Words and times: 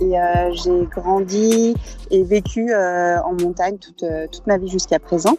Et 0.00 0.18
euh, 0.18 0.52
j'ai 0.52 0.86
grandi 0.86 1.74
et 2.10 2.22
vécu 2.22 2.72
euh, 2.72 3.20
en 3.22 3.32
montagne 3.32 3.76
euh, 4.02 4.26
toute 4.30 4.46
ma 4.46 4.56
vie 4.56 4.68
jusqu'à 4.68 4.98
présent. 4.98 5.36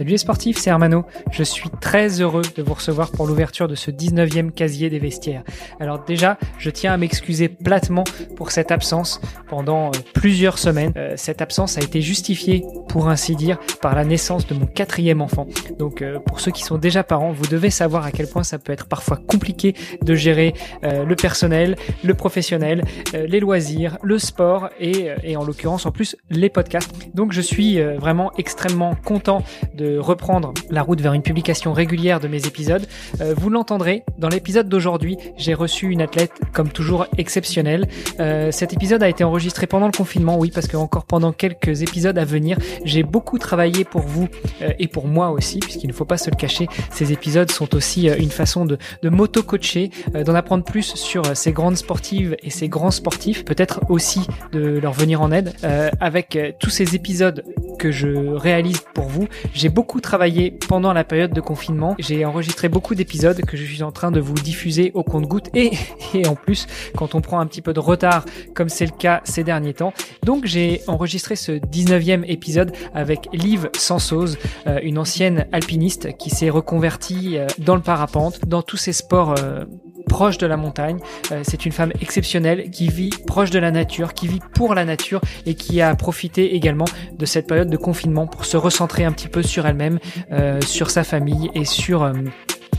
Salut 0.00 0.12
les 0.12 0.16
sportifs, 0.16 0.56
c'est 0.56 0.70
Hermano. 0.70 1.04
Je 1.30 1.42
suis 1.42 1.68
très 1.68 2.22
heureux 2.22 2.40
de 2.56 2.62
vous 2.62 2.72
recevoir 2.72 3.10
pour 3.10 3.26
l'ouverture 3.26 3.68
de 3.68 3.74
ce 3.74 3.90
19e 3.90 4.50
casier 4.50 4.88
des 4.88 4.98
vestiaires. 4.98 5.42
Alors 5.78 6.02
déjà, 6.02 6.38
je 6.56 6.70
tiens 6.70 6.94
à 6.94 6.96
m'excuser 6.96 7.50
platement 7.50 8.04
pour 8.34 8.50
cette 8.50 8.70
absence 8.70 9.20
pendant 9.46 9.88
euh, 9.88 9.90
plusieurs 10.14 10.56
semaines. 10.56 10.94
Euh, 10.96 11.12
cette 11.16 11.42
absence 11.42 11.76
a 11.76 11.82
été 11.82 12.00
justifiée, 12.00 12.64
pour 12.88 13.10
ainsi 13.10 13.36
dire, 13.36 13.58
par 13.82 13.94
la 13.94 14.06
naissance 14.06 14.46
de 14.46 14.54
mon 14.54 14.64
quatrième 14.64 15.20
enfant. 15.20 15.46
Donc 15.78 16.00
euh, 16.00 16.18
pour 16.18 16.40
ceux 16.40 16.50
qui 16.50 16.64
sont 16.64 16.78
déjà 16.78 17.04
parents, 17.04 17.32
vous 17.32 17.48
devez 17.48 17.68
savoir 17.68 18.06
à 18.06 18.10
quel 18.10 18.26
point 18.26 18.42
ça 18.42 18.58
peut 18.58 18.72
être 18.72 18.86
parfois 18.86 19.18
compliqué 19.18 19.74
de 20.00 20.14
gérer 20.14 20.54
le 20.82 21.14
personnel, 21.14 21.76
le 22.02 22.14
professionnel, 22.14 22.84
les 23.12 23.40
loisirs, 23.40 23.98
le 24.02 24.18
sport 24.18 24.70
et, 24.80 25.08
et 25.22 25.36
en 25.36 25.44
l'occurrence 25.44 25.84
en 25.84 25.90
plus 25.90 26.16
les 26.30 26.48
podcasts. 26.48 26.90
Donc 27.14 27.32
je 27.32 27.40
suis 27.40 27.82
vraiment 27.82 28.32
extrêmement 28.38 28.94
content 28.94 29.42
de 29.74 29.89
reprendre 29.98 30.52
la 30.70 30.82
route 30.82 31.00
vers 31.00 31.12
une 31.12 31.22
publication 31.22 31.72
régulière 31.72 32.20
de 32.20 32.28
mes 32.28 32.46
épisodes. 32.46 32.86
Euh, 33.20 33.34
vous 33.36 33.50
l'entendrez, 33.50 34.04
dans 34.18 34.28
l'épisode 34.28 34.68
d'aujourd'hui, 34.68 35.16
j'ai 35.36 35.54
reçu 35.54 35.90
une 35.90 36.02
athlète 36.02 36.32
comme 36.52 36.68
toujours 36.68 37.06
exceptionnelle. 37.18 37.88
Euh, 38.20 38.50
cet 38.50 38.72
épisode 38.72 39.02
a 39.02 39.08
été 39.08 39.24
enregistré 39.24 39.66
pendant 39.66 39.86
le 39.86 39.92
confinement, 39.92 40.38
oui, 40.38 40.50
parce 40.54 40.66
que 40.66 40.76
encore 40.76 41.04
pendant 41.04 41.32
quelques 41.32 41.82
épisodes 41.82 42.18
à 42.18 42.24
venir, 42.24 42.58
j'ai 42.84 43.02
beaucoup 43.02 43.38
travaillé 43.38 43.84
pour 43.84 44.02
vous 44.02 44.28
euh, 44.62 44.72
et 44.78 44.88
pour 44.88 45.06
moi 45.06 45.30
aussi, 45.30 45.58
puisqu'il 45.58 45.88
ne 45.88 45.92
faut 45.92 46.04
pas 46.04 46.18
se 46.18 46.30
le 46.30 46.36
cacher, 46.36 46.68
ces 46.90 47.12
épisodes 47.12 47.50
sont 47.50 47.74
aussi 47.74 48.08
une 48.08 48.30
façon 48.30 48.64
de, 48.64 48.78
de 49.02 49.08
m'auto-coacher, 49.08 49.90
d'en 50.24 50.34
apprendre 50.34 50.64
plus 50.64 50.94
sur 50.94 51.36
ces 51.36 51.52
grandes 51.52 51.76
sportives 51.76 52.36
et 52.42 52.50
ces 52.50 52.68
grands 52.68 52.90
sportifs, 52.90 53.44
peut-être 53.44 53.80
aussi 53.88 54.26
de 54.52 54.78
leur 54.78 54.92
venir 54.92 55.22
en 55.22 55.32
aide. 55.32 55.52
avec 56.00 56.38
tous 56.58 56.70
ces 56.70 56.94
épisodes 56.94 57.44
que 57.78 57.90
je 57.90 58.08
réalise 58.08 58.80
pour 58.94 59.06
vous, 59.06 59.28
j'ai 59.54 59.68
beaucoup 59.68 59.79
travaillé 60.00 60.50
pendant 60.50 60.92
la 60.92 61.04
période 61.04 61.32
de 61.32 61.40
confinement. 61.40 61.94
J'ai 61.98 62.24
enregistré 62.24 62.68
beaucoup 62.68 62.94
d'épisodes 62.94 63.40
que 63.42 63.56
je 63.56 63.64
suis 63.64 63.82
en 63.82 63.92
train 63.92 64.10
de 64.10 64.20
vous 64.20 64.34
diffuser 64.34 64.90
au 64.94 65.02
compte-goutte 65.02 65.48
et, 65.54 65.72
et 66.14 66.26
en 66.26 66.34
plus, 66.34 66.66
quand 66.96 67.14
on 67.14 67.20
prend 67.20 67.40
un 67.40 67.46
petit 67.46 67.62
peu 67.62 67.72
de 67.72 67.80
retard, 67.80 68.24
comme 68.54 68.68
c'est 68.68 68.86
le 68.86 68.92
cas 68.92 69.20
ces 69.24 69.44
derniers 69.44 69.74
temps. 69.74 69.92
Donc, 70.24 70.46
j'ai 70.46 70.82
enregistré 70.86 71.36
ce 71.36 71.52
19e 71.52 72.24
épisode 72.26 72.72
avec 72.94 73.28
Liv 73.32 73.68
Sansose, 73.76 74.38
euh, 74.66 74.78
une 74.82 74.98
ancienne 74.98 75.46
alpiniste 75.52 76.16
qui 76.16 76.30
s'est 76.30 76.50
reconvertie 76.50 77.36
euh, 77.36 77.46
dans 77.58 77.74
le 77.74 77.82
parapente, 77.82 78.40
dans 78.46 78.62
tous 78.62 78.76
ces 78.76 78.92
sports 78.92 79.34
euh, 79.38 79.64
proche 80.10 80.38
de 80.38 80.46
la 80.46 80.56
montagne. 80.56 80.98
Euh, 81.30 81.42
c'est 81.44 81.64
une 81.64 81.72
femme 81.72 81.92
exceptionnelle 82.00 82.68
qui 82.70 82.88
vit 82.88 83.10
proche 83.28 83.50
de 83.50 83.60
la 83.60 83.70
nature, 83.70 84.12
qui 84.12 84.26
vit 84.26 84.40
pour 84.54 84.74
la 84.74 84.84
nature 84.84 85.20
et 85.46 85.54
qui 85.54 85.80
a 85.80 85.94
profité 85.94 86.56
également 86.56 86.84
de 87.16 87.24
cette 87.24 87.46
période 87.46 87.70
de 87.70 87.76
confinement 87.76 88.26
pour 88.26 88.44
se 88.44 88.56
recentrer 88.56 89.04
un 89.04 89.12
petit 89.12 89.28
peu 89.28 89.42
sur 89.42 89.66
elle-même, 89.66 90.00
euh, 90.32 90.60
sur 90.62 90.90
sa 90.90 91.04
famille 91.04 91.48
et 91.54 91.64
sur 91.64 92.02
euh, 92.02 92.12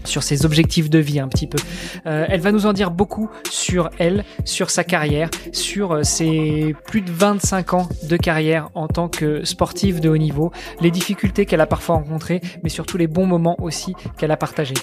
sur 0.04 0.24
ses 0.24 0.46
objectifs 0.46 0.90
de 0.90 1.00
vie 1.00 1.20
un 1.20 1.28
petit 1.28 1.48
peu. 1.48 1.60
Euh, 2.06 2.26
elle 2.28 2.42
va 2.42 2.52
nous 2.52 2.66
en 2.66 2.74
dire 2.74 2.92
beaucoup 2.92 3.30
sur 3.50 3.90
elle, 4.00 4.26
sur 4.46 4.70
sa 4.70 4.84
carrière, 4.84 5.30
sur 5.52 6.06
ses 6.06 6.76
plus 6.88 7.02
de 7.02 7.12
25 7.12 7.74
ans 7.74 7.90
de 8.04 8.18
carrière 8.18 8.70
en 8.74 8.88
tant 8.88 9.10
que 9.10 9.44
sportive 9.46 10.00
de 10.00 10.10
haut 10.10 10.18
niveau, 10.18 10.52
les 10.82 10.92
difficultés 10.92 11.46
qu'elle 11.46 11.62
a 11.62 11.68
parfois 11.68 11.96
rencontrées, 11.96 12.42
mais 12.64 12.70
surtout 12.70 12.98
les 12.98 13.08
bons 13.08 13.28
moments 13.28 13.56
aussi 13.62 13.94
qu'elle 14.18 14.32
a 14.32 14.38
partagés. 14.38 14.74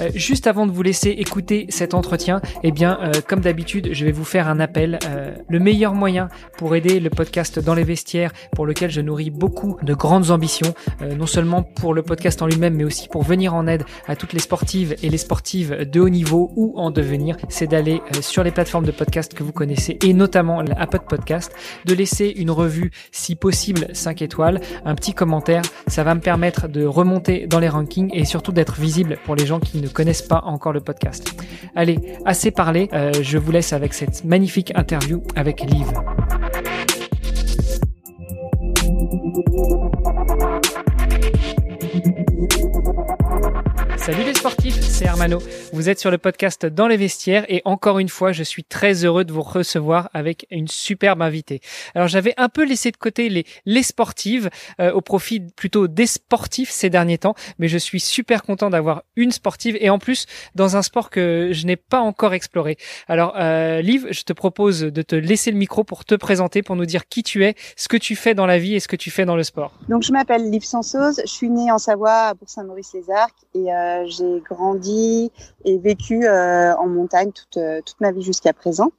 Euh, 0.00 0.10
juste 0.14 0.46
avant 0.46 0.66
de 0.66 0.72
vous 0.72 0.82
laisser 0.82 1.10
écouter 1.10 1.66
cet 1.68 1.94
entretien, 1.94 2.40
eh 2.62 2.72
bien, 2.72 2.98
euh, 3.00 3.12
comme 3.26 3.40
d'habitude, 3.40 3.90
je 3.92 4.04
vais 4.04 4.12
vous 4.12 4.24
faire 4.24 4.48
un 4.48 4.60
appel. 4.60 4.98
Euh, 5.06 5.34
le 5.48 5.58
meilleur 5.58 5.94
moyen 5.94 6.28
pour 6.58 6.74
aider 6.74 7.00
le 7.00 7.10
podcast 7.10 7.58
dans 7.58 7.74
les 7.74 7.84
vestiaires, 7.84 8.32
pour 8.52 8.66
lequel 8.66 8.90
je 8.90 9.00
nourris 9.00 9.30
beaucoup 9.30 9.76
de 9.82 9.94
grandes 9.94 10.30
ambitions, 10.30 10.74
non 11.16 11.26
seulement 11.26 11.62
pour 11.62 11.94
le 11.94 12.02
podcast 12.02 12.42
en 12.42 12.46
lui-même, 12.46 12.74
mais 12.74 12.84
aussi 12.84 13.08
pour 13.08 13.22
venir 13.22 13.54
en 13.54 13.66
aide 13.66 13.84
à 14.06 14.16
toutes 14.16 14.32
les 14.32 14.38
sportives 14.38 14.96
et 15.02 15.08
les 15.08 15.18
sportives 15.18 15.88
de 15.90 16.00
haut 16.00 16.08
niveau 16.08 16.52
ou 16.56 16.74
en 16.76 16.90
devenir, 16.90 17.36
c'est 17.48 17.66
d'aller 17.66 18.00
sur 18.20 18.42
les 18.42 18.50
plateformes 18.50 18.86
de 18.86 18.90
podcast 18.90 19.34
que 19.34 19.42
vous 19.42 19.52
connaissez 19.52 19.98
et 20.04 20.12
notamment 20.12 20.62
l'Apple 20.62 21.00
Podcast, 21.08 21.52
de 21.84 21.94
laisser 21.94 22.32
une 22.36 22.50
revue 22.50 22.90
si 23.12 23.36
possible 23.36 23.88
5 23.92 24.22
étoiles, 24.22 24.60
un 24.84 24.94
petit 24.94 25.14
commentaire, 25.14 25.62
ça 25.86 26.04
va 26.04 26.14
me 26.14 26.20
permettre 26.20 26.68
de 26.68 26.84
remonter 26.84 27.46
dans 27.46 27.60
les 27.60 27.68
rankings 27.68 28.10
et 28.12 28.24
surtout 28.24 28.52
d'être 28.52 28.80
visible 28.80 29.18
pour 29.24 29.36
les 29.36 29.46
gens 29.46 29.60
qui 29.60 29.83
connaissent 29.88 30.22
pas 30.22 30.42
encore 30.44 30.72
le 30.72 30.80
podcast. 30.80 31.34
Allez, 31.74 31.98
assez 32.24 32.50
parlé, 32.50 32.88
euh, 32.92 33.12
je 33.20 33.38
vous 33.38 33.52
laisse 33.52 33.72
avec 33.72 33.94
cette 33.94 34.24
magnifique 34.24 34.72
interview 34.74 35.22
avec 35.36 35.60
Liv. 35.62 35.86
Salut 44.04 44.24
les 44.24 44.34
sportifs, 44.34 44.78
c'est 44.82 45.06
Hermano. 45.06 45.38
Vous 45.72 45.88
êtes 45.88 45.98
sur 45.98 46.10
le 46.10 46.18
podcast 46.18 46.66
Dans 46.66 46.88
les 46.88 46.98
vestiaires 46.98 47.46
et 47.48 47.62
encore 47.64 47.98
une 47.98 48.10
fois, 48.10 48.32
je 48.32 48.42
suis 48.42 48.62
très 48.62 49.06
heureux 49.06 49.24
de 49.24 49.32
vous 49.32 49.40
recevoir 49.40 50.10
avec 50.12 50.46
une 50.50 50.68
superbe 50.68 51.22
invitée. 51.22 51.62
Alors 51.94 52.06
j'avais 52.06 52.34
un 52.36 52.50
peu 52.50 52.66
laissé 52.66 52.90
de 52.90 52.98
côté 52.98 53.30
les, 53.30 53.46
les 53.64 53.82
sportives 53.82 54.50
euh, 54.78 54.92
au 54.92 55.00
profit 55.00 55.40
plutôt 55.40 55.88
des 55.88 56.06
sportifs 56.06 56.68
ces 56.68 56.90
derniers 56.90 57.16
temps, 57.16 57.34
mais 57.58 57.66
je 57.66 57.78
suis 57.78 57.98
super 57.98 58.42
content 58.42 58.68
d'avoir 58.68 59.04
une 59.16 59.32
sportive 59.32 59.78
et 59.80 59.88
en 59.88 59.98
plus 59.98 60.26
dans 60.54 60.76
un 60.76 60.82
sport 60.82 61.08
que 61.08 61.48
je 61.52 61.64
n'ai 61.64 61.76
pas 61.76 62.00
encore 62.00 62.34
exploré. 62.34 62.76
Alors 63.08 63.32
euh, 63.38 63.80
Liv, 63.80 64.06
je 64.10 64.22
te 64.24 64.34
propose 64.34 64.80
de 64.80 65.00
te 65.00 65.16
laisser 65.16 65.50
le 65.50 65.56
micro 65.56 65.82
pour 65.82 66.04
te 66.04 66.14
présenter, 66.14 66.62
pour 66.62 66.76
nous 66.76 66.84
dire 66.84 67.08
qui 67.08 67.22
tu 67.22 67.42
es, 67.46 67.54
ce 67.74 67.88
que 67.88 67.96
tu 67.96 68.16
fais 68.16 68.34
dans 68.34 68.44
la 68.44 68.58
vie 68.58 68.74
et 68.74 68.80
ce 68.80 68.88
que 68.88 68.96
tu 68.96 69.10
fais 69.10 69.24
dans 69.24 69.36
le 69.36 69.44
sport. 69.44 69.72
Donc 69.88 70.02
je 70.02 70.12
m'appelle 70.12 70.50
Liv 70.50 70.62
Sansose, 70.62 71.22
je 71.24 71.32
suis 71.32 71.48
née 71.48 71.72
en 71.72 71.78
Savoie 71.78 72.28
à 72.28 72.34
Bourg-Saint-Maurice-les-Arcs 72.34 73.32
et 73.54 73.72
euh, 73.72 73.93
euh, 73.94 74.04
j'ai 74.06 74.40
grandi 74.40 75.30
et 75.64 75.78
vécu 75.78 76.26
euh, 76.26 76.74
en 76.76 76.86
montagne 76.86 77.32
toute, 77.32 77.56
euh, 77.56 77.80
toute 77.84 78.00
ma 78.00 78.12
vie 78.12 78.22
jusqu'à 78.22 78.52
présent. 78.52 78.90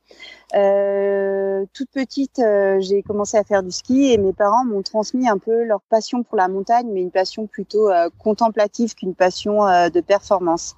toute 1.73 1.89
petite, 1.91 2.41
j'ai 2.79 3.03
commencé 3.03 3.37
à 3.37 3.43
faire 3.43 3.61
du 3.63 3.71
ski 3.71 4.13
et 4.13 4.17
mes 4.17 4.33
parents 4.33 4.63
m'ont 4.63 4.83
transmis 4.83 5.27
un 5.27 5.37
peu 5.37 5.63
leur 5.63 5.81
passion 5.89 6.23
pour 6.23 6.37
la 6.37 6.47
montagne, 6.47 6.87
mais 6.91 7.01
une 7.01 7.11
passion 7.11 7.47
plutôt 7.47 7.89
contemplative 8.19 8.95
qu'une 8.95 9.15
passion 9.15 9.65
de 9.89 10.01
performance. 10.01 10.75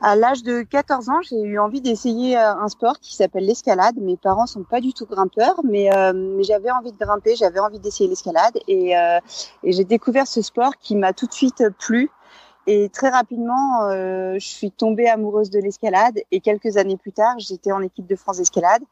À 0.00 0.16
l'âge 0.16 0.42
de 0.42 0.62
14 0.62 1.10
ans, 1.10 1.20
j'ai 1.28 1.42
eu 1.42 1.58
envie 1.58 1.82
d'essayer 1.82 2.38
un 2.38 2.68
sport 2.68 3.00
qui 3.00 3.14
s'appelle 3.14 3.44
l'escalade. 3.44 3.96
Mes 3.98 4.16
parents 4.16 4.46
sont 4.46 4.62
pas 4.62 4.80
du 4.80 4.94
tout 4.94 5.04
grimpeurs, 5.04 5.60
mais, 5.62 5.90
mais 6.14 6.42
j'avais 6.42 6.70
envie 6.70 6.92
de 6.92 6.98
grimper, 6.98 7.36
j'avais 7.36 7.60
envie 7.60 7.80
d'essayer 7.80 8.08
l'escalade 8.08 8.56
et, 8.66 8.92
et 8.92 9.72
j'ai 9.72 9.84
découvert 9.84 10.26
ce 10.26 10.40
sport 10.40 10.78
qui 10.78 10.96
m'a 10.96 11.12
tout 11.12 11.26
de 11.26 11.34
suite 11.34 11.62
plu. 11.78 12.10
Et 12.72 12.88
très 12.88 13.08
rapidement, 13.08 13.82
euh, 13.86 14.34
je 14.34 14.46
suis 14.46 14.70
tombée 14.70 15.08
amoureuse 15.08 15.50
de 15.50 15.58
l'escalade. 15.58 16.20
Et 16.30 16.38
quelques 16.38 16.76
années 16.76 16.96
plus 16.96 17.10
tard, 17.10 17.34
j'étais 17.38 17.72
en 17.72 17.82
équipe 17.82 18.06
de 18.06 18.14
France 18.14 18.36
d'escalade. 18.36 18.82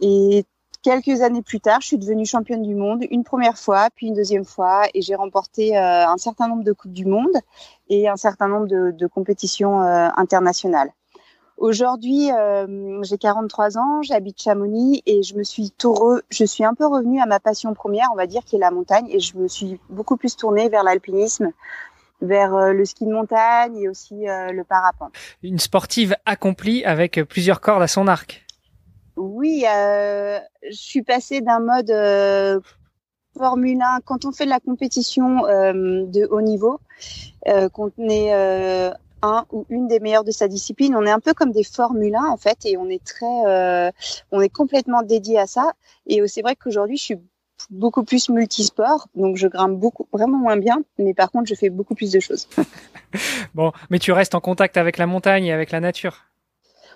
Et 0.00 0.44
quelques 0.84 1.20
années 1.20 1.42
plus 1.42 1.58
tard, 1.58 1.80
je 1.80 1.88
suis 1.88 1.98
devenue 1.98 2.24
championne 2.24 2.62
du 2.62 2.76
monde 2.76 3.02
une 3.10 3.24
première 3.24 3.58
fois, 3.58 3.88
puis 3.92 4.06
une 4.06 4.14
deuxième 4.14 4.44
fois. 4.44 4.82
Et 4.94 5.02
j'ai 5.02 5.16
remporté 5.16 5.76
euh, 5.76 6.06
un 6.06 6.16
certain 6.16 6.46
nombre 6.46 6.62
de 6.62 6.70
Coupes 6.70 6.92
du 6.92 7.04
Monde 7.04 7.36
et 7.88 8.08
un 8.08 8.14
certain 8.14 8.46
nombre 8.46 8.68
de, 8.68 9.06
compétitions 9.08 9.82
euh, 9.82 10.08
internationales. 10.16 10.92
Aujourd'hui, 11.56 12.30
j'ai 13.02 13.18
43 13.18 13.78
ans, 13.78 14.02
j'habite 14.02 14.40
Chamonix 14.40 15.02
et 15.06 15.22
je 15.22 15.36
me 15.36 15.44
suis 15.44 15.72
je 16.30 16.44
suis 16.44 16.64
un 16.64 16.74
peu 16.74 16.86
revenue 16.86 17.20
à 17.20 17.26
ma 17.26 17.38
passion 17.38 17.72
première, 17.74 18.08
on 18.12 18.16
va 18.16 18.26
dire, 18.26 18.42
qui 18.44 18.56
est 18.56 18.58
la 18.58 18.72
montagne, 18.72 19.06
et 19.10 19.20
je 19.20 19.36
me 19.36 19.46
suis 19.46 19.78
beaucoup 19.88 20.16
plus 20.16 20.34
tournée 20.34 20.68
vers 20.68 20.82
l'alpinisme, 20.82 21.52
vers 22.22 22.54
euh, 22.54 22.72
le 22.72 22.84
ski 22.84 23.04
de 23.04 23.12
montagne 23.12 23.76
et 23.76 23.88
aussi 23.88 24.28
euh, 24.28 24.52
le 24.52 24.64
parapente. 24.64 25.12
Une 25.42 25.58
sportive 25.58 26.16
accomplie 26.24 26.84
avec 26.84 27.22
plusieurs 27.24 27.60
cordes 27.60 27.82
à 27.82 27.88
son 27.88 28.08
arc. 28.08 28.46
Oui, 29.16 29.64
euh, 29.68 30.38
je 30.68 30.76
suis 30.76 31.02
passée 31.02 31.40
d'un 31.42 31.60
mode 31.60 31.90
euh, 31.90 32.60
Formule 33.36 33.80
1 33.80 34.00
quand 34.04 34.24
on 34.24 34.32
fait 34.32 34.44
de 34.44 34.50
la 34.50 34.60
compétition 34.60 35.46
euh, 35.46 36.04
de 36.06 36.26
haut 36.30 36.40
niveau, 36.40 36.80
euh, 37.48 37.68
qu'on 37.68 37.90
est 37.98 38.32
un 39.24 39.44
ou 39.52 39.66
une 39.68 39.86
des 39.86 40.00
meilleures 40.00 40.24
de 40.24 40.30
sa 40.30 40.48
discipline, 40.48 40.96
on 40.96 41.04
est 41.06 41.10
un 41.10 41.20
peu 41.20 41.34
comme 41.34 41.52
des 41.52 41.62
Formule 41.62 42.14
1 42.14 42.24
en 42.24 42.36
fait 42.36 42.58
et 42.64 42.76
on 42.76 42.88
est 42.88 43.04
très, 43.04 43.92
on 44.32 44.40
est 44.40 44.48
complètement 44.48 45.02
dédié 45.02 45.38
à 45.38 45.46
ça. 45.46 45.72
Et 46.06 46.26
c'est 46.26 46.42
vrai 46.42 46.56
qu'aujourd'hui, 46.56 46.96
je 46.96 47.04
suis 47.04 47.18
beaucoup 47.70 48.04
plus 48.04 48.28
multisport, 48.28 49.08
donc 49.14 49.36
je 49.36 49.48
grimpe 49.48 49.78
beaucoup, 49.78 50.06
vraiment 50.12 50.38
moins 50.38 50.56
bien, 50.56 50.82
mais 50.98 51.14
par 51.14 51.30
contre, 51.30 51.48
je 51.48 51.54
fais 51.54 51.70
beaucoup 51.70 51.94
plus 51.94 52.12
de 52.12 52.20
choses. 52.20 52.48
bon, 53.54 53.72
mais 53.90 53.98
tu 53.98 54.12
restes 54.12 54.34
en 54.34 54.40
contact 54.40 54.76
avec 54.76 54.98
la 54.98 55.06
montagne 55.06 55.46
et 55.46 55.52
avec 55.52 55.70
la 55.70 55.80
nature. 55.80 56.24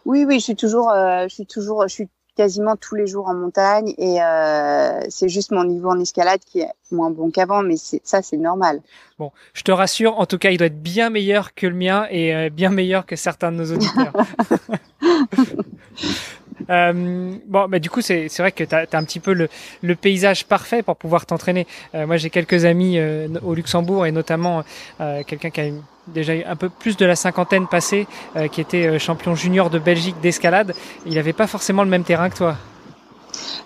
Oui, 0.05 0.25
oui, 0.25 0.39
je 0.39 0.45
suis 0.45 0.57
toujours, 0.57 0.91
euh, 0.91 1.25
je 1.29 1.35
suis 1.35 1.47
toujours, 1.47 1.83
je 1.89 1.95
suis 1.95 2.09
quasiment 2.37 2.77
tous 2.77 2.95
les 2.95 3.07
jours 3.07 3.29
en 3.29 3.35
montagne 3.35 3.95
et 3.97 4.23
euh, 4.23 5.01
c'est 5.09 5.29
juste 5.29 5.51
mon 5.51 5.65
niveau 5.65 5.91
en 5.91 5.99
escalade 5.99 6.41
qui 6.45 6.61
est 6.61 6.71
moins 6.93 7.11
bon 7.11 7.31
qu'avant, 7.31 7.63
mais 7.63 7.77
ça, 7.77 8.23
c'est 8.23 8.37
normal. 8.37 8.83
Bon, 9.19 9.33
je 9.55 9.63
te 9.63 9.73
rassure, 9.73 10.19
en 10.19 10.27
tout 10.27 10.39
cas, 10.39 10.51
il 10.51 10.59
doit 10.59 10.67
être 10.67 10.83
bien 10.83 11.11
meilleur 11.11 11.55
que 11.55 11.67
le 11.67 11.75
mien 11.75 12.07
et 12.11 12.35
euh, 12.35 12.51
bien 12.51 12.71
meilleur 12.71 13.07
que 13.07 13.17
certains 13.17 13.51
de 13.51 13.57
nos 13.57 13.73
auditeurs. 13.73 14.13
Euh, 16.71 17.37
bon, 17.47 17.69
bah, 17.69 17.79
du 17.79 17.91
coup, 17.91 18.01
c'est 18.01 18.29
vrai 18.39 18.53
que 18.53 18.65
tu 18.65 18.75
as, 18.75 18.87
un 18.93 19.05
petit 19.05 19.21
peu 19.21 19.33
le, 19.33 19.49
le, 19.83 19.95
paysage 19.95 20.47
parfait 20.47 20.83
pour 20.83 20.97
pouvoir 20.97 21.27
t'entraîner. 21.27 21.67
Euh, 21.95 22.07
moi, 22.07 22.17
j'ai 22.17 22.31
quelques 22.31 22.65
amis 22.65 22.99
euh, 22.99 23.29
au 23.43 23.55
Luxembourg 23.55 24.07
et 24.07 24.13
notamment 24.13 24.63
euh, 25.01 25.23
quelqu'un 25.25 25.51
qui 25.51 25.61
a 25.61 25.65
déjà 26.09 26.33
un 26.47 26.57
peu 26.57 26.69
plus 26.69 26.97
de 26.97 27.05
la 27.05 27.17
cinquantaine 27.17 27.67
passée, 27.67 28.07
qui 28.53 28.61
était 28.61 28.97
champion 29.01 29.35
junior 29.35 29.71
de 29.71 29.81
Belgique 29.81 30.21
d'escalade. 30.21 30.73
Il 31.05 31.15
n'avait 31.15 31.33
pas 31.33 31.49
forcément 31.49 31.83
le 31.83 31.91
même 31.91 32.05
terrain 32.05 32.31
que 32.31 32.37
toi. 32.37 32.57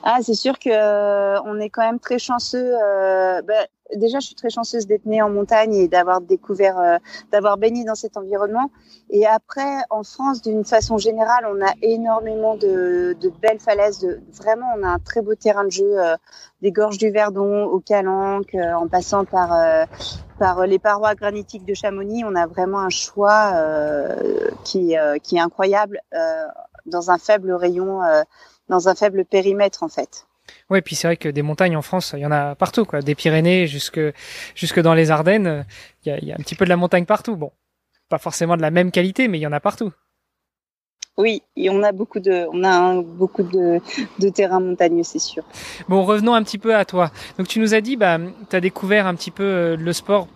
Ah, 0.03 0.19
c'est 0.23 0.35
sûr 0.35 0.59
que 0.59 0.71
on 1.47 1.61
est 1.61 1.69
quand 1.69 1.83
même 1.83 1.99
très 1.99 2.19
chanceux. 2.19 2.73
Bah, 3.47 3.67
déjà, 3.97 4.21
je 4.21 4.27
suis 4.27 4.35
très 4.35 4.51
chanceuse 4.51 4.87
d'être 4.87 5.07
née 5.07 5.23
en 5.23 5.31
montagne 5.31 5.75
et 5.75 5.89
d'avoir 5.89 6.21
découvert, 6.21 6.79
euh, 6.79 6.99
d'avoir 7.33 7.57
baigné 7.57 7.85
dans 7.85 7.95
cet 7.95 8.17
environnement. 8.17 8.71
Et 9.11 9.27
après, 9.27 9.79
en 9.91 10.03
France, 10.03 10.43
d'une 10.43 10.65
façon 10.65 10.99
générale, 10.99 11.47
on 11.49 11.65
a 11.65 11.73
énormément 11.83 12.57
de, 12.57 13.17
de, 13.21 13.33
belles 13.41 13.59
falaises. 13.59 14.01
De, 14.01 14.21
vraiment, 14.33 14.67
on 14.79 14.83
a 14.83 14.89
un 14.89 14.99
très 14.99 15.23
beau 15.23 15.35
terrain 15.35 15.65
de 15.65 15.71
jeu, 15.71 15.99
euh, 15.99 16.17
des 16.63 16.73
gorges 16.73 16.99
du 16.99 17.11
Verdon 17.11 17.65
au 17.65 17.81
Calanque, 17.81 18.55
euh, 18.55 18.73
en 18.75 18.89
passant 18.89 19.25
par 19.25 19.51
par 20.39 20.67
les 20.67 20.79
parois 20.79 21.15
granitiques 21.15 21.67
de 21.67 21.75
Chamonix. 21.75 22.25
On 22.25 22.35
a 22.35 22.47
vraiment 22.47 22.81
un 22.81 22.89
choix 22.89 23.53
qui 24.65 24.95
qui 25.23 25.37
est 25.37 25.41
incroyable 25.41 26.01
dans 26.87 27.11
un 27.11 27.19
faible 27.19 27.53
rayon, 27.53 28.01
dans 28.69 28.89
un 28.89 28.95
faible 28.95 29.25
périmètre 29.25 29.83
en 29.83 29.89
fait. 29.89 30.27
Ouais, 30.71 30.83
puis 30.83 30.95
c'est 30.97 31.09
vrai 31.09 31.17
que 31.17 31.29
des 31.29 31.43
montagnes 31.43 31.77
en 31.77 31.83
France, 31.83 32.15
il 32.17 32.21
y 32.21 32.27
en 32.27 32.33
a 32.33 32.55
partout, 32.55 32.85
quoi. 32.85 33.01
Des 33.03 33.15
Pyrénées 33.15 33.67
jusque 33.67 34.01
jusque 34.55 34.81
dans 34.81 34.95
les 34.95 35.11
Ardennes, 35.11 35.67
il 36.05 36.09
y 36.09 36.13
a, 36.13 36.25
y 36.25 36.33
a, 36.33 36.35
un 36.35 36.43
petit 36.43 36.55
peu 36.55 36.65
de 36.65 36.71
la 36.71 36.77
montagne 36.77 37.05
partout. 37.05 37.37
Bon, 37.37 37.53
pas 38.09 38.19
forcément 38.19 38.57
de 38.57 38.63
la 38.63 38.71
même 38.71 38.91
qualité, 38.91 39.29
mais 39.29 39.39
il 39.39 39.43
y 39.43 39.47
en 39.47 39.53
a 39.53 39.61
partout. 39.61 39.93
Oui, 41.17 41.43
et 41.57 41.69
on 41.69 41.83
a 41.83 41.93
beaucoup 41.93 42.21
de, 42.21 42.47
on 42.53 42.65
a 42.65 43.03
beaucoup 43.03 43.43
de, 43.43 43.81
de 44.19 44.29
terrains 44.31 44.61
montagneux, 44.61 45.03
c'est 45.03 45.19
sûr. 45.19 45.45
Bon, 45.89 46.03
revenons 46.05 46.35
un 46.35 46.43
petit 46.43 46.57
peu 46.57 46.75
à 46.75 46.85
toi. 46.85 47.11
Donc 47.37 47.47
tu 47.47 47.61
nous 47.61 47.75
as 47.75 47.81
dit, 47.81 47.97
bah, 47.97 48.19
tu 48.49 48.57
as 48.57 48.61
découvert 48.61 49.07
un 49.07 49.15
petit 49.15 49.31
peu 49.31 49.43
euh, 49.43 49.77
le 49.77 49.93
sport 49.93 50.29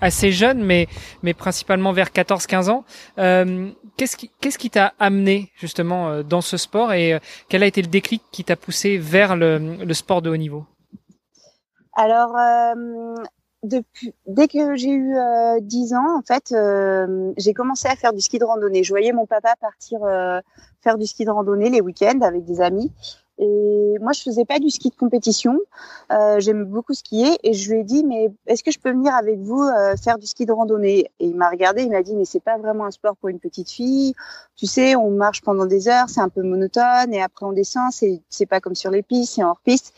assez 0.00 0.32
jeune, 0.32 0.64
mais, 0.64 0.86
mais 1.22 1.34
principalement 1.34 1.92
vers 1.92 2.08
14-15 2.08 2.70
ans. 2.70 2.84
Euh, 3.18 3.70
qu'est-ce 3.96 4.58
qui 4.58 4.70
t'a 4.70 4.94
amené 4.98 5.50
justement 5.56 6.08
euh, 6.08 6.22
dans 6.22 6.40
ce 6.40 6.56
sport 6.56 6.92
et 6.92 7.14
euh, 7.14 7.18
quel 7.48 7.62
a 7.62 7.66
été 7.66 7.82
le 7.82 7.88
déclic 7.88 8.22
qui 8.32 8.44
t'a 8.44 8.56
poussé 8.56 8.98
vers 8.98 9.36
le, 9.36 9.92
sport 9.92 10.22
de 10.22 10.30
haut 10.30 10.36
niveau? 10.36 10.64
Alors, 11.94 12.34
depuis, 13.62 14.14
dès 14.26 14.48
que 14.48 14.74
j'ai 14.76 14.90
eu 14.90 15.16
euh, 15.16 15.60
10 15.60 15.94
ans, 15.94 16.18
en 16.18 16.22
fait, 16.22 16.54
j'ai 17.36 17.52
commencé 17.52 17.88
à 17.88 17.96
faire 17.96 18.12
du 18.12 18.20
ski 18.20 18.38
de 18.38 18.44
randonnée. 18.44 18.82
Je 18.82 18.92
voyais 18.92 19.12
mon 19.12 19.26
papa 19.26 19.54
partir 19.60 20.00
faire 20.82 20.96
du 20.96 21.06
ski 21.06 21.24
de 21.24 21.30
randonnée 21.30 21.68
les 21.68 21.80
week-ends 21.80 22.20
avec 22.22 22.44
des 22.44 22.60
amis. 22.60 22.90
Et 23.42 23.96
moi, 24.00 24.12
je 24.12 24.20
faisais 24.20 24.44
pas 24.44 24.58
du 24.58 24.68
ski 24.68 24.90
de 24.90 24.94
compétition. 24.94 25.58
Euh, 26.12 26.40
J'aime 26.40 26.64
beaucoup 26.64 26.92
skier. 26.92 27.38
Et 27.42 27.54
je 27.54 27.72
lui 27.72 27.80
ai 27.80 27.84
dit, 27.84 28.04
mais 28.04 28.30
est-ce 28.46 28.62
que 28.62 28.70
je 28.70 28.78
peux 28.78 28.90
venir 28.90 29.14
avec 29.14 29.38
vous 29.38 29.62
euh, 29.62 29.96
faire 29.96 30.18
du 30.18 30.26
ski 30.26 30.44
de 30.44 30.52
randonnée? 30.52 31.10
Et 31.20 31.26
il 31.26 31.34
m'a 31.34 31.48
regardé, 31.48 31.82
il 31.82 31.90
m'a 31.90 32.02
dit, 32.02 32.14
mais 32.14 32.26
c'est 32.26 32.40
pas 32.40 32.58
vraiment 32.58 32.84
un 32.84 32.90
sport 32.90 33.16
pour 33.16 33.30
une 33.30 33.38
petite 33.38 33.70
fille. 33.70 34.12
Tu 34.56 34.66
sais, 34.66 34.94
on 34.94 35.10
marche 35.10 35.40
pendant 35.40 35.64
des 35.64 35.88
heures, 35.88 36.10
c'est 36.10 36.20
un 36.20 36.28
peu 36.28 36.42
monotone. 36.42 37.14
Et 37.14 37.22
après, 37.22 37.46
on 37.46 37.52
descend. 37.52 37.90
C'est 37.92 38.46
pas 38.46 38.60
comme 38.60 38.74
sur 38.74 38.90
les 38.90 39.02
pistes, 39.02 39.36
c'est 39.36 39.44
hors 39.44 39.60
piste. 39.64 39.94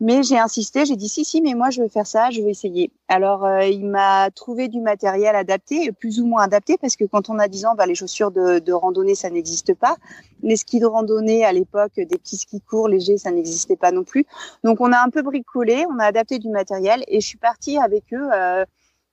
Mais 0.00 0.22
j'ai 0.22 0.38
insisté. 0.38 0.86
J'ai 0.86 0.96
dit, 0.96 1.10
si, 1.10 1.26
si, 1.26 1.42
mais 1.42 1.52
moi, 1.52 1.68
je 1.68 1.82
veux 1.82 1.88
faire 1.88 2.06
ça. 2.06 2.30
Je 2.30 2.40
vais 2.40 2.50
essayer. 2.50 2.90
Alors, 3.08 3.44
euh, 3.44 3.64
il 3.64 3.84
m'a 3.86 4.30
trouvé 4.30 4.68
du 4.68 4.80
matériel 4.80 5.36
adapté, 5.36 5.92
plus 5.92 6.18
ou 6.18 6.26
moins 6.26 6.44
adapté, 6.44 6.78
parce 6.80 6.96
que 6.96 7.04
quand 7.04 7.28
on 7.28 7.38
a 7.38 7.46
10 7.46 7.66
ans, 7.66 7.74
bah, 7.76 7.84
les 7.84 7.94
chaussures 7.94 8.30
de, 8.30 8.58
de 8.58 8.72
randonnée, 8.72 9.14
ça 9.14 9.28
n'existe 9.28 9.74
pas. 9.74 9.96
Les 10.42 10.56
skis 10.56 10.80
de 10.80 10.86
randonnée, 10.86 11.44
à 11.44 11.52
l'époque, 11.52 11.94
des 11.96 12.06
petits 12.06 12.36
skis 12.36 12.60
courts, 12.60 12.88
légers, 12.88 13.18
ça 13.18 13.30
n'existait 13.30 13.76
pas 13.76 13.92
non 13.92 14.04
plus. 14.04 14.26
Donc, 14.64 14.80
on 14.80 14.92
a 14.92 14.98
un 14.98 15.10
peu 15.10 15.22
bricolé, 15.22 15.84
on 15.90 15.98
a 15.98 16.04
adapté 16.04 16.38
du 16.38 16.48
matériel, 16.48 17.04
et 17.08 17.20
je 17.20 17.26
suis 17.26 17.38
partie 17.38 17.78
avec 17.78 18.04
eux 18.12 18.28
euh, 18.32 18.64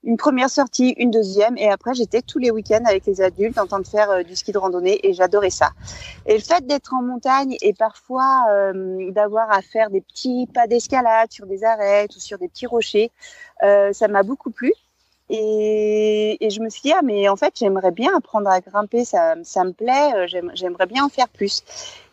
une 0.04 0.18
première 0.18 0.50
sortie, 0.50 0.94
une 0.98 1.12
deuxième, 1.12 1.58
et 1.58 1.70
après, 1.70 1.94
j'étais 1.94 2.22
tous 2.22 2.40
les 2.40 2.52
week-ends 2.52 2.84
avec 2.86 3.06
les 3.06 3.22
adultes 3.22 3.58
en 3.58 3.68
train 3.68 3.80
de 3.80 3.88
faire 3.88 4.12
euh, 4.12 4.24
du 4.24 4.36
ski 4.36 4.52
de 4.52 4.58
randonnée, 4.58 5.00
et 5.08 5.14
j'adorais 5.14 5.50
ça. 5.50 5.70
Et 6.26 6.34
le 6.34 6.44
fait 6.44 6.68
d'être 6.68 6.94
en 6.94 7.02
montagne 7.02 7.56
et 7.62 7.74
parfois 7.74 8.46
d'avoir 9.10 9.52
à 9.52 9.62
faire 9.62 9.90
des 9.90 10.02
petits 10.02 10.48
pas 10.54 10.68
d'escalade 10.68 11.32
sur 11.32 11.46
des 11.46 11.64
arêtes 11.64 12.16
ou 12.16 12.20
sur 12.20 12.38
des 12.38 12.48
petits 12.48 12.68
rochers, 12.68 13.12
euh, 13.64 13.94
ça 13.94 14.08
m'a 14.08 14.24
beaucoup 14.24 14.52
plu. 14.52 14.74
Et, 15.30 16.38
et, 16.46 16.50
je 16.50 16.60
me 16.62 16.70
suis 16.70 16.82
dit, 16.82 16.92
ah, 16.92 17.02
mais 17.02 17.30
en 17.30 17.36
fait, 17.36 17.54
j'aimerais 17.58 17.92
bien 17.92 18.16
apprendre 18.16 18.50
à 18.50 18.60
grimper, 18.60 19.06
ça, 19.06 19.36
ça 19.44 19.64
me 19.64 19.72
plaît, 19.72 20.14
euh, 20.16 20.50
j'aimerais 20.54 20.86
bien 20.86 21.06
en 21.06 21.10
faire 21.10 21.30
plus. 21.30 21.64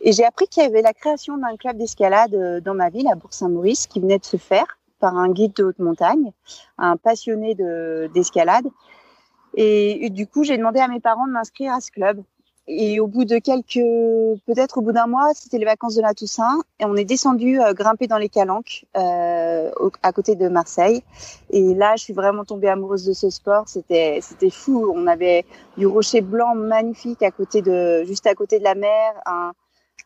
Et 0.01 0.13
j'ai 0.13 0.25
appris 0.25 0.47
qu'il 0.47 0.63
y 0.63 0.67
avait 0.67 0.83
la 0.83 0.95
création 0.95 1.37
d'un 1.37 1.57
club 1.57 1.77
d'escalade 1.77 2.35
euh, 2.35 2.61
dans 2.61 2.75
ma 2.75 2.89
ville, 2.89 3.09
à 3.09 3.17
Bourg-Saint-Maurice, 3.17 3.89
qui 3.89 4.01
venait 4.01 4.19
de 4.19 4.25
se 4.25 4.37
faire 4.37 4.79
par 5.01 5.17
un 5.17 5.31
guide 5.31 5.55
de 5.55 5.65
haute 5.65 5.79
montagne, 5.79 6.33
un 6.79 6.97
passionné 6.97 7.55
d'escalade. 8.15 8.67
et, 9.55 10.07
et, 10.07 10.11
du 10.11 10.27
coup, 10.27 10.45
j'ai 10.45 10.57
demandé 10.57 10.79
à 10.79 10.89
mes 10.89 11.01
parents 11.01 11.27
de 11.27 11.33
m'inscrire 11.33 11.73
à 11.73 11.81
ce 11.81 11.91
club. 11.91 12.23
Et 12.73 13.01
au 13.01 13.09
bout 13.09 13.25
de 13.25 13.39
quelques, 13.39 13.85
peut-être 14.47 14.79
au 14.79 14.81
bout 14.81 14.93
d'un 14.93 15.09
mois, 15.09 15.33
c'était 15.35 15.59
les 15.59 15.65
vacances 15.65 15.97
de 15.97 16.03
la 16.03 16.15
Toussaint, 16.15 16.61
et 16.79 16.85
on 16.85 16.95
est 16.95 17.05
descendu 17.05 17.61
euh, 17.61 17.73
grimper 17.73 18.07
dans 18.07 18.17
les 18.17 18.29
calanques 18.29 18.87
euh, 18.97 19.73
à 20.05 20.13
côté 20.13 20.37
de 20.37 20.47
Marseille. 20.47 21.03
Et 21.51 21.75
là, 21.75 21.97
je 21.97 22.05
suis 22.05 22.13
vraiment 22.13 22.45
tombée 22.45 22.69
amoureuse 22.69 23.05
de 23.05 23.13
ce 23.13 23.29
sport. 23.29 23.65
C'était, 23.67 24.21
c'était 24.23 24.51
fou. 24.51 24.89
On 24.95 25.09
avait 25.09 25.45
du 25.79 25.87
rocher 25.89 26.21
blanc 26.21 26.55
magnifique 26.55 27.25
à 27.25 27.33
côté 27.33 27.61
de, 27.61 28.05
juste 28.05 28.29
à 28.29 28.37
côté 28.37 28.61
de 28.61 28.65
la 28.65 28.77
mer, 28.77 29.15
un, 29.27 29.51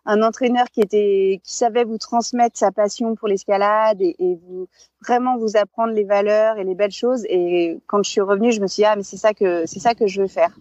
un 0.06 0.22
entraîneur 0.22 0.64
qui 0.70 0.80
était, 0.80 1.42
qui 1.44 1.52
savait 1.52 1.84
vous 1.84 1.98
transmettre 1.98 2.56
sa 2.56 2.72
passion 2.72 3.14
pour 3.14 3.28
l'escalade 3.28 4.00
et, 4.00 4.16
et, 4.18 4.38
vous 4.42 4.68
vraiment 5.06 5.36
vous 5.36 5.58
apprendre 5.58 5.92
les 5.92 6.04
valeurs 6.04 6.56
et 6.56 6.64
les 6.64 6.74
belles 6.74 6.92
choses. 6.92 7.26
Et 7.28 7.78
quand 7.88 8.02
je 8.02 8.10
suis 8.10 8.22
revenue, 8.22 8.52
je 8.52 8.62
me 8.62 8.68
suis 8.68 8.80
dit 8.80 8.86
ah 8.86 8.96
mais 8.96 9.02
c'est 9.02 9.18
ça 9.18 9.34
que 9.34 9.66
c'est 9.66 9.80
ça 9.80 9.94
que 9.94 10.06
je 10.06 10.22
veux 10.22 10.28
faire. 10.28 10.56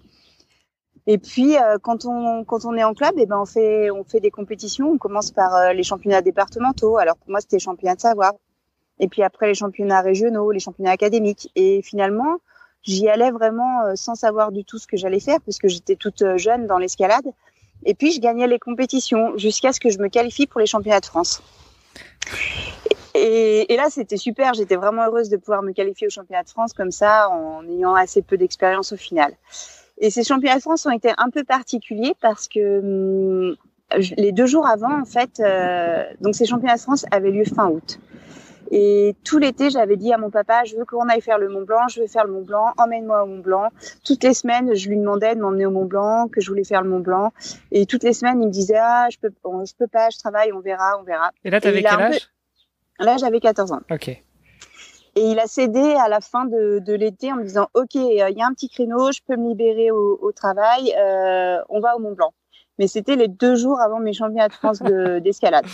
Et 1.05 1.17
puis 1.17 1.57
euh, 1.57 1.77
quand 1.81 2.05
on 2.05 2.45
quand 2.45 2.65
on 2.65 2.75
est 2.75 2.83
en 2.83 2.93
club, 2.93 3.17
et 3.17 3.23
eh 3.23 3.25
ben 3.25 3.39
on 3.39 3.45
fait 3.45 3.91
on 3.91 4.03
fait 4.03 4.19
des 4.21 4.31
compétitions. 4.31 4.91
On 4.91 4.97
commence 4.97 5.31
par 5.31 5.53
euh, 5.55 5.73
les 5.73 5.83
championnats 5.83 6.21
départementaux. 6.21 6.97
Alors 6.97 7.17
pour 7.17 7.29
moi 7.29 7.41
c'était 7.41 7.57
les 7.57 7.61
championnats 7.61 7.95
de 7.95 8.01
savoir. 8.01 8.33
Et 8.99 9.07
puis 9.07 9.23
après 9.23 9.47
les 9.47 9.53
championnats 9.55 10.01
régionaux, 10.01 10.51
les 10.51 10.59
championnats 10.59 10.91
académiques. 10.91 11.51
Et 11.55 11.81
finalement 11.81 12.37
j'y 12.83 13.09
allais 13.09 13.31
vraiment 13.31 13.81
euh, 13.81 13.95
sans 13.95 14.15
savoir 14.15 14.51
du 14.51 14.63
tout 14.63 14.77
ce 14.77 14.87
que 14.87 14.95
j'allais 14.95 15.19
faire 15.19 15.39
parce 15.45 15.57
que 15.57 15.67
j'étais 15.67 15.95
toute 15.95 16.23
jeune 16.37 16.67
dans 16.67 16.77
l'escalade. 16.77 17.25
Et 17.85 17.95
puis 17.95 18.13
je 18.13 18.21
gagnais 18.21 18.47
les 18.47 18.59
compétitions 18.59 19.37
jusqu'à 19.37 19.73
ce 19.73 19.81
que 19.81 19.89
je 19.89 19.99
me 19.99 20.07
qualifie 20.07 20.47
pour 20.47 20.61
les 20.61 20.67
championnats 20.67 21.01
de 21.01 21.05
France. 21.05 21.41
Et, 23.13 23.71
et 23.71 23.77
là, 23.77 23.89
c'était 23.89 24.17
super. 24.17 24.53
J'étais 24.53 24.75
vraiment 24.75 25.03
heureuse 25.05 25.29
de 25.29 25.37
pouvoir 25.37 25.61
me 25.61 25.71
qualifier 25.71 26.07
aux 26.07 26.09
championnats 26.09 26.43
de 26.43 26.49
France 26.49 26.73
comme 26.73 26.91
ça, 26.91 27.29
en 27.29 27.63
ayant 27.67 27.93
assez 27.93 28.21
peu 28.21 28.37
d'expérience 28.37 28.91
au 28.91 28.97
final. 28.97 29.33
Et 29.97 30.09
ces 30.09 30.23
championnats 30.23 30.57
de 30.57 30.61
France 30.61 30.85
ont 30.85 30.91
été 30.91 31.11
un 31.17 31.29
peu 31.29 31.43
particuliers 31.43 32.13
parce 32.19 32.47
que 32.47 32.79
hum, 32.79 33.55
les 34.17 34.31
deux 34.31 34.45
jours 34.45 34.67
avant, 34.67 35.01
en 35.01 35.05
fait, 35.05 35.39
euh, 35.39 36.03
donc 36.21 36.35
ces 36.35 36.45
championnats 36.45 36.75
de 36.75 36.81
France 36.81 37.05
avaient 37.11 37.31
lieu 37.31 37.45
fin 37.45 37.69
août. 37.69 37.99
Et 38.71 39.15
tout 39.23 39.37
l'été, 39.37 39.69
j'avais 39.69 39.97
dit 39.97 40.11
à 40.13 40.17
mon 40.17 40.31
papa, 40.31 40.63
je 40.63 40.75
veux 40.75 40.85
qu'on 40.85 41.07
aille 41.07 41.21
faire 41.21 41.37
le 41.37 41.47
Mont 41.47 41.61
Blanc, 41.61 41.87
je 41.89 42.01
veux 42.01 42.07
faire 42.07 42.25
le 42.25 42.33
Mont 42.33 42.41
Blanc, 42.41 42.73
emmène-moi 42.77 43.23
au 43.23 43.27
Mont 43.27 43.39
Blanc. 43.39 43.69
Toutes 44.03 44.23
les 44.23 44.33
semaines, 44.33 44.73
je 44.73 44.89
lui 44.89 44.97
demandais 44.97 45.35
de 45.35 45.41
m'emmener 45.41 45.67
au 45.67 45.71
Mont 45.71 45.85
Blanc, 45.85 46.27
que 46.27 46.41
je 46.41 46.49
voulais 46.49 46.63
faire 46.63 46.81
le 46.81 46.89
Mont 46.89 47.01
Blanc. 47.01 47.33
Et 47.71 47.85
toutes 47.85 48.03
les 48.03 48.13
semaines, 48.13 48.41
il 48.41 48.47
me 48.47 48.51
disait, 48.51 48.79
ah, 48.79 49.07
je 49.11 49.19
peux, 49.19 49.31
je 49.45 49.73
peux 49.77 49.87
pas, 49.87 50.09
je 50.09 50.17
travaille, 50.17 50.51
on 50.53 50.59
verra, 50.59 50.97
on 50.99 51.03
verra. 51.03 51.29
Et 51.43 51.51
là, 51.51 51.61
t'avais 51.61 51.83
quel 51.83 52.01
âge? 52.01 52.29
Là, 52.99 53.17
j'avais 53.17 53.39
14 53.39 53.73
ans. 53.73 53.81
Ok. 53.91 54.23
Et 55.15 55.31
il 55.31 55.39
a 55.39 55.47
cédé 55.47 55.95
à 55.95 56.09
la 56.09 56.21
fin 56.21 56.45
de, 56.45 56.79
de 56.79 56.93
l'été 56.93 57.31
en 57.31 57.35
me 57.35 57.43
disant 57.43 57.67
Ok, 57.73 57.95
euh, 57.95 58.29
il 58.29 58.37
y 58.37 58.41
a 58.41 58.47
un 58.47 58.53
petit 58.53 58.69
créneau, 58.69 59.11
je 59.11 59.19
peux 59.25 59.35
me 59.35 59.49
libérer 59.49 59.91
au, 59.91 60.17
au 60.21 60.31
travail, 60.31 60.93
euh, 60.97 61.59
on 61.69 61.79
va 61.79 61.95
au 61.95 61.99
Mont 61.99 62.13
Blanc. 62.13 62.33
Mais 62.79 62.87
c'était 62.87 63.15
les 63.15 63.27
deux 63.27 63.55
jours 63.55 63.79
avant 63.79 63.99
mes 63.99 64.13
championnats 64.13 64.47
de 64.47 64.53
France 64.53 64.81
d'escalade. 65.23 65.65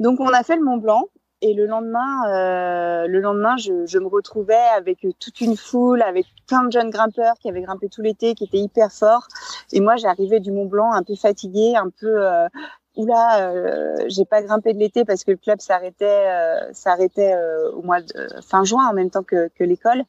Donc 0.00 0.20
on 0.20 0.28
a 0.28 0.42
fait 0.42 0.56
le 0.56 0.64
Mont 0.64 0.78
Blanc 0.78 1.08
et 1.42 1.52
le 1.52 1.66
lendemain, 1.66 2.28
euh, 2.28 3.06
le 3.06 3.20
lendemain, 3.20 3.56
je, 3.56 3.86
je, 3.86 3.98
me 3.98 4.06
retrouvais 4.06 4.54
avec 4.74 5.06
toute 5.20 5.40
une 5.40 5.56
foule, 5.56 6.02
avec 6.02 6.26
plein 6.48 6.64
de 6.64 6.72
jeunes 6.72 6.90
grimpeurs 6.90 7.34
qui 7.38 7.48
avaient 7.48 7.60
grimpé 7.60 7.88
tout 7.88 8.00
l'été, 8.00 8.34
qui 8.34 8.44
étaient 8.44 8.58
hyper 8.58 8.90
forts. 8.90 9.28
Et 9.72 9.80
moi, 9.80 9.96
j'arrivais 9.96 10.40
du 10.40 10.50
Mont 10.50 10.64
Blanc 10.64 10.92
un 10.92 11.02
peu 11.02 11.14
fatiguée, 11.14 11.76
un 11.76 11.90
peu 11.90 12.24
euh, 12.24 12.48
oula, 12.96 13.50
euh, 13.50 13.96
j'ai 14.08 14.24
pas 14.24 14.42
grimpé 14.42 14.72
de 14.72 14.78
l'été 14.78 15.04
parce 15.04 15.24
que 15.24 15.32
le 15.32 15.36
club 15.36 15.60
s'arrêtait, 15.60 16.26
euh, 16.26 16.72
s'arrêtait 16.72 17.34
euh, 17.34 17.70
au 17.72 17.82
mois 17.82 18.00
de 18.00 18.28
fin 18.42 18.64
juin 18.64 18.88
en 18.88 18.92
même 18.94 19.10
temps 19.10 19.22
que, 19.22 19.48
que 19.48 19.64
l'école. 19.64 20.04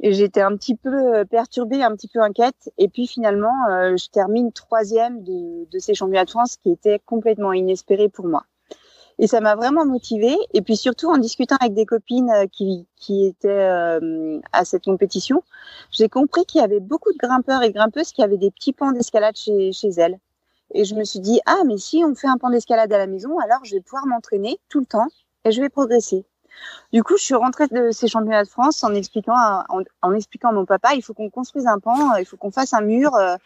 Et 0.00 0.12
j'étais 0.12 0.40
un 0.40 0.56
petit 0.56 0.74
peu 0.74 1.24
perturbée, 1.30 1.82
un 1.82 1.92
petit 1.92 2.08
peu 2.08 2.20
inquiète. 2.20 2.70
Et 2.78 2.88
puis 2.88 3.06
finalement, 3.06 3.54
je 3.96 4.08
termine 4.10 4.52
troisième 4.52 5.22
de, 5.22 5.70
de 5.70 5.78
ces 5.78 5.94
championnats 5.94 6.24
de 6.24 6.30
France, 6.30 6.56
qui 6.56 6.72
était 6.72 7.00
complètement 7.06 7.52
inespéré 7.52 8.08
pour 8.08 8.26
moi. 8.26 8.44
Et 9.18 9.26
ça 9.26 9.40
m'a 9.40 9.54
vraiment 9.54 9.84
motivée. 9.86 10.36
Et 10.52 10.62
puis 10.62 10.76
surtout 10.76 11.08
en 11.08 11.18
discutant 11.18 11.56
avec 11.60 11.74
des 11.74 11.86
copines 11.86 12.30
euh, 12.30 12.46
qui, 12.50 12.86
qui 12.96 13.26
étaient 13.26 13.48
euh, 13.48 14.40
à 14.52 14.64
cette 14.64 14.84
compétition, 14.84 15.42
j'ai 15.90 16.08
compris 16.08 16.44
qu'il 16.44 16.60
y 16.60 16.64
avait 16.64 16.80
beaucoup 16.80 17.12
de 17.12 17.18
grimpeurs 17.18 17.62
et 17.62 17.72
grimpeuses 17.72 18.12
qui 18.12 18.22
avaient 18.22 18.38
des 18.38 18.50
petits 18.50 18.72
pans 18.72 18.92
d'escalade 18.92 19.36
chez, 19.36 19.72
chez 19.72 19.90
elles. 19.90 20.18
Et 20.74 20.84
je 20.84 20.94
me 20.94 21.04
suis 21.04 21.20
dit, 21.20 21.40
ah, 21.46 21.62
mais 21.66 21.78
si 21.78 22.04
on 22.04 22.14
fait 22.14 22.28
un 22.28 22.36
pan 22.36 22.50
d'escalade 22.50 22.92
à 22.92 22.98
la 22.98 23.06
maison, 23.06 23.38
alors 23.38 23.64
je 23.64 23.76
vais 23.76 23.80
pouvoir 23.80 24.06
m'entraîner 24.06 24.58
tout 24.68 24.80
le 24.80 24.86
temps 24.86 25.06
et 25.44 25.52
je 25.52 25.60
vais 25.60 25.68
progresser. 25.68 26.26
Du 26.92 27.02
coup, 27.02 27.16
je 27.16 27.24
suis 27.24 27.34
rentrée 27.34 27.66
de 27.68 27.90
ces 27.90 28.08
championnats 28.08 28.44
de 28.44 28.48
France 28.48 28.84
en 28.84 28.94
expliquant, 28.94 29.34
à 29.34 29.66
mon 30.52 30.64
papa, 30.64 30.94
il 30.94 31.02
faut 31.02 31.14
qu'on 31.14 31.30
construise 31.30 31.66
un 31.66 31.78
pan, 31.78 32.16
il 32.16 32.24
faut 32.24 32.36
qu'on 32.36 32.50
fasse 32.50 32.72
un 32.74 32.80
mur. 32.80 33.14
Euh. 33.14 33.36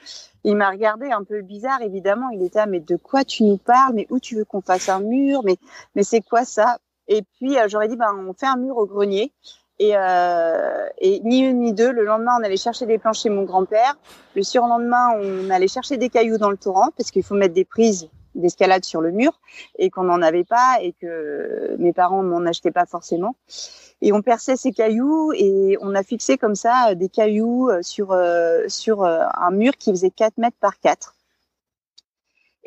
Il 0.45 0.57
m'a 0.57 0.71
regardé 0.71 1.11
un 1.11 1.25
peu 1.25 1.43
bizarre, 1.43 1.83
évidemment. 1.83 2.29
Il 2.31 2.43
était, 2.43 2.61
ah, 2.61 2.67
mais 2.67 2.81
de 2.81 2.97
quoi 2.97 3.25
tu 3.25 3.45
nous 3.45 3.57
parles? 3.57 3.95
Mais 3.95 4.07
où 4.11 4.21
tu 4.21 4.37
veux 4.37 4.45
qu'on 4.45 4.61
fasse 4.61 4.89
un 4.89 5.01
mur? 5.01 5.43
Mais, 5.45 5.57
mais 5.95 6.03
c'est 6.03 6.21
quoi 6.21 6.45
ça? 6.45 6.79
Et 7.09 7.23
puis, 7.23 7.59
euh, 7.59 7.69
j'aurais 7.69 7.89
dit, 7.89 7.97
ben, 7.97 8.15
on 8.15 8.35
fait 8.35 8.47
un 8.47 8.57
mur 8.57 8.77
au 8.77 8.87
grenier. 8.87 9.33
Et, 9.81 9.93
euh, 9.95 10.89
et, 10.99 11.21
ni 11.21 11.41
une 11.41 11.61
ni 11.61 11.73
deux, 11.73 11.93
le 11.93 12.05
lendemain, 12.05 12.33
on 12.41 12.45
allait 12.45 12.57
chercher 12.57 12.87
des 12.87 12.99
planches 12.99 13.21
chez 13.23 13.31
mon 13.31 13.45
grand-père. 13.45 13.97
Le 14.35 14.43
surlendemain, 14.43 15.11
on 15.21 15.51
allait 15.51 15.69
chercher 15.69 15.97
des 15.97 16.09
cailloux 16.09 16.39
dans 16.39 16.51
le 16.51 16.57
torrent 16.57 16.89
parce 16.97 17.11
qu'il 17.11 17.23
faut 17.23 17.35
mettre 17.35 17.55
des 17.55 17.65
prises 17.65 18.09
d'escalade 18.35 18.85
sur 18.85 19.01
le 19.01 19.11
mur 19.11 19.33
et 19.79 19.91
qu'on 19.91 20.05
n'en 20.05 20.23
avait 20.23 20.45
pas 20.45 20.79
et 20.81 20.95
que 21.01 21.77
mes 21.79 21.93
parents 21.93 22.23
m'en 22.23 22.45
achetaient 22.47 22.71
pas 22.71 22.87
forcément. 22.87 23.37
Et 24.01 24.13
on 24.13 24.23
perçait 24.23 24.57
ces 24.57 24.73
cailloux 24.73 25.33
et 25.35 25.77
on 25.81 25.95
a 25.95 26.03
fixé 26.03 26.39
comme 26.39 26.55
ça 26.55 26.95
des 26.95 27.09
cailloux 27.09 27.69
euh, 27.69 27.83
sur 27.83 28.13
euh, 28.13 28.65
sur 28.69 29.03
euh, 29.03 29.25
un 29.35 29.51
mur 29.51 29.73
qui 29.77 29.91
faisait 29.91 30.11
4 30.11 30.39
mètres 30.39 30.57
par 30.61 30.79
4. 30.79 31.15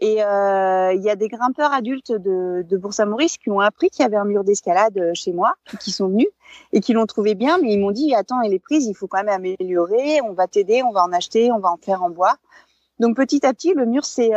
Et 0.01 0.13
il 0.13 1.03
y 1.03 1.09
a 1.09 1.15
des 1.15 1.27
grimpeurs 1.27 1.71
adultes 1.71 2.11
de, 2.11 2.65
de 2.67 2.77
Bourg-Saint-Maurice 2.77 3.37
qui 3.37 3.51
ont 3.51 3.59
appris 3.59 3.89
qu'il 3.89 4.03
y 4.03 4.05
avait 4.05 4.17
un 4.17 4.25
mur 4.25 4.43
d'escalade 4.43 5.11
chez 5.13 5.31
moi, 5.31 5.53
qui 5.79 5.91
sont 5.91 6.07
venus 6.07 6.27
et 6.73 6.79
qui 6.79 6.93
l'ont 6.93 7.05
trouvé 7.05 7.35
bien, 7.35 7.59
mais 7.59 7.71
ils 7.73 7.79
m'ont 7.79 7.91
dit 7.91 8.15
attends, 8.15 8.41
et 8.41 8.49
les 8.49 8.59
prises, 8.59 8.87
il 8.87 8.95
faut 8.95 9.07
quand 9.07 9.23
même 9.23 9.29
améliorer. 9.29 10.19
On 10.21 10.33
va 10.33 10.47
t'aider, 10.47 10.81
on 10.83 10.91
va 10.91 11.03
en 11.03 11.11
acheter, 11.13 11.51
on 11.51 11.59
va 11.59 11.69
en 11.69 11.77
faire 11.77 12.01
en 12.01 12.09
bois. 12.09 12.35
Donc 12.99 13.15
petit 13.15 13.45
à 13.45 13.53
petit, 13.53 13.73
le 13.75 13.85
mur 13.85 14.03
s'est 14.03 14.31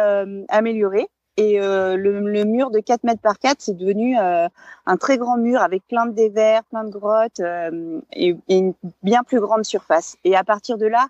amélioré. 0.49 1.09
Et 1.37 1.61
euh, 1.61 1.97
le, 1.97 2.21
le, 2.21 2.45
mur 2.45 2.71
de 2.71 2.79
4 2.79 3.03
mètres 3.03 3.21
par 3.21 3.39
4, 3.39 3.57
c'est 3.59 3.77
devenu 3.77 4.17
euh, 4.19 4.49
un 4.87 4.97
très 4.97 5.19
grand 5.19 5.37
mur 5.37 5.61
avec 5.63 5.83
plein 5.89 6.07
de 6.07 6.13
dévers, 6.13 6.63
plein 6.65 6.85
de 6.85 6.91
grottes 6.91 7.41
euh, 7.41 8.01
et, 8.13 8.37
et, 8.49 8.59
une 8.59 8.75
bien 9.03 9.25
plus 9.25 9.41
grande 9.41 9.65
surface. 9.65 10.17
Et 10.23 10.37
à 10.37 10.45
partir 10.45 10.79
de 10.79 10.87
là, 10.87 11.09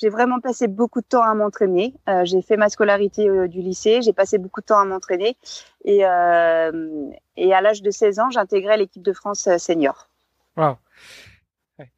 j'ai 0.00 0.08
vraiment 0.08 0.40
passé 0.40 0.66
beaucoup 0.66 1.00
de 1.00 1.06
temps 1.06 1.22
à 1.22 1.34
m'entraîner. 1.34 1.94
Euh, 2.08 2.24
j'ai 2.24 2.42
fait 2.42 2.56
ma 2.56 2.68
scolarité 2.68 3.28
du 3.48 3.60
lycée, 3.60 4.02
j'ai 4.02 4.12
passé 4.12 4.38
beaucoup 4.38 4.60
de 4.60 4.66
temps 4.66 4.78
à 4.78 4.84
m'entraîner. 4.84 5.36
Et, 5.84 5.98
et 6.00 7.54
à 7.54 7.60
l'âge 7.60 7.82
de 7.82 7.90
16 7.90 8.18
ans, 8.18 8.30
j'intégrais 8.30 8.76
l'équipe 8.76 9.02
de 9.02 9.12
France 9.12 9.48
senior. 9.58 10.08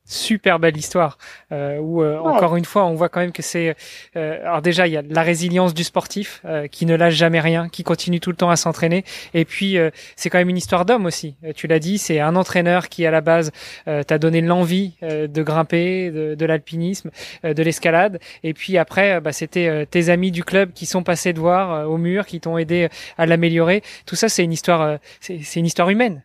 Super 0.05 0.59
belle 0.59 0.77
histoire 0.77 1.17
euh, 1.53 1.79
où 1.79 2.03
euh, 2.03 2.19
encore 2.19 2.57
une 2.57 2.65
fois 2.65 2.85
on 2.87 2.95
voit 2.95 3.09
quand 3.09 3.21
même 3.21 3.33
que 3.33 3.43
c'est 3.43 3.77
euh, 4.17 4.41
alors 4.43 4.61
déjà 4.61 4.87
il 4.87 4.93
y 4.93 4.97
a 4.97 5.03
la 5.03 5.23
résilience 5.23 5.75
du 5.75 5.85
sportif 5.85 6.43
euh, 6.45 6.67
qui 6.67 6.87
ne 6.87 6.95
lâche 6.95 7.15
jamais 7.15 7.41
rien 7.41 7.69
qui 7.69 7.85
continue 7.85 8.21
tout 8.21 8.31
le 8.31 8.37
temps 8.37 8.51
à 8.51 8.57
s'entraîner. 8.57 9.05
Et 9.35 9.45
puis 9.45 9.77
c'est 10.17 10.31
quand 10.31 10.39
même 10.39 10.49
une 10.49 10.57
histoire 10.57 10.85
d'homme 10.85 11.07
aussi. 11.07 11.37
Tu 11.55 11.67
l'as 11.67 11.79
dit 11.79 11.99
c'est 11.99 12.21
un 12.21 12.37
entraîneur 12.37 12.89
qui 12.89 13.07
à 13.07 13.11
la 13.11 13.21
base 13.21 13.53
t'a 13.85 14.19
donné 14.19 14.41
l'envie 14.41 14.95
de 15.03 15.43
grimper 15.43 16.11
de, 16.11 16.35
de 16.35 16.47
l'alpinisme 16.47 17.11
de 17.45 17.63
l'escalade. 17.63 18.19
Et 18.43 18.55
puis 18.55 18.79
après 18.79 19.21
bah, 19.21 19.33
c'était 19.33 19.87
tes 19.87 20.09
amis 20.09 20.31
du 20.31 20.45
club 20.45 20.73
qui 20.73 20.87
sont 20.87 21.03
passés 21.03 21.33
de 21.33 21.41
voir 21.41 21.89
au 21.89 21.97
mur 21.97 22.27
qui 22.27 22.41
t'ont 22.41 22.59
aidé 22.59 22.89
à 23.19 23.27
l'améliorer. 23.27 23.83
Tout 24.07 24.17
ça 24.17 24.29
c'est 24.29 24.45
une 24.45 24.53
histoire 24.53 24.99
c'est 25.21 25.57
une 25.57 25.67
histoire 25.67 25.91
humaine 25.91 26.23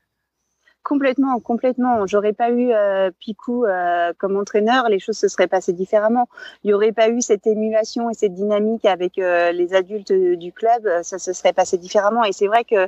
Complètement, 0.87 1.41
complètement. 1.41 2.07
J'aurais 2.07 2.31
pas 2.31 2.49
eu 2.49 2.71
euh, 2.71 3.11
Picou 3.19 3.65
euh, 3.65 4.13
comme 4.17 4.37
entraîneur, 4.37 4.87
les 4.87 4.99
choses 4.99 5.17
se 5.17 5.27
seraient 5.27 5.49
passées 5.49 5.73
différemment. 5.73 6.29
Il 6.63 6.69
y 6.69 6.73
aurait 6.73 6.93
pas 6.93 7.09
eu 7.09 7.19
cette 7.19 7.45
émulation 7.45 8.09
et 8.09 8.13
cette 8.13 8.33
dynamique 8.33 8.85
avec 8.85 9.17
euh, 9.17 9.51
les 9.51 9.73
adultes 9.73 10.13
du 10.13 10.53
club, 10.53 10.87
ça 11.01 11.19
se 11.19 11.33
serait 11.33 11.51
passé 11.51 11.77
différemment. 11.77 12.23
Et 12.23 12.31
c'est 12.31 12.47
vrai 12.47 12.63
que 12.63 12.87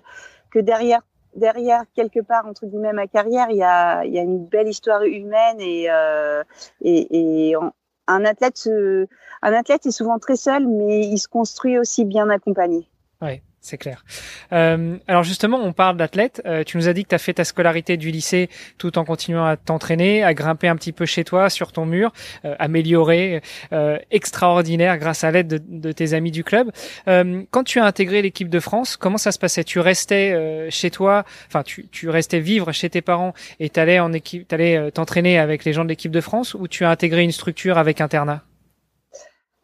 que 0.50 0.60
derrière 0.60 1.02
derrière 1.36 1.84
quelque 1.94 2.22
part 2.22 2.48
entre 2.48 2.68
guillemets 2.68 2.94
ma 2.94 3.08
carrière, 3.08 3.48
il 3.50 3.58
y 3.58 3.64
a 3.64 4.06
il 4.06 4.14
y 4.14 4.18
a 4.18 4.22
une 4.22 4.46
belle 4.46 4.70
histoire 4.70 5.04
humaine 5.04 5.60
et 5.60 5.90
et, 6.82 7.50
et 7.50 7.56
un 8.08 8.24
athlète 8.24 8.70
un 9.42 9.54
athlète 9.54 9.86
est 9.86 9.92
souvent 9.92 10.20
très 10.20 10.38
seul, 10.38 10.70
mais 10.70 11.02
il 11.02 11.18
se 11.18 11.28
construit 11.28 11.78
aussi 11.78 12.06
bien 12.06 12.30
accompagné. 12.30 12.88
C'est 13.62 13.78
clair. 13.78 14.06
Euh, 14.54 14.98
alors 15.08 15.24
justement, 15.24 15.58
on 15.62 15.74
parle 15.74 15.98
d'athlète. 15.98 16.42
Euh, 16.46 16.64
tu 16.64 16.78
nous 16.78 16.88
as 16.88 16.94
dit 16.94 17.04
que 17.04 17.10
tu 17.10 17.16
as 17.16 17.20
fait 17.20 17.34
ta 17.34 17.44
scolarité 17.44 17.98
du 17.98 18.10
lycée 18.10 18.50
tout 18.78 18.98
en 18.98 19.04
continuant 19.04 19.46
à 19.46 19.58
t'entraîner, 19.58 20.24
à 20.24 20.34
grimper 20.34 20.70
un 20.70 20.78
petit 20.78 20.94
peu 20.94 21.06
chez 21.06 21.26
toi, 21.26 21.50
sur 21.50 21.74
ton 21.74 21.86
mur, 21.86 22.14
euh, 22.46 22.56
amélioré, 22.58 23.42
euh, 23.74 23.98
extraordinaire 24.12 24.98
grâce 24.98 25.26
à 25.26 25.32
l'aide 25.32 25.62
de, 25.68 25.92
tes 25.92 26.14
amis 26.14 26.32
du 26.32 26.44
club. 26.44 26.72
Quand 27.06 27.64
tu 27.64 27.80
as 27.80 27.86
intégré 27.86 28.22
l'équipe 28.22 28.50
de 28.50 28.60
France, 28.60 28.96
comment 28.96 29.18
ça 29.18 29.32
se 29.32 29.40
passait? 29.40 29.64
Tu 29.64 29.80
restais 29.80 30.70
chez 30.70 30.92
toi, 30.92 31.26
enfin 31.48 31.64
tu, 31.64 31.88
tu 31.90 32.10
restais 32.10 32.40
vivre 32.40 32.72
chez 32.72 32.90
tes 32.90 33.02
parents 33.02 33.34
et 33.60 33.70
t'allais 33.70 34.00
en 34.00 34.12
t'allais 34.48 34.92
t'entraîner 34.92 35.38
avec 35.38 35.66
les 35.66 35.74
gens 35.74 35.84
de 35.84 35.90
l'équipe 35.90 36.12
de 36.12 36.22
France 36.22 36.54
ou 36.54 36.68
tu 36.68 36.86
as 36.86 36.90
intégré 36.90 37.24
une 37.24 37.32
structure 37.32 37.78
avec 37.78 38.02
internat? 38.02 38.42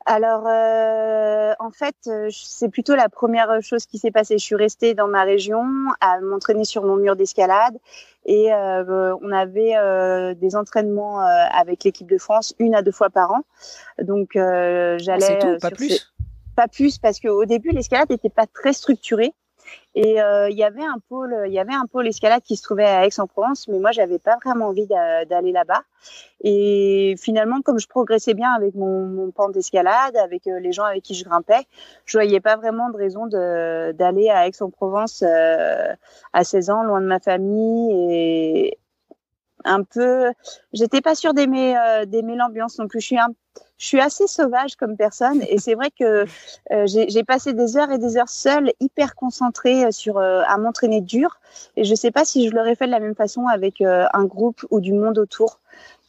Alors, 0.06 0.46
euh, 0.46 1.54
en 1.60 1.72
fait, 1.72 1.96
euh, 2.08 2.30
c'est 2.32 2.70
plutôt 2.70 2.96
la 2.96 3.10
première 3.10 3.60
chose 3.62 3.88
qui 3.88 3.98
s'est 3.98 4.12
passée. 4.12 4.38
Je 4.38 4.44
suis 4.44 4.56
restée 4.56 4.94
dans 4.94 5.08
ma 5.08 5.24
région 5.24 5.64
à 6.00 6.20
m'entraîner 6.20 6.64
sur 6.64 6.84
mon 6.84 6.96
mur 6.96 7.16
d'escalade 7.16 7.76
et 8.26 8.54
euh, 8.54 9.16
on 9.22 9.32
avait 9.32 9.76
euh, 9.76 10.36
des 10.36 10.56
entraînements 10.56 11.22
euh, 11.22 11.46
avec 11.52 11.84
l'équipe 11.84 12.08
de 12.08 12.20
France 12.20 12.54
une 12.60 12.76
à 12.76 12.84
deux 12.84 12.92
fois 12.92 13.10
par 13.10 13.32
an. 13.32 13.42
Donc, 14.00 14.36
euh, 14.36 15.00
j'allais. 15.00 15.40
Ah, 15.42 15.58
pas 15.60 15.72
plus? 15.72 16.14
Pas 16.56 16.68
plus 16.68 17.00
parce 17.00 17.20
qu'au 17.20 17.46
début, 17.46 17.72
l'escalade 17.72 18.10
n'était 18.12 18.30
pas 18.30 18.46
très 18.46 18.74
structurée. 18.74 19.34
Et 19.96 20.22
euh, 20.22 20.50
il 20.50 20.58
y 20.58 20.64
avait 20.64 20.84
un 20.84 20.98
pôle, 21.08 21.44
il 21.48 21.54
y 21.54 21.60
avait 21.60 21.74
un 21.74 21.86
pôle 21.86 22.08
escalade 22.08 22.42
qui 22.44 22.58
se 22.58 22.64
trouvait 22.64 22.86
à 22.86 23.06
Aix-en-Provence, 23.06 23.70
mais 23.70 23.80
moi 23.80 23.92
j'avais 23.92 24.20
pas 24.20 24.38
vraiment 24.44 24.68
envie 24.68 24.88
d'aller 24.88 25.54
là-bas. 25.54 25.84
Et 26.44 27.16
finalement, 27.18 27.62
comme 27.62 27.80
je 27.80 27.88
progressais 27.88 28.34
bien 28.34 28.52
avec 28.52 28.76
mon, 28.76 29.06
mon 29.06 29.32
pan 29.32 29.50
d'escalade, 29.50 30.18
avec 30.18 30.48
euh, 30.48 30.60
les 30.60 30.74
gens 30.74 30.84
avec 30.84 31.04
qui 31.04 31.14
je 31.14 31.24
grimpais, 31.24 31.66
je 32.06 32.18
voyais 32.18 32.42
pas 32.42 32.58
vraiment 32.58 32.90
de 32.90 32.98
raison 32.98 33.28
d'aller 33.28 34.30
à 34.30 34.48
Aix-en-Provence 34.48 35.24
euh, 35.26 35.94
à 36.34 36.44
16 36.44 36.70
ans, 36.72 36.84
loin 36.84 37.00
de 37.00 37.08
ma 37.08 37.20
famille 37.20 37.94
et 38.12 38.78
un 39.66 39.84
peu. 39.84 40.32
J'étais 40.74 41.02
pas 41.02 41.16
sûre 41.16 41.34
d'aimer 41.34 41.76
d'aimer 42.08 42.36
l'ambiance 42.36 42.80
non 42.80 42.88
plus. 42.88 43.02
Je 43.02 43.08
suis 43.08 43.18
je 43.78 43.88
suis 43.88 44.00
assez 44.00 44.28
sauvage 44.28 44.76
comme 44.76 44.96
personne 44.96 45.42
et 45.50 45.58
c'est 45.58 45.76
vrai 45.76 45.92
que 45.92 46.26
euh, 46.72 46.86
j'ai 46.88 47.24
passé 47.24 47.54
des 47.54 47.78
heures 47.78 47.92
et 47.92 47.98
des 47.98 48.18
heures 48.18 48.30
seule, 48.30 48.72
hyper 48.80 49.16
concentrée 49.16 49.86
euh, 49.86 49.92
sur 49.92 50.18
euh, 50.18 50.44
à 50.48 50.58
m'entraîner 50.58 51.02
dur 51.02 51.40
et 51.76 51.84
je 51.84 51.94
sais 51.94 52.12
pas 52.12 52.24
si 52.24 52.48
je 52.48 52.56
l'aurais 52.56 52.76
fait 52.76 52.86
de 52.86 52.92
la 52.92 53.00
même 53.00 53.16
façon 53.16 53.48
avec 53.48 53.82
un 53.82 54.26
groupe 54.26 54.66
ou 54.72 54.80
du 54.80 54.94
monde 54.94 55.18
autour. 55.18 55.60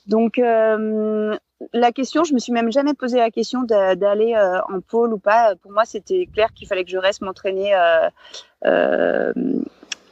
Donc 0.06 0.38
la 0.38 1.92
question, 1.92 2.22
je 2.22 2.34
me 2.34 2.38
suis 2.38 2.52
même 2.52 2.70
jamais 2.70 2.94
posé 2.94 3.18
la 3.18 3.30
question 3.30 3.62
d'aller 3.62 4.36
en 4.68 4.80
pôle 4.80 5.12
ou 5.12 5.18
pas. 5.18 5.54
Pour 5.56 5.72
moi, 5.72 5.84
c'était 5.84 6.28
clair 6.32 6.52
qu'il 6.54 6.68
fallait 6.68 6.84
que 6.84 6.90
je 6.90 6.98
reste 6.98 7.22
m'entraîner 7.22 7.74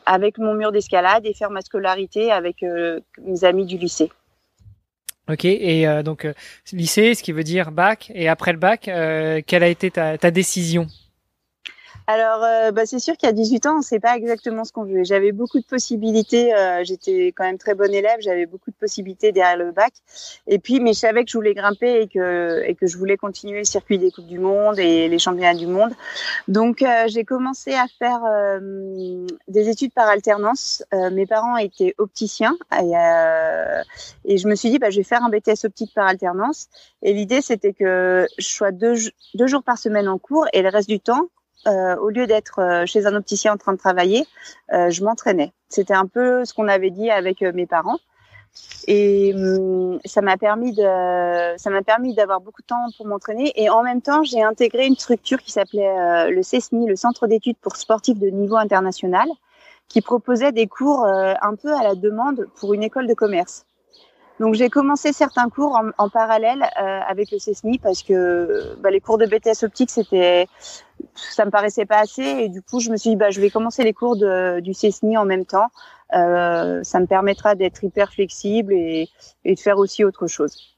avec 0.07 0.39
mon 0.39 0.55
mur 0.55 0.73
d'escalade 0.73 1.27
et 1.27 1.35
faire 1.35 1.51
ma 1.51 1.61
scolarité 1.61 2.31
avec 2.31 2.63
mes 2.63 3.45
amis 3.45 3.67
du 3.67 3.79
lycée. 3.79 4.11
Ok, 5.27 5.47
et 5.47 5.89
euh, 5.89 6.03
donc 6.03 6.27
euh, 6.27 6.35
lycée, 6.73 7.15
ce 7.15 7.23
qui 7.23 7.33
veut 7.33 7.45
dire 7.45 7.73
bac, 7.73 8.13
et 8.15 8.29
après 8.29 8.53
le 8.53 8.59
bac, 8.59 8.89
euh, 8.89 9.41
quelle 9.47 9.63
a 9.63 9.69
été 9.69 9.91
ta 9.91 10.31
décision? 10.31 10.87
Alors, 12.07 12.45
euh, 12.45 12.71
bah, 12.71 12.85
c'est 12.85 12.99
sûr 12.99 13.17
qu'à 13.17 13.33
18 13.33 13.65
ans, 13.65 13.75
on 13.77 13.79
ne 13.79 13.83
sait 13.83 13.99
pas 13.99 14.15
exactement 14.15 14.65
ce 14.65 14.73
qu'on 14.73 14.85
veut. 14.85 15.05
J'avais 15.05 15.33
beaucoup 15.33 15.59
de 15.59 15.65
possibilités. 15.65 16.55
Euh, 16.55 16.85
J'étais 16.85 17.29
quand 17.29 17.45
même 17.45 17.57
très 17.57 17.75
bonne 17.75 17.95
élève. 17.95 18.19
J'avais 18.21 18.45
beaucoup 18.45 18.71
de 18.71 18.77
possibilités 18.77 19.33
derrière 19.33 19.57
le 19.57 19.73
bac. 19.73 19.95
Et 20.47 20.59
puis, 20.59 20.81
mais 20.81 20.93
je 20.93 20.99
savais 20.99 21.25
que 21.25 21.31
je 21.31 21.39
voulais 21.39 21.55
grimper 21.55 22.03
et 22.03 22.09
que 22.09 22.63
et 22.67 22.75
que 22.75 22.87
je 22.87 22.99
voulais 22.99 23.17
continuer 23.17 23.61
le 23.61 23.65
circuit 23.65 23.99
des 23.99 24.11
coupes 24.11 24.27
du 24.27 24.39
monde 24.39 24.79
et 24.79 25.09
les 25.09 25.19
championnats 25.19 25.55
du 25.55 25.67
monde. 25.67 25.93
Donc, 26.47 26.83
euh, 26.83 27.05
j'ai 27.07 27.25
commencé 27.25 27.73
à 27.73 27.87
faire 27.99 28.21
euh, 28.27 29.27
des 29.49 29.71
études 29.71 29.95
par 29.95 30.09
alternance. 30.09 30.85
mes 30.93 31.27
parents 31.27 31.57
étaient 31.57 31.95
opticiens 31.97 32.57
et, 32.83 32.93
et 34.25 34.37
je 34.39 34.49
me 34.49 34.55
suis 34.55 34.71
dit, 34.71 34.79
bah, 34.79 34.91
je 34.91 34.99
vais 34.99 35.05
faire 35.05 35.23
un 35.23 35.31
BTS 35.31 35.65
optique 35.65 35.95
par 35.95 36.07
alternance. 36.07 36.69
Et 37.03 37.15
l'idée, 37.15 37.41
c'était 37.41 37.73
que 37.73 38.27
je 38.39 38.47
sois 38.47 38.73
deux, 38.73 38.95
deux 39.35 39.47
jours 39.47 39.63
par 39.63 39.79
semaine 39.79 40.09
en 40.09 40.19
cours 40.19 40.47
et 40.53 40.63
le 40.63 40.69
reste 40.69 40.89
du 40.89 41.01
temps, 41.01 41.29
euh, 41.67 41.97
au 41.97 42.11
lieu 42.11 42.27
d'être 42.27 42.61
euh, 42.61 42.87
chez 42.87 43.07
un 43.07 43.15
opticien 43.15 43.55
en 43.55 43.57
train 43.57 43.73
de 43.73 43.79
travailler, 43.79 44.27
euh, 44.73 44.91
je 44.91 45.05
m'entraînais. 45.05 45.53
C'était 45.69 45.95
un 45.95 46.07
peu 46.07 46.45
ce 46.45 46.55
qu'on 46.55 46.69
avait 46.69 46.91
dit 46.91 47.11
avec 47.11 47.43
mes 47.43 47.67
parents. 47.67 47.99
Et 48.87 49.33
hum, 49.35 49.99
ça 50.05 50.21
m'a 50.21 50.37
permis 50.37 50.73
de, 50.73 51.57
ça 51.57 51.71
m'a 51.71 51.83
permis 51.83 52.15
d'avoir 52.15 52.41
beaucoup 52.41 52.63
de 52.63 52.67
temps 52.67 52.87
pour 52.97 53.07
m'entraîner. 53.07 53.53
Et 53.57 53.69
en 53.69 53.83
même 53.83 54.03
temps, 54.03 54.23
j'ai 54.23 54.43
intégré 54.43 54.87
une 54.87 54.97
structure 54.97 55.39
qui 55.39 55.53
s'appelait 55.53 55.89
euh, 55.89 56.31
le 56.31 56.43
CESNI, 56.43 56.87
le 56.87 56.97
Centre 56.97 57.27
d'études 57.27 57.57
pour 57.61 57.77
sportifs 57.77 58.19
de 58.19 58.29
niveau 58.29 58.57
international, 58.57 59.29
qui 59.89 60.01
proposait 60.01 60.53
des 60.53 60.67
cours 60.67 61.05
euh, 61.05 61.35
un 61.41 61.55
peu 61.57 61.75
à 61.75 61.83
la 61.83 61.95
demande 61.95 62.47
pour 62.57 62.75
une 62.75 62.83
école 62.83 63.07
de 63.07 63.15
commerce. 63.15 63.65
Donc 64.41 64.55
j'ai 64.55 64.69
commencé 64.69 65.13
certains 65.13 65.49
cours 65.49 65.77
en, 65.77 65.91
en 65.97 66.09
parallèle 66.09 66.63
euh, 66.63 67.01
avec 67.07 67.31
le 67.31 67.39
CESNI 67.39 67.79
parce 67.79 68.03
que 68.03 68.75
bah, 68.81 68.91
les 68.91 69.01
cours 69.01 69.17
de 69.17 69.27
BTS 69.27 69.65
optique 69.65 69.91
c'était 69.91 70.49
ça 71.15 71.45
me 71.45 71.51
paraissait 71.51 71.87
pas 71.87 71.99
assez 71.99 72.23
et 72.23 72.49
du 72.49 72.61
coup 72.61 72.81
je 72.81 72.91
me 72.91 72.97
suis 72.97 73.11
dit 73.11 73.17
bah 73.17 73.31
je 73.31 73.41
vais 73.41 73.51
commencer 73.51 73.85
les 73.85 73.93
cours 73.93 74.17
de, 74.17 74.59
du 74.61 74.75
CESNI 74.75 75.17
en 75.17 75.25
même 75.25 75.45
temps. 75.45 75.69
Euh, 76.15 76.83
ça 76.83 77.01
me 77.01 77.07
permettra 77.07 77.55
d'être 77.55 77.83
hyper 77.85 78.13
flexible 78.13 78.73
et, 78.73 79.09
et, 79.45 79.55
de 79.55 79.61
faire 79.61 79.79
aussi 79.79 80.05
autre 80.05 80.27
chose. 80.27 80.77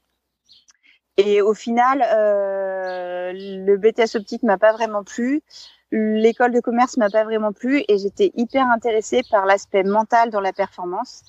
Et 1.17 1.41
au 1.41 1.53
final, 1.53 2.03
euh, 2.11 3.33
le 3.33 3.77
BTS 3.77 4.15
optique 4.15 4.43
m'a 4.43 4.57
pas 4.57 4.71
vraiment 4.71 5.03
plu. 5.03 5.41
L'école 5.91 6.51
de 6.51 6.59
commerce 6.59 6.97
m'a 6.97 7.09
pas 7.09 7.23
vraiment 7.23 7.53
plu 7.53 7.83
et 7.87 7.97
j'étais 7.97 8.31
hyper 8.35 8.67
intéressée 8.69 9.21
par 9.29 9.45
l'aspect 9.45 9.83
mental 9.83 10.29
dans 10.29 10.41
la 10.41 10.53
performance. 10.53 11.23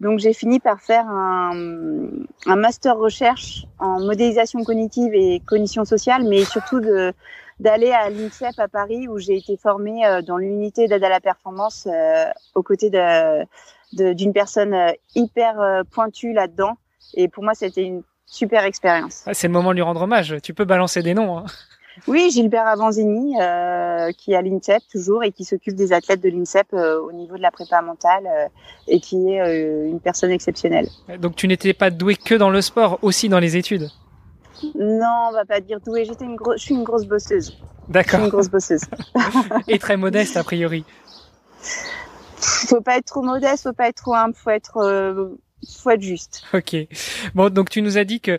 Donc 0.00 0.18
j'ai 0.18 0.32
fini 0.32 0.60
par 0.60 0.80
faire 0.80 1.08
un, 1.08 2.00
master 2.46 2.96
recherche 2.96 3.64
en 3.78 4.00
modélisation 4.00 4.62
cognitive 4.64 5.14
et 5.14 5.40
cognition 5.46 5.84
sociale, 5.84 6.24
mais 6.24 6.44
surtout 6.44 6.80
d'aller 7.60 7.92
à 7.92 8.10
l'INSEP 8.10 8.58
à 8.58 8.68
Paris 8.68 9.08
où 9.08 9.18
j'ai 9.18 9.36
été 9.36 9.56
formée 9.56 10.04
euh, 10.04 10.22
dans 10.22 10.36
l'unité 10.36 10.88
d'aide 10.88 11.04
à 11.04 11.08
la 11.08 11.20
performance 11.20 11.86
euh, 11.90 12.24
aux 12.54 12.62
côtés 12.62 12.90
d'une 13.92 14.32
personne 14.32 14.74
euh, 14.74 14.92
hyper 15.14 15.82
pointue 15.90 16.32
là-dedans. 16.32 16.76
Et 17.14 17.28
pour 17.28 17.44
moi, 17.44 17.54
c'était 17.54 17.84
une 17.84 18.02
super 18.26 18.64
expérience. 18.64 19.24
C'est 19.32 19.46
le 19.46 19.52
moment 19.52 19.70
de 19.70 19.76
lui 19.76 19.82
rendre 19.82 20.02
hommage. 20.02 20.36
Tu 20.42 20.54
peux 20.54 20.64
balancer 20.64 21.02
des 21.02 21.14
noms. 21.14 21.38
Hein. 21.38 21.44
Oui, 22.06 22.30
Gilbert 22.30 22.66
Avanzini, 22.66 23.36
euh, 23.40 24.10
qui 24.12 24.32
est 24.32 24.36
à 24.36 24.42
l'INSEP 24.42 24.82
toujours 24.90 25.22
et 25.22 25.32
qui 25.32 25.44
s'occupe 25.44 25.74
des 25.74 25.92
athlètes 25.92 26.20
de 26.20 26.28
l'INSEP 26.28 26.66
euh, 26.72 27.00
au 27.00 27.12
niveau 27.12 27.36
de 27.36 27.42
la 27.42 27.50
prépa 27.50 27.80
mentale 27.82 28.26
euh, 28.26 28.48
et 28.88 29.00
qui 29.00 29.30
est 29.30 29.88
une 29.88 30.00
personne 30.00 30.30
exceptionnelle. 30.30 30.88
Donc 31.18 31.36
tu 31.36 31.48
n'étais 31.48 31.72
pas 31.72 31.90
doué 31.90 32.16
que 32.16 32.34
dans 32.34 32.50
le 32.50 32.60
sport, 32.60 32.98
aussi 33.02 33.28
dans 33.28 33.38
les 33.38 33.56
études? 33.56 33.88
Non, 34.74 35.28
on 35.28 35.32
va 35.32 35.44
pas 35.44 35.60
dire 35.60 35.80
doué. 35.80 36.04
J'étais 36.04 36.24
une 36.24 36.36
grosse, 36.36 36.60
je 36.60 36.64
suis 36.64 36.74
une 36.74 36.84
grosse 36.84 37.06
bosseuse. 37.06 37.56
D'accord. 37.88 38.20
Une 38.20 38.28
grosse 38.28 38.48
bosseuse. 38.48 38.82
et 39.68 39.78
très 39.78 39.96
modeste 39.96 40.36
a 40.36 40.44
priori. 40.44 40.84
Faut 42.36 42.80
pas 42.80 42.98
être 42.98 43.06
trop 43.06 43.22
modeste, 43.22 43.64
faut 43.64 43.72
pas 43.72 43.88
être 43.88 43.96
trop 43.96 44.14
humble, 44.14 44.34
faut 44.34 44.50
être 44.50 45.36
faut 45.78 45.90
être 45.90 46.02
juste. 46.02 46.42
Ok. 46.52 46.76
Bon, 47.34 47.50
donc 47.50 47.70
tu 47.70 47.82
nous 47.82 47.98
as 47.98 48.04
dit 48.04 48.20
que 48.20 48.38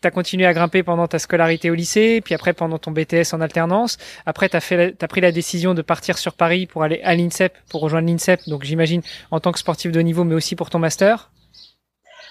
euh, 0.00 0.02
tu 0.02 0.08
as 0.08 0.10
continué 0.10 0.46
à 0.46 0.52
grimper 0.52 0.82
pendant 0.82 1.06
ta 1.06 1.18
scolarité 1.18 1.70
au 1.70 1.74
lycée, 1.74 2.20
puis 2.24 2.34
après 2.34 2.52
pendant 2.52 2.78
ton 2.78 2.90
BTS 2.90 3.32
en 3.32 3.40
alternance. 3.40 3.98
Après, 4.26 4.48
tu 4.48 4.56
as, 4.56 4.94
as 5.00 5.08
pris 5.08 5.20
la 5.20 5.32
décision 5.32 5.74
de 5.74 5.82
partir 5.82 6.18
sur 6.18 6.34
Paris 6.34 6.66
pour 6.66 6.82
aller 6.82 7.00
à 7.02 7.14
l'INSEP, 7.14 7.56
pour 7.68 7.80
rejoindre 7.80 8.08
l'INSEP, 8.08 8.40
donc 8.48 8.64
j'imagine 8.64 9.02
en 9.30 9.40
tant 9.40 9.52
que 9.52 9.58
sportif 9.58 9.92
de 9.92 10.00
niveau, 10.00 10.24
mais 10.24 10.34
aussi 10.34 10.56
pour 10.56 10.70
ton 10.70 10.78
master. 10.78 11.30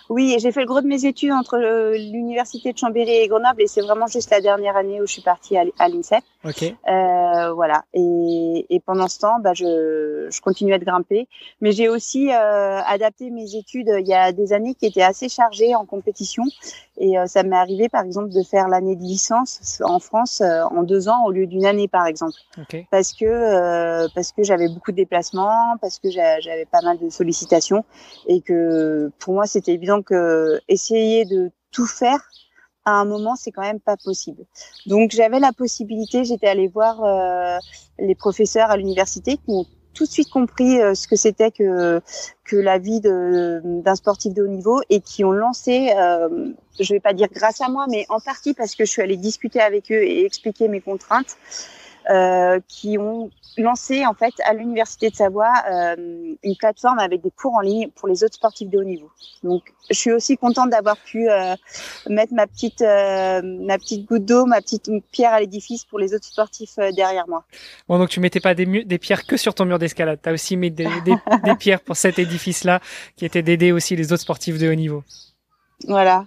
Oui, 0.10 0.36
j'ai 0.40 0.52
fait 0.52 0.62
le 0.62 0.66
gros 0.66 0.82
de 0.82 0.88
mes 0.88 1.06
études 1.06 1.32
entre 1.32 1.58
l'université 1.96 2.74
de 2.74 2.78
Chambéry 2.78 3.12
et 3.12 3.28
Grenoble, 3.28 3.62
et 3.62 3.68
c'est 3.68 3.82
vraiment 3.82 4.08
juste 4.08 4.32
la 4.32 4.42
dernière 4.42 4.76
année 4.76 5.00
où 5.00 5.06
je 5.06 5.14
suis 5.14 5.22
partie 5.22 5.56
à, 5.56 5.88
l'INSEP. 5.88 6.24
Ok. 6.44 6.64
Euh, 6.64 7.54
voilà. 7.54 7.84
Et, 7.94 8.66
et, 8.70 8.80
pendant 8.80 9.08
ce 9.08 9.20
temps, 9.20 9.40
bah, 9.40 9.54
je, 9.54 10.28
je 10.32 10.42
continuais 10.42 10.80
de 10.80 10.86
grimper, 10.86 11.28
mais 11.62 11.72
j'ai 11.72 11.90
aussi 11.90 12.32
euh, 12.32 12.82
adapté 12.82 13.30
mes 13.30 13.56
études 13.56 13.92
il 14.00 14.08
y 14.08 14.14
a 14.14 14.32
des 14.32 14.52
années 14.52 14.74
qui 14.74 14.88
étaient 14.88 15.04
assez 15.04 15.30
chargées 15.30 15.76
en 15.76 15.86
compétition, 15.86 16.44
et 17.00 17.18
euh, 17.18 17.28
ça 17.28 17.44
m'est 17.44 17.56
arrivé, 17.56 17.88
par 17.88 18.04
exemple, 18.04 18.30
de 18.30 18.44
faire 18.44 18.68
l'année 18.68 18.96
de 18.96 19.02
licence 19.02 19.82
en 19.84 20.00
France 20.00 20.42
euh, 20.42 20.64
en 20.64 20.84
deux 20.84 21.08
ans 21.08 21.24
au 21.26 21.32
lieu 21.32 21.48
d'une 21.48 21.66
année, 21.66 21.88
par 21.88 22.06
exemple, 22.06 22.38
okay. 22.62 22.88
parce 22.92 23.14
que 23.14 23.26
euh, 23.26 24.08
parce 24.14 24.34
que 24.34 24.44
j'avais 24.44 24.68
beaucoup 24.68 24.92
de 24.92 24.98
déplacements, 24.98 25.78
parce 25.82 25.98
que 26.00 26.10
j'avais 26.12 26.66
pas 26.70 26.82
mal 26.82 27.00
de 27.00 27.10
sollicitations, 27.10 27.86
et 28.28 28.42
que 28.42 29.12
pour 29.20 29.34
moi 29.34 29.46
c'était 29.46 29.72
évident 29.72 29.99
que 30.04 30.60
essayer 30.68 31.26
de 31.26 31.52
tout 31.72 31.88
faire 31.88 32.20
à 32.86 32.92
un 32.92 33.06
moment, 33.06 33.36
c'est 33.36 33.52
quand 33.52 33.62
même 33.62 33.80
pas 33.80 33.98
possible. 33.98 34.46
Donc 34.86 35.12
j'avais 35.12 35.40
la 35.40 35.54
possibilité, 35.54 36.24
j'étais 36.24 36.48
allée 36.48 36.68
voir 36.68 37.04
euh, 37.04 37.58
les 38.00 38.16
professeurs 38.16 38.72
à 38.72 38.78
l'université 38.78 39.38
qui 39.38 39.52
m'ont 39.52 39.66
tout 39.94 40.06
de 40.06 40.10
suite 40.10 40.30
compris 40.30 40.80
euh, 40.80 40.94
ce 40.94 41.08
que 41.08 41.16
c'était 41.16 41.52
que 41.52 42.02
que 42.46 42.56
la 42.56 42.78
vie 42.78 43.02
d'un 43.02 43.96
sportif 43.96 44.34
de 44.34 44.44
haut 44.44 44.48
niveau 44.48 44.82
et 44.90 45.02
qui 45.02 45.24
ont 45.24 45.32
lancé, 45.32 45.94
euh, 45.96 46.52
je 46.80 46.94
vais 46.94 47.00
pas 47.00 47.14
dire 47.14 47.28
grâce 47.32 47.62
à 47.62 47.70
moi, 47.70 47.86
mais 47.90 48.06
en 48.10 48.20
partie 48.20 48.54
parce 48.54 48.76
que 48.76 48.86
je 48.86 48.92
suis 48.92 49.02
allée 49.02 49.18
discuter 49.18 49.60
avec 49.60 49.92
eux 49.92 50.02
et 50.02 50.26
expliquer 50.26 50.68
mes 50.68 50.82
contraintes, 50.82 51.38
euh, 52.10 52.60
qui 52.68 52.98
ont 52.98 53.30
lancé 53.58 54.06
en 54.06 54.14
fait 54.14 54.34
à 54.46 54.54
l'université 54.54 55.10
de 55.10 55.16
Savoie 55.16 55.54
euh, 55.70 55.96
une 56.44 56.56
plateforme 56.58 56.98
avec 57.00 57.22
des 57.22 57.32
cours 57.32 57.54
en 57.54 57.60
ligne 57.60 57.90
pour 57.90 58.08
les 58.08 58.24
autres 58.24 58.36
sportifs 58.36 58.70
de 58.70 58.80
haut 58.80 58.84
niveau. 58.84 59.12
Donc 59.44 59.64
je 59.90 59.96
suis 59.96 60.12
aussi 60.12 60.38
contente 60.38 60.70
d'avoir 60.70 60.98
pu 60.98 61.30
euh, 61.30 61.56
mettre 62.10 62.34
ma 62.34 62.48
petite 62.48 62.82
ma 62.82 63.78
petite 63.78 64.08
goutte 64.08 64.26
d'eau, 64.26 64.46
ma 64.46 64.62
petite 64.62 64.90
pierre 65.12 65.34
à 65.34 65.40
l'édifice 65.40 65.86
pour 65.86 66.00
les 66.00 66.14
autres 66.14 66.26
sportifs 66.26 66.78
derrière 66.96 67.28
moi. 67.28 67.44
Bon 67.88 68.00
donc 68.00 68.10
tu 68.10 68.20
mettais 68.20 68.40
pas 68.40 68.56
des, 68.56 68.66
des 68.66 68.98
pierres 68.98 69.26
que 69.26 69.38
sur 69.38 69.54
ton 69.54 69.66
mur 69.66 69.78
d'escalade, 69.78 70.20
tu 70.22 70.30
as 70.30 70.34
aussi 70.34 70.58
mis 70.58 70.72
des, 70.72 70.88
des, 71.06 71.16
des 71.44 71.56
pierres 71.56 71.82
pour 71.82 71.96
cet 71.96 72.18
édifice 72.18 72.64
là 72.64 72.80
qui 73.18 73.26
était 73.26 73.44
d'aider 73.44 73.72
aussi 73.72 73.96
les 73.96 74.12
autres 74.14 74.24
sportifs 74.24 74.58
de 74.58 74.70
haut 74.70 74.76
niveau. 74.76 75.04
Voilà. 75.88 76.26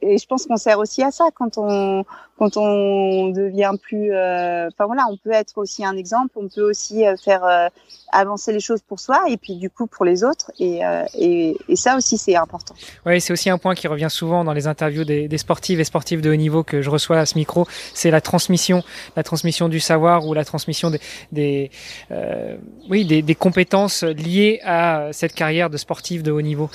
Et 0.00 0.18
je 0.18 0.26
pense 0.26 0.46
qu'on 0.46 0.56
sert 0.56 0.78
aussi 0.78 1.02
à 1.02 1.10
ça 1.10 1.26
quand 1.34 1.58
on 1.58 2.04
quand 2.38 2.56
on 2.56 3.28
devient 3.30 3.72
plus 3.82 4.12
euh, 4.12 4.68
enfin 4.68 4.86
voilà 4.86 5.06
on 5.10 5.16
peut 5.16 5.32
être 5.32 5.58
aussi 5.58 5.84
un 5.84 5.96
exemple 5.96 6.32
on 6.36 6.48
peut 6.48 6.62
aussi 6.62 7.04
euh, 7.04 7.16
faire 7.16 7.44
euh, 7.44 7.68
avancer 8.12 8.52
les 8.52 8.60
choses 8.60 8.80
pour 8.80 9.00
soi 9.00 9.24
et 9.28 9.36
puis 9.36 9.56
du 9.56 9.70
coup 9.70 9.86
pour 9.88 10.04
les 10.04 10.22
autres 10.22 10.52
et 10.60 10.84
euh, 10.84 11.04
et, 11.14 11.56
et, 11.68 11.76
ça 11.76 11.96
aussi 11.96 12.16
c'est 12.16 12.36
important. 12.36 12.74
Oui 13.06 13.20
c'est 13.20 13.32
aussi 13.32 13.50
un 13.50 13.58
point 13.58 13.74
qui 13.74 13.88
revient 13.88 14.10
souvent 14.10 14.44
dans 14.44 14.52
les 14.52 14.68
interviews 14.68 15.04
des, 15.04 15.26
des 15.26 15.38
sportives 15.38 15.80
et 15.80 15.84
sportifs 15.84 16.20
de 16.20 16.30
haut 16.30 16.36
niveau 16.36 16.62
que 16.62 16.80
je 16.80 16.90
reçois 16.90 17.18
à 17.18 17.26
ce 17.26 17.36
micro 17.36 17.66
c'est 17.92 18.10
la 18.10 18.20
transmission 18.20 18.84
la 19.16 19.24
transmission 19.24 19.68
du 19.68 19.80
savoir 19.80 20.26
ou 20.26 20.32
la 20.32 20.44
transmission 20.44 20.90
des, 20.90 21.00
des 21.32 21.70
euh, 22.12 22.56
oui 22.88 23.04
des, 23.04 23.22
des, 23.22 23.34
compétences 23.34 24.04
liées 24.04 24.60
à 24.64 25.08
cette 25.12 25.34
carrière 25.34 25.70
de 25.70 25.76
sportif 25.76 26.22
de 26.22 26.30
haut 26.30 26.42
niveau 26.42 26.70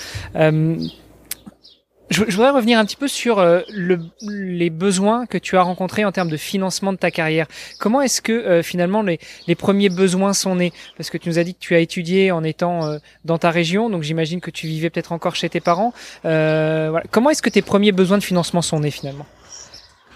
je, 2.14 2.24
je, 2.28 2.36
voudrais 2.36 2.52
revenir 2.52 2.80
un 2.80 2.86
petit 2.86 2.96
peu 2.96 3.08
sur 3.08 3.40
euh, 3.40 3.62
le, 3.74 4.00
les 4.22 4.70
besoins 4.70 5.26
que 5.26 5.38
tu 5.38 5.58
as 5.58 5.62
rencontrés 5.62 6.06
en 6.06 6.12
termes 6.12 6.30
de 6.30 6.38
financement 6.38 6.94
de 6.94 6.98
ta 6.98 7.12
carrière. 7.12 7.48
Comment 7.80 8.02
est-ce 8.02 8.22
que 8.22 8.32
euh, 8.32 8.64
finalement 8.64 9.02
les, 9.02 9.20
les, 9.48 9.56
premiers 9.56 9.90
besoins 9.90 10.34
sont 10.34 10.56
nés? 10.56 10.72
Parce 10.98 11.10
que 11.10 11.18
tu 11.18 11.30
nous 11.30 11.40
as 11.40 11.44
dit 11.44 11.56
que 11.56 11.60
tu 11.60 11.76
as 11.76 11.80
étudié 11.80 12.32
en 12.32 12.44
étant 12.44 12.86
euh, 12.86 12.98
dans 13.26 13.38
ta 13.38 13.50
région, 13.50 13.90
donc 13.90 14.04
j'imagine 14.04 14.42
que 14.42 14.52
tu 14.52 14.68
vivais 14.68 14.90
peut-être 14.90 15.12
encore 15.12 15.36
chez 15.36 15.50
tes 15.50 15.60
parents. 15.60 15.94
Voilà. 16.24 17.04
Comment 17.12 17.30
est-ce 17.32 17.42
que 17.42 17.50
tes 17.50 17.62
premiers 17.62 17.92
besoins 17.92 18.18
de 18.18 18.24
financement 18.24 18.62
sont 18.62 18.80
nés 18.80 18.92
finalement? 18.92 19.26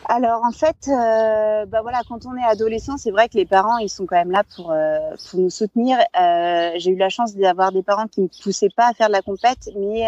Alors 0.09 0.41
en 0.45 0.51
fait, 0.51 0.87
euh, 0.87 1.65
bah 1.65 1.81
voilà, 1.81 2.01
quand 2.07 2.25
on 2.25 2.35
est 2.37 2.43
adolescent, 2.43 2.95
c'est 2.97 3.11
vrai 3.11 3.27
que 3.27 3.37
les 3.37 3.45
parents 3.45 3.77
ils 3.77 3.89
sont 3.89 4.05
quand 4.05 4.15
même 4.15 4.31
là 4.31 4.43
pour 4.55 4.71
euh, 4.71 4.97
pour 5.29 5.39
nous 5.39 5.49
soutenir. 5.49 5.97
Euh, 6.19 6.71
J'ai 6.77 6.91
eu 6.91 6.95
la 6.95 7.09
chance 7.09 7.35
d'avoir 7.35 7.73
des 7.73 7.83
parents 7.83 8.07
qui 8.07 8.21
me 8.21 8.29
poussaient 8.41 8.69
pas 8.73 8.87
à 8.87 8.93
faire 8.93 9.07
de 9.07 9.13
la 9.13 9.21
compète, 9.21 9.69
mais 9.75 10.07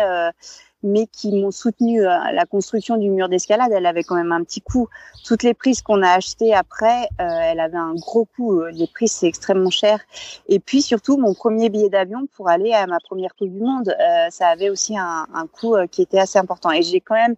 mais 0.84 1.08
qui 1.08 1.32
m'ont 1.32 1.52
soutenu. 1.52 2.02
Euh, 2.02 2.18
la 2.32 2.46
construction 2.46 2.98
du 2.98 3.10
mur 3.10 3.30
d'escalade, 3.30 3.72
elle 3.72 3.86
avait 3.86 4.04
quand 4.04 4.16
même 4.16 4.32
un 4.32 4.44
petit 4.44 4.62
coût. 4.62 4.88
Toutes 5.26 5.44
les 5.44 5.54
prises 5.54 5.82
qu'on 5.82 6.02
a 6.02 6.12
achetées 6.12 6.54
après, 6.54 7.04
euh, 7.20 7.28
elle 7.28 7.60
avait 7.60 7.78
un 7.78 7.94
gros 7.96 8.26
coût. 8.26 8.64
Les 8.66 8.88
prises, 8.88 9.12
c'est 9.12 9.28
extrêmement 9.28 9.70
cher. 9.70 10.00
Et 10.48 10.60
puis 10.60 10.82
surtout, 10.82 11.18
mon 11.18 11.34
premier 11.34 11.70
billet 11.70 11.90
d'avion 11.90 12.28
pour 12.36 12.50
aller 12.50 12.74
à 12.74 12.88
ma 12.88 13.00
première 13.00 13.36
Coupe 13.36 13.52
du 13.52 13.60
Monde, 13.60 13.90
euh, 13.90 14.28
ça 14.30 14.48
avait 14.48 14.70
aussi 14.70 14.98
un, 14.98 15.28
un 15.34 15.48
coût 15.48 15.76
euh, 15.76 15.88
qui 15.88 16.02
était 16.02 16.20
assez 16.20 16.40
important. 16.40 16.72
Et 16.72 16.82
j'ai 16.82 17.02
quand 17.02 17.16
même 17.16 17.36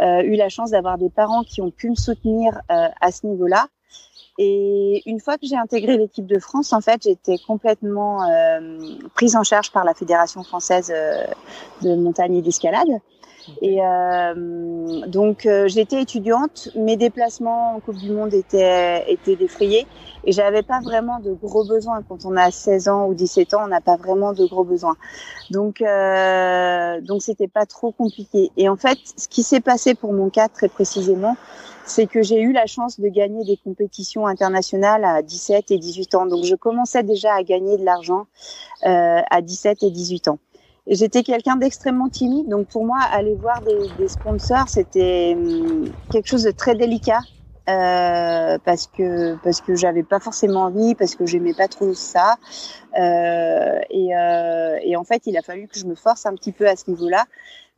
euh, 0.00 0.22
eu 0.22 0.34
la 0.36 0.48
chance 0.48 0.70
d'avoir 0.70 0.98
des 0.98 1.10
parents 1.10 1.42
qui 1.42 1.60
ont 1.62 1.70
pu 1.70 1.90
me 1.90 1.94
soutenir 1.94 2.60
euh, 2.70 2.88
à 3.00 3.12
ce 3.12 3.26
niveau-là. 3.26 3.68
Et 4.38 5.02
une 5.06 5.20
fois 5.20 5.38
que 5.38 5.46
j'ai 5.46 5.56
intégré 5.56 5.96
l'équipe 5.96 6.26
de 6.26 6.38
France, 6.38 6.72
en 6.72 6.80
fait, 6.80 7.02
j'étais 7.04 7.38
complètement 7.46 8.28
euh, 8.28 8.78
prise 9.14 9.34
en 9.36 9.42
charge 9.42 9.72
par 9.72 9.84
la 9.84 9.94
Fédération 9.94 10.42
française 10.42 10.92
euh, 10.94 11.24
de 11.82 11.94
montagne 11.94 12.36
et 12.36 12.42
d'escalade. 12.42 12.88
Et 13.62 13.78
euh, 13.80 15.06
donc, 15.06 15.46
euh, 15.46 15.68
j'étais 15.68 16.02
étudiante, 16.02 16.68
mes 16.74 16.96
déplacements 16.96 17.76
en 17.76 17.80
Coupe 17.80 17.96
du 17.96 18.10
Monde 18.10 18.34
étaient, 18.34 19.04
étaient 19.10 19.36
défrayés 19.36 19.86
et 20.24 20.32
j'avais 20.32 20.62
pas 20.62 20.80
vraiment 20.80 21.20
de 21.20 21.32
gros 21.32 21.64
besoins. 21.64 22.02
Quand 22.08 22.24
on 22.24 22.36
a 22.36 22.50
16 22.50 22.88
ans 22.88 23.06
ou 23.06 23.14
17 23.14 23.54
ans, 23.54 23.62
on 23.64 23.68
n'a 23.68 23.80
pas 23.80 23.96
vraiment 23.96 24.32
de 24.32 24.44
gros 24.46 24.64
besoins. 24.64 24.96
Donc, 25.50 25.80
euh, 25.80 27.00
donc 27.00 27.22
c'était 27.22 27.48
pas 27.48 27.66
trop 27.66 27.92
compliqué. 27.92 28.50
Et 28.56 28.68
en 28.68 28.76
fait, 28.76 28.98
ce 29.16 29.28
qui 29.28 29.42
s'est 29.42 29.60
passé 29.60 29.94
pour 29.94 30.12
mon 30.12 30.28
cas 30.28 30.48
très 30.48 30.68
précisément, 30.68 31.36
c'est 31.86 32.06
que 32.06 32.22
j'ai 32.22 32.40
eu 32.40 32.52
la 32.52 32.66
chance 32.66 33.00
de 33.00 33.08
gagner 33.08 33.44
des 33.44 33.56
compétitions 33.56 34.26
internationales 34.26 35.04
à 35.04 35.22
17 35.22 35.70
et 35.70 35.78
18 35.78 36.14
ans. 36.16 36.26
Donc 36.26 36.44
je 36.44 36.54
commençais 36.54 37.02
déjà 37.02 37.34
à 37.34 37.42
gagner 37.42 37.78
de 37.78 37.84
l'argent 37.84 38.26
euh, 38.84 39.20
à 39.30 39.40
17 39.40 39.82
et 39.84 39.90
18 39.90 40.28
ans. 40.28 40.38
j'étais 40.88 41.22
quelqu'un 41.22 41.56
d'extrêmement 41.56 42.08
timide, 42.08 42.48
donc 42.48 42.68
pour 42.68 42.84
moi, 42.84 42.98
aller 43.12 43.34
voir 43.34 43.62
des, 43.62 43.88
des 43.98 44.08
sponsors, 44.08 44.68
c'était 44.68 45.34
hum, 45.36 45.92
quelque 46.10 46.28
chose 46.28 46.42
de 46.42 46.50
très 46.50 46.74
délicat. 46.74 47.20
Euh, 47.68 48.58
parce 48.64 48.86
que 48.86 49.34
parce 49.42 49.60
que 49.60 49.74
j'avais 49.74 50.04
pas 50.04 50.20
forcément 50.20 50.66
envie, 50.66 50.94
parce 50.94 51.16
que 51.16 51.26
j'aimais 51.26 51.52
pas 51.52 51.66
trop 51.66 51.94
ça, 51.94 52.36
euh, 52.96 53.80
et, 53.90 54.16
euh, 54.16 54.78
et 54.84 54.94
en 54.96 55.02
fait 55.02 55.22
il 55.26 55.36
a 55.36 55.42
fallu 55.42 55.66
que 55.66 55.76
je 55.76 55.84
me 55.84 55.96
force 55.96 56.26
un 56.26 56.34
petit 56.36 56.52
peu 56.52 56.68
à 56.68 56.76
ce 56.76 56.88
niveau-là. 56.88 57.24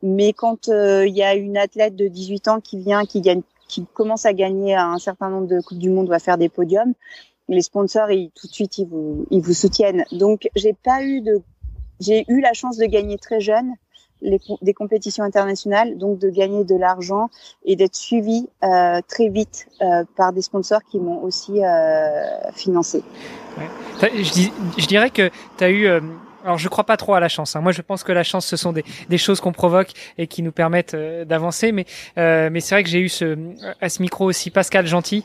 Mais 0.01 0.33
quand 0.33 0.69
euh, 0.69 1.05
il 1.07 1.15
y 1.15 1.23
a 1.23 1.35
une 1.35 1.57
athlète 1.57 1.95
de 1.95 2.07
18 2.07 2.47
ans 2.47 2.59
qui 2.61 2.77
vient, 2.79 3.05
qui 3.05 3.21
gagne, 3.21 3.41
qui 3.69 3.85
commence 3.93 4.25
à 4.25 4.33
gagner 4.33 4.75
un 4.75 4.97
certain 4.97 5.29
nombre 5.29 5.47
de 5.47 5.61
coupes 5.61 5.77
du 5.77 5.89
monde, 5.89 6.09
va 6.09 6.19
faire 6.19 6.37
des 6.37 6.49
podiums, 6.49 6.93
les 7.47 7.61
sponsors 7.61 8.11
ils, 8.11 8.31
tout 8.31 8.47
de 8.47 8.53
suite 8.53 8.77
ils 8.79 8.87
vous 8.87 9.25
ils 9.31 9.41
vous 9.41 9.53
soutiennent. 9.53 10.03
Donc 10.11 10.49
j'ai 10.55 10.73
pas 10.73 11.03
eu 11.03 11.21
de 11.21 11.41
j'ai 12.01 12.25
eu 12.27 12.41
la 12.41 12.53
chance 12.53 12.77
de 12.77 12.85
gagner 12.85 13.17
très 13.17 13.39
jeune 13.39 13.73
les, 14.21 14.39
des 14.61 14.73
compétitions 14.73 15.23
internationales, 15.23 15.97
donc 15.97 16.19
de 16.19 16.29
gagner 16.29 16.63
de 16.63 16.75
l'argent 16.75 17.29
et 17.63 17.75
d'être 17.75 17.95
suivi 17.95 18.49
euh, 18.63 18.99
très 19.07 19.29
vite 19.29 19.67
euh, 19.81 20.03
par 20.15 20.33
des 20.33 20.41
sponsors 20.41 20.83
qui 20.83 20.99
m'ont 20.99 21.23
aussi 21.23 21.63
euh, 21.63 22.51
financé. 22.53 23.03
Je, 24.01 24.49
je, 24.77 24.87
dirais 24.87 25.09
que 25.09 25.29
tu 25.57 25.63
as 25.63 25.71
eu... 25.71 25.87
Euh, 26.41 26.45
alors 26.45 26.57
je 26.57 26.67
crois 26.69 26.83
pas 26.83 26.97
trop 26.97 27.13
à 27.13 27.19
la 27.19 27.29
chance. 27.29 27.55
Hein. 27.55 27.61
Moi 27.61 27.71
je 27.71 27.81
pense 27.81 28.03
que 28.03 28.11
la 28.11 28.23
chance 28.23 28.45
ce 28.45 28.57
sont 28.57 28.73
des, 28.73 28.83
des 29.09 29.17
choses 29.17 29.39
qu'on 29.39 29.51
provoque 29.51 29.91
et 30.17 30.27
qui 30.27 30.41
nous 30.41 30.51
permettent 30.51 30.93
euh, 30.93 31.25
d'avancer. 31.25 31.71
Mais, 31.71 31.85
euh, 32.17 32.49
mais 32.51 32.59
c'est 32.59 32.75
vrai 32.75 32.83
que 32.83 32.89
j'ai 32.89 32.99
eu 32.99 33.09
ce, 33.09 33.37
à 33.81 33.89
ce 33.89 34.01
micro 34.01 34.25
aussi 34.25 34.49
Pascal 34.49 34.87
Gentil 34.87 35.23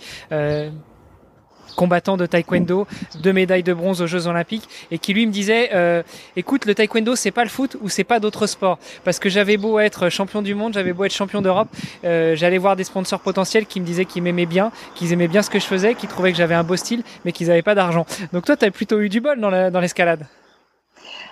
combattant 1.74 2.16
de 2.16 2.26
taekwondo, 2.26 2.86
deux 3.20 3.32
médailles 3.32 3.62
de 3.62 3.72
bronze 3.72 4.00
aux 4.00 4.06
Jeux 4.06 4.26
Olympiques, 4.26 4.68
et 4.90 4.98
qui 4.98 5.12
lui 5.12 5.26
me 5.26 5.32
disait, 5.32 5.70
euh, 5.74 6.02
écoute, 6.36 6.66
le 6.66 6.74
taekwondo 6.74 7.16
c'est 7.16 7.30
pas 7.30 7.42
le 7.42 7.50
foot 7.50 7.76
ou 7.80 7.88
c'est 7.88 8.04
pas 8.04 8.20
d'autres 8.20 8.46
sports, 8.46 8.78
parce 9.04 9.18
que 9.18 9.28
j'avais 9.28 9.56
beau 9.56 9.78
être 9.78 10.08
champion 10.08 10.42
du 10.42 10.54
monde, 10.54 10.74
j'avais 10.74 10.92
beau 10.92 11.04
être 11.04 11.12
champion 11.12 11.42
d'Europe, 11.42 11.68
euh, 12.04 12.36
j'allais 12.36 12.58
voir 12.58 12.76
des 12.76 12.84
sponsors 12.84 13.20
potentiels 13.20 13.66
qui 13.66 13.80
me 13.80 13.86
disaient 13.86 14.04
qu'ils 14.04 14.22
m'aimaient 14.22 14.46
bien, 14.46 14.72
qu'ils 14.94 15.12
aimaient 15.12 15.28
bien 15.28 15.42
ce 15.42 15.50
que 15.50 15.58
je 15.58 15.66
faisais, 15.66 15.94
qu'ils 15.94 16.08
trouvaient 16.08 16.32
que 16.32 16.38
j'avais 16.38 16.54
un 16.54 16.64
beau 16.64 16.76
style, 16.76 17.02
mais 17.24 17.32
qu'ils 17.32 17.48
n'avaient 17.48 17.62
pas 17.62 17.74
d'argent. 17.74 18.06
Donc 18.32 18.44
toi, 18.44 18.56
tu 18.56 18.64
as 18.64 18.70
plutôt 18.70 19.00
eu 19.00 19.08
du 19.08 19.20
bol 19.20 19.40
dans 19.40 19.80
l'escalade? 19.80 20.26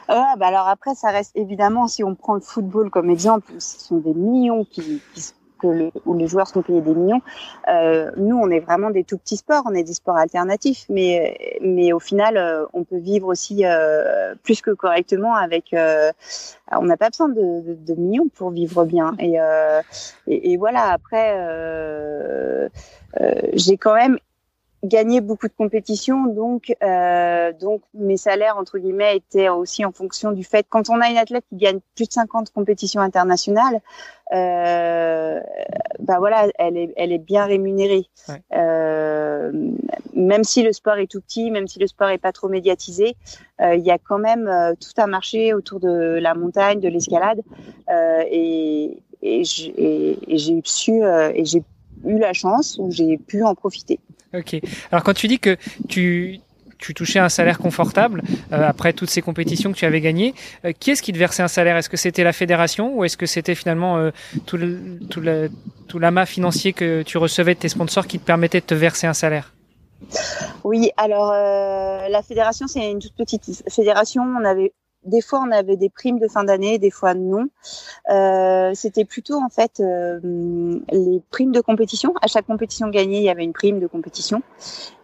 Ouais, 0.09 0.37
bah 0.39 0.47
alors 0.47 0.69
après, 0.69 0.95
ça 0.95 1.11
reste 1.11 1.33
évidemment, 1.37 1.89
si 1.89 2.05
on 2.05 2.15
prend 2.15 2.35
le 2.35 2.41
football 2.41 2.91
comme 2.91 3.11
exemple, 3.11 3.53
ce 3.59 3.81
sont 3.81 3.99
des 3.99 4.15
millions 4.15 4.65
qui, 4.65 5.03
qui 5.15 5.23
le, 5.71 5.91
où 6.07 6.17
les 6.17 6.27
joueurs 6.27 6.49
sont 6.49 6.63
payés 6.63 6.81
des 6.81 6.95
millions. 6.95 7.21
Euh, 7.69 8.11
nous, 8.17 8.37
on 8.37 8.51
est 8.51 8.61
vraiment 8.61 8.91
des 8.91 9.05
tout 9.05 9.19
petits 9.19 9.37
sports, 9.37 9.63
on 9.67 9.75
est 9.75 9.85
des 9.85 9.95
sports 9.95 10.17
alternatifs, 10.17 10.87
mais 10.89 11.59
mais 11.61 11.93
au 11.93 12.01
final, 12.01 12.37
euh, 12.37 12.65
on 12.73 12.85
peut 12.85 12.99
vivre 12.99 13.29
aussi 13.29 13.65
euh, 13.65 14.35
plus 14.43 14.61
que 14.61 14.71
correctement 14.71 15.35
avec. 15.35 15.75
On 16.75 16.83
n'a 16.85 16.97
pas 16.97 17.11
besoin 17.11 17.29
de, 17.29 17.95
millions 17.95 18.29
pour 18.29 18.51
vivre 18.51 18.85
bien. 18.85 19.15
Et, 19.19 19.37
et 20.27 20.57
voilà. 20.57 20.91
Après, 20.91 21.39
j'ai 23.55 23.77
quand 23.77 23.95
même 23.95 24.19
gagné 24.85 25.21
beaucoup 25.21 25.47
de 25.47 25.53
compétitions, 25.53 26.27
donc 26.27 26.75
euh, 26.83 27.53
donc 27.53 27.83
mes 27.95 28.17
salaires 28.17 28.57
entre 28.57 28.79
guillemets 28.79 29.17
étaient 29.17 29.49
aussi 29.49 29.85
en 29.85 29.93
fonction 29.93 30.33
du 30.33 30.43
fait 30.43 30.67
quand 30.69 30.91
on 30.91 31.01
a 31.01 31.09
une 31.09 31.19
athlète 31.19 31.45
qui 31.49 31.57
gagne 31.57 31.79
plus 31.95 32.07
de 32.09 32.13
50 32.13 32.51
compétitions 32.51 33.01
internationales, 33.01 33.81
euh, 34.33 35.41
bah 36.01 36.19
voilà, 36.19 36.49
elle 36.59 36.77
est 36.77 36.93
elle 36.97 37.13
est 37.13 37.19
bien 37.19 37.45
rémunérée. 37.45 38.07
Ouais. 38.29 38.43
Euh, 38.55 39.53
même 40.15 40.45
si 40.45 40.63
le 40.63 40.73
sport 40.73 40.97
est 40.97 41.07
tout 41.07 41.21
petit, 41.21 41.51
même 41.51 41.69
si 41.69 41.79
le 41.79 41.87
sport 41.87 42.09
est 42.09 42.19
pas 42.19 42.33
trop 42.33 42.49
médiatisé, 42.49 43.17
euh, 43.61 43.75
il 43.77 43.85
y 43.85 43.91
a 43.91 43.99
quand 43.99 44.19
même 44.19 44.49
euh, 44.49 44.75
tout 44.75 45.01
un 45.01 45.07
marché 45.07 45.55
autour 45.55 45.81
de 45.81 46.19
la 46.21 46.35
montagne, 46.35 46.81
de 46.81 46.89
l'escalade, 46.89 47.41
euh, 47.89 48.23
et 48.31 48.99
et 49.25 49.45
j'ai 49.45 50.61
su 50.65 51.01
et 51.05 51.45
j'ai 51.45 51.63
eu 52.05 52.19
la 52.19 52.33
chance 52.33 52.77
où 52.81 52.91
j'ai 52.91 53.19
pu 53.19 53.45
en 53.45 53.55
profiter. 53.55 54.01
Ok. 54.35 54.61
Alors 54.91 55.03
quand 55.05 55.15
tu 55.15 55.29
dis 55.29 55.39
que 55.39 55.57
tu 55.89 56.41
tu 56.83 56.95
touchais 56.95 57.21
un 57.21 57.29
salaire 57.29 57.59
confortable 57.59 58.23
euh, 58.53 58.69
après 58.69 58.93
toutes 58.93 59.09
ces 59.09 59.23
compétitions 59.23 59.73
que 59.73 59.79
tu 59.79 59.87
avais 59.87 60.01
gagnées. 60.01 60.35
Euh, 60.65 60.73
qui 60.73 60.91
est-ce 60.91 61.01
qui 61.01 61.13
te 61.13 61.19
versait 61.19 61.45
un 61.45 61.49
salaire? 61.49 61.77
Est-ce 61.77 61.89
que 61.89 61.97
c'était 61.97 62.25
la 62.25 62.33
fédération 62.33 62.97
ou 62.97 63.05
est-ce 63.05 63.17
que 63.17 63.27
c'était 63.27 63.55
finalement 63.55 63.99
euh, 63.99 64.11
tout, 64.47 64.57
le, 64.57 64.99
tout, 65.09 65.23
tout 65.87 65.99
l'amas 66.01 66.27
financier 66.27 66.73
que 66.73 67.03
tu 67.03 67.19
recevais 67.19 67.55
de 67.55 67.61
tes 67.61 67.69
sponsors 67.69 68.09
qui 68.09 68.19
te 68.19 68.25
permettait 68.25 68.61
de 68.61 68.67
te 68.67 68.75
verser 68.75 69.07
un 69.07 69.15
salaire? 69.15 69.53
Oui, 70.65 70.91
alors 70.97 71.31
euh, 71.33 72.09
la 72.09 72.23
fédération, 72.23 72.67
c'est 72.67 72.91
une 72.91 72.99
toute 72.99 73.15
petite 73.15 73.63
fédération. 73.69 74.23
On 74.23 74.45
avait 74.45 74.73
des 75.05 75.21
fois, 75.21 75.43
on 75.47 75.51
avait 75.51 75.77
des 75.77 75.91
primes 75.91 76.19
de 76.19 76.29
fin 76.29 76.45
d'année, 76.45 76.79
des 76.79 76.91
fois 76.91 77.15
non. 77.15 77.49
Euh, 78.11 78.71
C'était 78.75 79.05
plutôt 79.05 79.35
en 79.35 79.49
fait 79.49 79.81
euh, 79.81 80.21
les 80.91 81.23
primes 81.31 81.53
de 81.53 81.61
compétition. 81.61 82.15
À 82.23 82.27
chaque 82.27 82.47
compétition 82.47 82.89
gagnée, 82.89 83.19
il 83.19 83.25
y 83.25 83.31
avait 83.31 83.45
une 83.45 83.53
prime 83.53 83.81
de 83.81 83.87
compétition. 83.87 84.43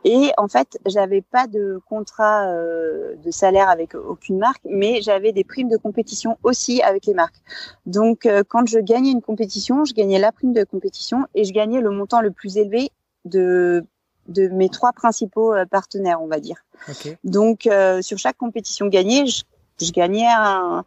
Et 0.05 0.31
en 0.37 0.49
fait, 0.49 0.79
j'avais 0.87 1.21
pas 1.21 1.47
de 1.47 1.81
contrat 1.89 2.47
euh, 2.47 3.17
de 3.17 3.31
salaire 3.31 3.69
avec 3.69 3.95
aucune 3.95 4.39
marque, 4.39 4.63
mais 4.65 5.03
j'avais 5.03 5.33
des 5.33 5.45
primes 5.45 5.69
de 5.69 5.77
compétition 5.77 6.39
aussi 6.43 6.81
avec 6.83 7.07
les 7.07 7.15
marques. 7.15 7.41
Donc, 7.87 8.29
quand 8.49 8.67
je 8.67 8.79
gagnais 8.79 9.11
une 9.11 9.23
compétition, 9.23 9.85
je 9.85 9.95
gagnais 9.95 10.19
la 10.19 10.33
prime 10.33 10.53
de 10.53 10.65
compétition 10.65 11.27
et 11.35 11.45
je 11.45 11.53
gagnais 11.53 11.81
le 11.81 11.91
montant 11.91 12.21
le 12.21 12.31
plus 12.31 12.57
élevé 12.57 12.91
de 13.25 13.85
de 14.29 14.47
mes 14.49 14.69
trois 14.69 14.93
principaux 14.93 15.55
partenaires, 15.71 16.21
on 16.23 16.27
va 16.27 16.39
dire. 16.39 16.59
Okay. 16.89 17.17
Donc, 17.25 17.67
euh, 17.67 18.03
sur 18.03 18.19
chaque 18.19 18.37
compétition 18.37 18.87
gagnée, 18.87 19.27
je 19.27 19.43
je 19.81 19.93
gagnais 19.93 20.27
un, 20.27 20.85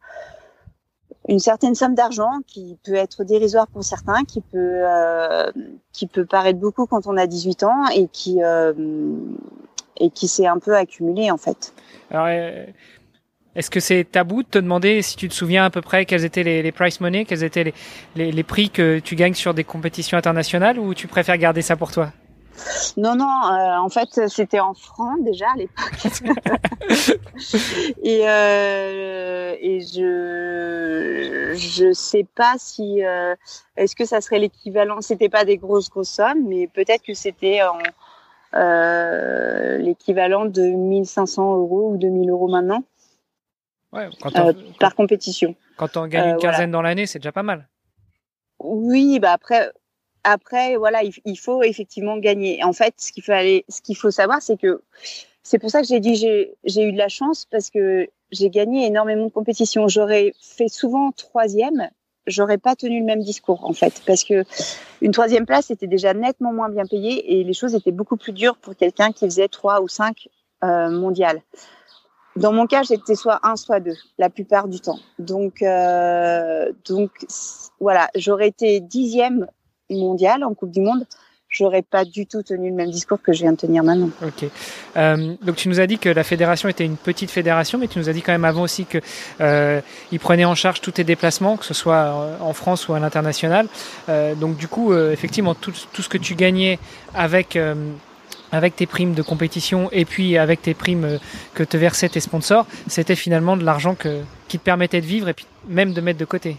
une 1.27 1.39
certaine 1.39 1.75
somme 1.75 1.95
d'argent 1.95 2.39
qui 2.47 2.77
peut 2.84 2.95
être 2.95 3.23
dérisoire 3.23 3.67
pour 3.67 3.84
certains, 3.84 4.23
qui 4.23 4.41
peut 4.41 4.82
euh, 4.84 5.51
qui 5.93 6.08
peut 6.08 6.25
paraître 6.25 6.60
beaucoup 6.60 6.86
quand 6.86 7.08
on 7.08 7.17
a 7.17 7.27
18 7.27 7.63
ans 7.63 7.88
et 7.95 8.08
qui 8.08 8.41
euh, 8.43 8.73
et 9.97 10.10
qui 10.10 10.27
s'est 10.27 10.47
un 10.47 10.60
peu 10.60 10.75
accumulé 10.75 11.30
en 11.32 11.38
fait. 11.38 11.73
Alors, 12.10 12.27
euh, 12.30 12.65
est-ce 13.56 13.69
que 13.69 13.80
c'est 13.80 14.04
tabou 14.04 14.43
de 14.43 14.47
te 14.47 14.58
demander 14.58 15.01
si 15.01 15.15
tu 15.15 15.30
te 15.30 15.34
souviens 15.34 15.65
à 15.65 15.69
peu 15.69 15.82
près 15.82 16.06
quels 16.06 16.25
étaient 16.25 16.43
les, 16.43 16.63
les 16.63 16.71
price 16.71 17.01
money, 17.01 17.25
quels 17.25 17.43
étaient 17.43 17.65
les, 17.65 17.73
les, 18.15 18.32
les 18.32 18.43
prix 18.43 18.69
que 18.69 18.99
tu 18.99 19.15
gagnes 19.15 19.34
sur 19.34 19.54
des 19.54 19.63
compétitions 19.63 20.17
internationales 20.17 20.80
ou 20.80 20.93
tu 20.93 21.08
préfères 21.08 21.38
garder 21.38 21.62
ça 21.62 21.75
pour 21.75 21.91
toi? 21.91 22.12
Non, 22.97 23.15
non, 23.15 23.26
euh, 23.26 23.78
en 23.78 23.89
fait, 23.89 24.28
c'était 24.28 24.60
en 24.60 24.74
francs 24.74 25.24
déjà 25.24 25.47
à 25.52 25.56
l'époque. 25.56 25.93
et, 28.04 28.21
euh, 28.28 29.56
et 29.60 29.82
je 29.82 31.54
je 31.56 31.93
sais 31.93 32.26
pas 32.36 32.56
si 32.58 33.04
euh, 33.04 33.36
est-ce 33.78 33.95
que 33.95 34.06
ça 34.06 34.21
serait 34.21 34.39
l'équivalent. 34.39 35.02
C'était 35.02 35.30
pas 35.30 35.45
des 35.45 35.58
grosses 35.58 35.89
grosses 35.89 36.10
sommes, 36.10 36.47
mais 36.47 36.67
peut-être 36.67 37.04
que 37.04 37.13
c'était 37.13 37.62
en 37.63 37.78
l'équivalent 39.80 40.45
de 40.45 40.62
1500 40.62 41.56
euros 41.56 41.91
ou 41.93 41.97
2000 41.97 42.30
euros 42.30 42.50
maintenant. 42.50 42.84
Ouais, 43.93 44.10
quand 44.21 44.32
on, 44.38 44.54
par 44.80 44.95
compétition. 44.95 45.56
Quand 45.78 45.97
on 45.97 46.08
gagne 46.08 46.32
une 46.32 46.38
quinzaine 46.38 46.52
voilà. 46.52 46.71
dans 46.71 46.82
l'année, 46.82 47.06
c'est 47.06 47.19
déjà 47.19 47.32
pas 47.32 47.43
mal. 47.43 47.67
Oui, 48.60 49.19
bah 49.19 49.32
après, 49.34 49.71
après, 50.23 50.75
voilà, 50.77 51.01
il, 51.03 51.39
faut 51.39 51.63
effectivement 51.63 52.17
gagner. 52.17 52.63
En 52.63 52.73
fait, 52.73 52.93
ce 52.97 53.12
qu'il 53.12 53.23
faut 53.23 53.31
ce 53.31 53.81
qu'il 53.81 53.97
faut 53.97 54.12
savoir, 54.12 54.41
c'est 54.41 54.57
que 54.57 54.81
c'est 55.43 55.60
pour 55.60 55.69
ça 55.71 55.81
que 55.81 55.88
j'ai 55.88 55.99
dit 55.99 56.15
j'ai 56.15 56.84
eu 56.84 56.91
de 56.91 56.97
la 56.97 57.10
chance 57.10 57.45
parce 57.49 57.69
que 57.69 58.07
j'ai 58.31 58.49
gagné 58.49 58.86
énormément 58.86 59.25
de 59.25 59.31
compétitions. 59.31 59.88
J'aurais 59.88 60.34
fait 60.39 60.67
souvent 60.67 61.12
troisième, 61.12 61.89
j'aurais 62.27 62.57
pas 62.57 62.75
tenu 62.75 62.99
le 62.99 63.05
même 63.05 63.21
discours 63.23 63.65
en 63.65 63.73
fait, 63.73 64.01
parce 64.05 64.23
que 64.23 64.43
une 65.01 65.12
troisième 65.12 65.45
place 65.45 65.71
était 65.71 65.88
déjà 65.88 66.13
nettement 66.13 66.53
moins 66.53 66.69
bien 66.69 66.86
payée 66.86 67.39
et 67.39 67.43
les 67.43 67.53
choses 67.53 67.73
étaient 67.73 67.91
beaucoup 67.91 68.17
plus 68.17 68.34
dures 68.34 68.57
pour 68.57 68.75
quelqu'un 68.75 69.12
qui 69.12 69.25
faisait 69.25 69.47
trois 69.47 69.81
ou 69.81 69.88
cinq 69.88 70.29
euh, 70.63 70.89
mondiales. 70.89 71.41
Dans 72.38 72.53
mon 72.53 72.65
cas, 72.65 72.84
j'étais 72.84 73.15
soit 73.15 73.39
un, 73.43 73.57
soit 73.57 73.81
deux, 73.81 73.97
la 74.17 74.29
plupart 74.29 74.69
du 74.69 74.79
temps. 74.79 74.99
Donc, 75.19 75.62
euh, 75.62 76.71
donc 76.88 77.12
voilà, 77.79 78.10
j'aurais 78.15 78.47
été 78.47 78.79
dixième 78.79 79.47
mondiale 79.95 80.43
en 80.43 80.54
Coupe 80.54 80.71
du 80.71 80.82
Monde, 80.82 81.06
j'aurais 81.51 81.82
pas 81.82 82.06
du 82.06 82.25
tout 82.25 82.41
tenu 82.41 82.69
le 82.69 82.75
même 82.75 82.89
discours 82.89 83.21
que 83.21 83.34
je 83.34 83.39
viens 83.39 83.51
de 83.51 83.58
tenir 83.58 83.84
maintenant. 83.84 84.10
Ok. 84.25 84.49
Euh, 84.97 85.36
donc 85.43 85.58
tu 85.58 85.67
nous 85.67 85.80
as 85.80 85.88
dit 85.88 85.99
que 85.99 86.10
la 86.10 86.23
fédération 86.23 86.69
était 86.69 86.86
une 86.86 86.95
petite 86.95 87.30
fédération, 87.30 87.77
mais 87.77 87.88
tu 87.88 87.99
nous 87.99 88.10
as 88.10 88.13
dit 88.13 88.21
quand 88.21 88.32
même 88.32 88.45
avant 88.45 88.63
aussi 88.63 88.86
que 88.86 88.99
euh, 89.41 89.82
prenaient 90.19 90.45
en 90.45 90.56
charge 90.56 90.82
tous 90.82 90.91
tes 90.91 91.04
déplacements, 91.04 91.58
que 91.58 91.65
ce 91.65 91.73
soit 91.73 92.38
en 92.39 92.54
France 92.54 92.88
ou 92.88 92.93
à 92.93 92.99
l'international. 92.99 93.67
Euh, 94.08 94.34
donc 94.34 94.56
du 94.56 94.67
coup, 94.67 94.93
euh, 94.93 95.12
effectivement, 95.12 95.54
tout, 95.54 95.73
ce 95.73 96.10
que 96.10 96.17
tu 96.17 96.36
gagnais 96.36 96.80
avec 97.13 97.56
euh, 97.56 97.75
avec 98.51 98.75
tes 98.75 98.86
primes 98.86 99.13
de 99.13 99.21
compétition 99.21 99.89
et 99.91 100.06
puis 100.06 100.38
avec 100.38 100.62
tes 100.62 100.73
primes 100.73 101.06
euh, 101.06 101.17
que 101.54 101.63
te 101.63 101.77
versaient 101.77 102.10
tes 102.10 102.19
sponsors, 102.19 102.65
c'était 102.88 103.15
finalement 103.15 103.58
de 103.58 103.63
l'argent 103.63 103.95
qui 104.47 104.60
te 104.60 104.63
permettait 104.63 105.01
de 105.01 105.06
vivre 105.06 105.30
et 105.30 105.34
puis 105.34 105.45
même 105.67 105.93
de 105.93 106.01
mettre 106.01 106.19
de 106.19 106.25
côté. 106.25 106.58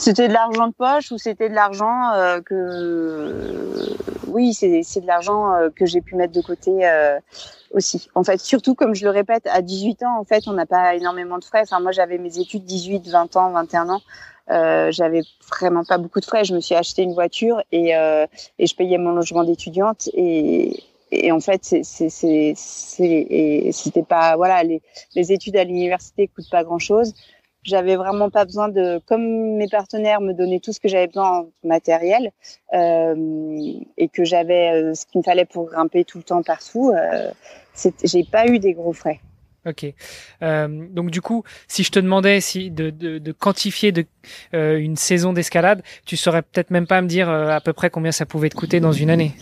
C'était 0.00 0.28
de 0.28 0.32
l'argent 0.32 0.66
de 0.68 0.72
poche 0.72 1.12
ou 1.12 1.18
c'était 1.18 1.50
de 1.50 1.54
l'argent 1.54 2.12
euh, 2.14 2.40
que 2.40 3.94
oui 4.28 4.54
c'est 4.54 4.82
c'est 4.82 5.02
de 5.02 5.06
l'argent 5.06 5.52
euh, 5.52 5.68
que 5.68 5.84
j'ai 5.84 6.00
pu 6.00 6.16
mettre 6.16 6.32
de 6.32 6.40
côté 6.40 6.88
euh, 6.88 7.20
aussi. 7.72 8.08
En 8.14 8.24
fait 8.24 8.40
surtout 8.40 8.74
comme 8.74 8.94
je 8.94 9.04
le 9.04 9.10
répète 9.10 9.46
à 9.46 9.60
18 9.60 10.02
ans 10.04 10.18
en 10.18 10.24
fait 10.24 10.48
on 10.48 10.52
n'a 10.52 10.64
pas 10.64 10.94
énormément 10.94 11.38
de 11.38 11.44
frais. 11.44 11.60
Enfin 11.62 11.80
moi 11.80 11.92
j'avais 11.92 12.16
mes 12.16 12.38
études 12.38 12.64
18 12.64 13.08
20 13.08 13.36
ans 13.36 13.50
21 13.50 13.90
ans. 13.90 14.00
Euh, 14.50 14.90
j'avais 14.90 15.22
vraiment 15.50 15.84
pas 15.84 15.98
beaucoup 15.98 16.20
de 16.20 16.24
frais. 16.24 16.44
Je 16.44 16.54
me 16.54 16.60
suis 16.60 16.74
acheté 16.74 17.02
une 17.02 17.12
voiture 17.12 17.62
et 17.70 17.90
et 17.90 18.66
je 18.66 18.74
payais 18.74 18.96
mon 18.96 19.12
logement 19.12 19.44
d'étudiante. 19.44 20.08
Et 20.14 20.82
et 21.12 21.30
en 21.30 21.40
fait 21.40 21.62
c'est 21.62 21.82
c'est 21.82 22.08
c'est 22.56 23.70
c'était 23.72 24.02
pas 24.02 24.36
voilà 24.36 24.62
les 24.62 24.80
les 25.14 25.32
études 25.32 25.56
à 25.56 25.64
l'université 25.64 26.28
coûtent 26.28 26.50
pas 26.50 26.64
grand 26.64 26.78
chose 26.78 27.12
j'avais 27.62 27.96
vraiment 27.96 28.30
pas 28.30 28.44
besoin 28.44 28.68
de, 28.68 29.00
comme 29.06 29.56
mes 29.56 29.68
partenaires 29.68 30.20
me 30.20 30.32
donnaient 30.32 30.60
tout 30.60 30.72
ce 30.72 30.80
que 30.80 30.88
j'avais 30.88 31.06
besoin 31.06 31.40
en 31.40 31.48
matériel 31.62 32.32
euh, 32.72 33.72
et 33.96 34.08
que 34.08 34.24
j'avais 34.24 34.70
euh, 34.72 34.94
ce 34.94 35.06
qu'il 35.06 35.18
me 35.18 35.22
fallait 35.22 35.44
pour 35.44 35.66
grimper 35.66 36.04
tout 36.04 36.18
le 36.18 36.24
temps 36.24 36.42
partout, 36.42 36.92
euh, 36.94 37.30
j'ai 38.04 38.24
pas 38.24 38.46
eu 38.46 38.58
des 38.58 38.72
gros 38.72 38.92
frais. 38.92 39.20
Ok. 39.66 39.84
Euh, 40.42 40.86
donc 40.90 41.10
du 41.10 41.20
coup, 41.20 41.44
si 41.68 41.82
je 41.82 41.90
te 41.90 41.98
demandais 41.98 42.40
si 42.40 42.70
de, 42.70 42.88
de, 42.88 43.18
de 43.18 43.32
quantifier 43.32 43.92
de, 43.92 44.06
euh, 44.54 44.78
une 44.78 44.96
saison 44.96 45.34
d'escalade, 45.34 45.82
tu 46.06 46.16
saurais 46.16 46.42
peut-être 46.42 46.70
même 46.70 46.86
pas 46.86 47.02
me 47.02 47.06
dire 47.06 47.28
euh, 47.28 47.48
à 47.48 47.60
peu 47.60 47.74
près 47.74 47.90
combien 47.90 48.12
ça 48.12 48.24
pouvait 48.24 48.48
te 48.48 48.56
coûter 48.56 48.80
dans 48.80 48.92
une 48.92 49.10
année. 49.10 49.34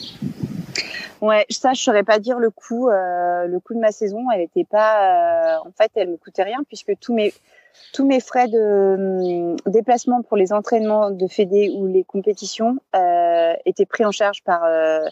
Ouais, 1.21 1.47
ça 1.51 1.73
je 1.73 1.83
saurais 1.83 2.03
pas 2.03 2.19
dire 2.19 2.39
le 2.39 2.51
coût. 2.51 2.89
le 2.89 3.59
coût 3.59 3.75
de 3.75 3.81
ma 3.81 3.93
saison, 3.93 4.31
elle 4.33 4.41
était 4.41 4.65
pas. 4.65 5.61
en 5.65 5.73
fait, 5.73 5.91
elle 5.95 6.11
me 6.11 6.17
coûtait 6.17 6.45
rien 6.45 6.59
puisque 6.67 6.93
tous 7.01 7.15
mes 7.15 7.33
tous 7.93 8.07
mes 8.07 8.21
frais 8.21 8.49
de 8.49 9.49
hum, 9.49 9.57
déplacement 9.67 10.23
pour 10.23 10.37
les 10.37 10.53
entraînements 10.53 11.11
de 11.11 11.27
Fédé 11.27 11.71
ou 11.77 11.87
les 11.87 12.05
compétitions 12.05 12.77
euh, 12.95 13.55
étaient 13.65 13.87
pris 13.87 14.05
en 14.05 14.11
charge 14.11 14.43
par 14.45 14.65
euh, 14.65 15.05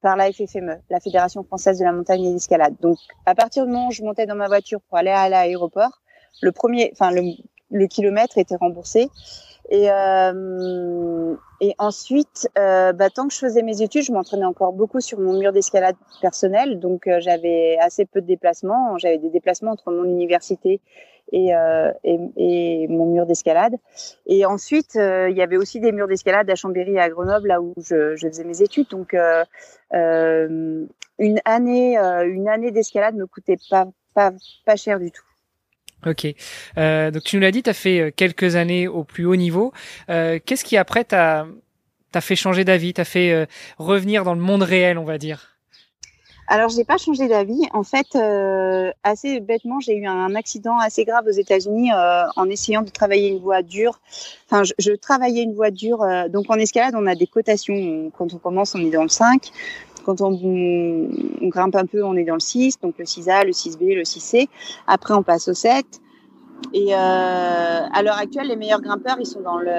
par 0.00 0.16
la 0.16 0.30
FFME, 0.30 0.76
la 0.90 1.00
Fédération 1.00 1.42
française 1.44 1.78
de 1.78 1.84
la 1.84 1.92
montagne 1.92 2.24
et 2.24 2.28
de 2.28 2.34
l'escalade. 2.34 2.74
Donc, 2.80 2.98
à 3.24 3.34
partir 3.34 3.64
du 3.64 3.72
moment 3.72 3.88
où 3.88 3.90
je 3.90 4.02
montais 4.02 4.26
dans 4.26 4.34
ma 4.34 4.48
voiture 4.48 4.80
pour 4.82 4.98
aller 4.98 5.10
à 5.10 5.30
l'aéroport, 5.30 6.02
le 6.42 6.52
premier, 6.52 6.90
enfin 6.92 7.10
le, 7.10 7.22
le 7.70 7.86
kilomètre 7.86 8.36
était 8.36 8.56
remboursé. 8.56 9.08
Et, 9.70 9.90
euh, 9.90 11.36
et 11.60 11.74
ensuite, 11.78 12.48
euh, 12.58 12.92
bah, 12.92 13.08
tant 13.10 13.28
que 13.28 13.34
je 13.34 13.38
faisais 13.38 13.62
mes 13.62 13.80
études, 13.80 14.02
je 14.02 14.12
m'entraînais 14.12 14.44
encore 14.44 14.72
beaucoup 14.72 15.00
sur 15.00 15.18
mon 15.18 15.38
mur 15.38 15.52
d'escalade 15.52 15.96
personnel. 16.20 16.78
Donc, 16.78 17.06
euh, 17.06 17.20
j'avais 17.20 17.78
assez 17.80 18.04
peu 18.04 18.20
de 18.20 18.26
déplacements. 18.26 18.98
J'avais 18.98 19.18
des 19.18 19.30
déplacements 19.30 19.72
entre 19.72 19.90
mon 19.90 20.04
université 20.04 20.80
et, 21.32 21.54
euh, 21.54 21.90
et, 22.04 22.18
et, 22.36 22.88
mon 22.88 23.06
mur 23.06 23.24
d'escalade. 23.26 23.76
Et 24.26 24.44
ensuite, 24.44 24.96
euh, 24.96 25.30
il 25.30 25.36
y 25.36 25.42
avait 25.42 25.56
aussi 25.56 25.80
des 25.80 25.92
murs 25.92 26.08
d'escalade 26.08 26.50
à 26.50 26.54
Chambéry 26.54 26.94
et 26.94 27.00
à 27.00 27.08
Grenoble, 27.08 27.48
là 27.48 27.62
où 27.62 27.72
je, 27.78 28.16
je 28.16 28.28
faisais 28.28 28.44
mes 28.44 28.60
études. 28.60 28.88
Donc, 28.90 29.16
une 29.92 31.38
année, 31.44 31.96
une 31.96 32.48
année 32.48 32.70
d'escalade 32.72 33.14
me 33.14 33.26
coûtait 33.26 33.58
pas, 33.70 33.86
pas, 34.12 34.32
pas 34.66 34.76
cher 34.76 34.98
du 34.98 35.10
tout. 35.10 35.24
Ok. 36.06 36.26
Euh, 36.78 37.10
donc 37.10 37.22
tu 37.24 37.36
nous 37.36 37.42
l'as 37.42 37.50
dit, 37.50 37.62
tu 37.62 37.70
as 37.70 37.74
fait 37.74 38.12
quelques 38.16 38.56
années 38.56 38.88
au 38.88 39.04
plus 39.04 39.24
haut 39.24 39.36
niveau. 39.36 39.72
Euh, 40.10 40.38
Qu'est-ce 40.44 40.64
qui 40.64 40.76
après 40.76 41.04
t'a 41.04 41.46
fait 42.20 42.36
changer 42.36 42.64
d'avis, 42.64 42.94
t'a 42.94 43.04
fait 43.04 43.48
revenir 43.78 44.24
dans 44.24 44.34
le 44.34 44.40
monde 44.40 44.62
réel, 44.62 44.98
on 44.98 45.04
va 45.04 45.18
dire? 45.18 45.54
Alors, 46.46 46.68
j'ai 46.68 46.84
pas 46.84 46.98
changé 46.98 47.26
d'avis. 47.26 47.62
En 47.72 47.84
fait, 47.84 48.06
euh, 48.14 48.90
assez 49.02 49.40
bêtement, 49.40 49.80
j'ai 49.80 49.94
eu 49.96 50.06
un 50.06 50.34
accident 50.34 50.78
assez 50.78 51.04
grave 51.04 51.24
aux 51.26 51.32
États-Unis 51.32 51.90
euh, 51.92 52.24
en 52.36 52.50
essayant 52.50 52.82
de 52.82 52.90
travailler 52.90 53.28
une 53.28 53.38
voie 53.38 53.62
dure. 53.62 54.00
Enfin, 54.46 54.62
je, 54.62 54.72
je 54.78 54.92
travaillais 54.92 55.42
une 55.42 55.54
voie 55.54 55.70
dure. 55.70 56.02
Euh, 56.02 56.28
donc, 56.28 56.50
en 56.50 56.56
escalade, 56.56 56.94
on 56.96 57.06
a 57.06 57.14
des 57.14 57.26
cotations. 57.26 58.10
Quand 58.16 58.34
on 58.34 58.38
commence, 58.38 58.74
on 58.74 58.80
est 58.80 58.90
dans 58.90 59.02
le 59.02 59.08
5. 59.08 59.50
Quand 60.04 60.20
on, 60.20 61.08
grimpe 61.42 61.76
un 61.76 61.86
peu, 61.86 62.04
on 62.04 62.14
est 62.16 62.24
dans 62.24 62.34
le 62.34 62.40
6. 62.40 62.80
Donc, 62.80 62.94
le 62.98 63.04
6A, 63.04 63.44
le 63.44 63.52
6B, 63.52 63.94
le 63.94 64.02
6C. 64.02 64.48
Après, 64.86 65.14
on 65.14 65.22
passe 65.22 65.48
au 65.48 65.54
7. 65.54 65.84
Et 66.72 66.94
euh, 66.94 66.96
à 66.96 68.02
l'heure 68.02 68.18
actuelle, 68.18 68.48
les 68.48 68.56
meilleurs 68.56 68.80
grimpeurs, 68.80 69.16
ils 69.20 69.26
sont 69.26 69.40
dans 69.40 69.58
le 69.58 69.70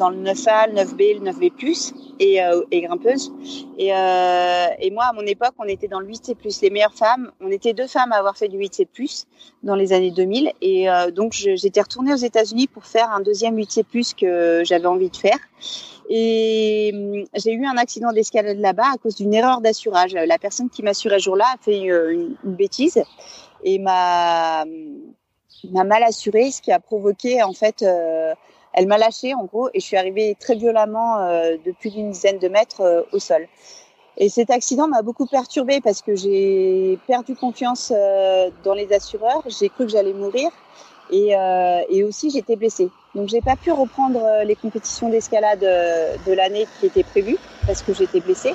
dans 0.00 0.08
le 0.08 0.16
9A, 0.16 0.70
le 0.70 0.80
9B, 0.80 1.20
le 1.20 1.30
9B+, 1.30 1.92
et, 2.18 2.42
euh, 2.42 2.62
et 2.70 2.80
grimpeuses. 2.80 3.32
Et, 3.78 3.94
euh, 3.94 4.66
et 4.78 4.90
moi, 4.90 5.04
à 5.04 5.12
mon 5.12 5.22
époque, 5.22 5.52
on 5.58 5.64
était 5.64 5.88
dans 5.88 6.00
le 6.00 6.06
8C+. 6.06 6.34
Les 6.62 6.70
meilleures 6.70 6.94
femmes, 6.94 7.30
on 7.40 7.50
était 7.50 7.74
deux 7.74 7.86
femmes 7.86 8.10
à 8.12 8.16
avoir 8.16 8.36
fait 8.36 8.48
du 8.48 8.56
8C+, 8.58 9.26
dans 9.62 9.76
les 9.76 9.92
années 9.92 10.10
2000. 10.10 10.52
Et 10.62 10.90
euh, 10.90 11.10
donc, 11.10 11.34
j'étais 11.34 11.82
retournée 11.82 12.14
aux 12.14 12.16
États-Unis 12.16 12.66
pour 12.66 12.86
faire 12.86 13.10
un 13.10 13.20
deuxième 13.20 13.56
8C+, 13.56 14.14
que 14.14 14.62
j'avais 14.64 14.86
envie 14.86 15.10
de 15.10 15.16
faire. 15.16 15.38
Et 16.08 16.90
hum, 16.94 17.24
j'ai 17.34 17.52
eu 17.52 17.66
un 17.66 17.76
accident 17.76 18.12
d'escalade 18.12 18.58
là-bas 18.58 18.92
à 18.94 18.96
cause 18.96 19.16
d'une 19.16 19.34
erreur 19.34 19.60
d'assurage. 19.60 20.14
La 20.14 20.38
personne 20.38 20.70
qui 20.70 20.82
m'assurait 20.82 21.20
jour-là 21.20 21.44
a 21.54 21.56
fait 21.62 21.78
une, 21.78 22.36
une 22.44 22.54
bêtise 22.54 23.00
et 23.62 23.78
m'a 23.78 24.64
m'a 25.68 25.84
mal 25.84 26.02
assuré, 26.02 26.50
ce 26.50 26.62
qui 26.62 26.72
a 26.72 26.80
provoqué 26.80 27.42
en 27.42 27.52
fait, 27.52 27.82
euh, 27.82 28.34
elle 28.72 28.86
m'a 28.86 28.98
lâché 28.98 29.34
en 29.34 29.44
gros 29.44 29.68
et 29.74 29.80
je 29.80 29.84
suis 29.84 29.96
arrivée 29.96 30.36
très 30.38 30.54
violemment 30.54 31.18
euh, 31.18 31.56
de 31.64 31.72
plus 31.72 31.90
d'une 31.90 32.10
dizaine 32.10 32.38
de 32.38 32.48
mètres 32.48 32.80
euh, 32.80 33.02
au 33.12 33.18
sol. 33.18 33.46
Et 34.16 34.28
cet 34.28 34.50
accident 34.50 34.88
m'a 34.88 35.02
beaucoup 35.02 35.26
perturbée 35.26 35.80
parce 35.80 36.02
que 36.02 36.14
j'ai 36.14 36.98
perdu 37.06 37.34
confiance 37.34 37.90
dans 38.64 38.74
les 38.74 38.92
assureurs, 38.92 39.42
j'ai 39.46 39.70
cru 39.70 39.86
que 39.86 39.92
j'allais 39.92 40.12
mourir 40.12 40.50
et, 41.10 41.30
et 41.88 42.04
aussi 42.04 42.28
j'étais 42.28 42.56
blessée. 42.56 42.90
Donc 43.14 43.28
j'ai 43.28 43.40
pas 43.40 43.56
pu 43.56 43.72
reprendre 43.72 44.42
les 44.44 44.56
compétitions 44.56 45.08
d'escalade 45.08 45.60
de 45.60 46.32
l'année 46.32 46.66
qui 46.78 46.86
étaient 46.86 47.04
prévues 47.04 47.38
parce 47.66 47.80
que 47.82 47.94
j'étais 47.94 48.20
blessée. 48.20 48.52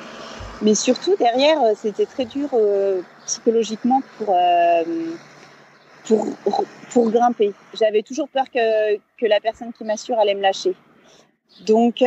Mais 0.61 0.75
surtout 0.75 1.15
derrière, 1.15 1.57
c'était 1.75 2.05
très 2.05 2.25
dur 2.25 2.49
psychologiquement 3.25 4.01
pour 4.19 4.35
pour, 6.07 6.27
pour 6.91 7.11
grimper. 7.11 7.53
J'avais 7.73 8.01
toujours 8.01 8.29
peur 8.29 8.45
que, 8.51 8.95
que 8.95 9.25
la 9.25 9.39
personne 9.39 9.73
qui 9.73 9.83
m'assure 9.83 10.19
allait 10.19 10.35
me 10.35 10.41
lâcher. 10.41 10.75
Donc, 11.65 12.01
euh, 12.01 12.05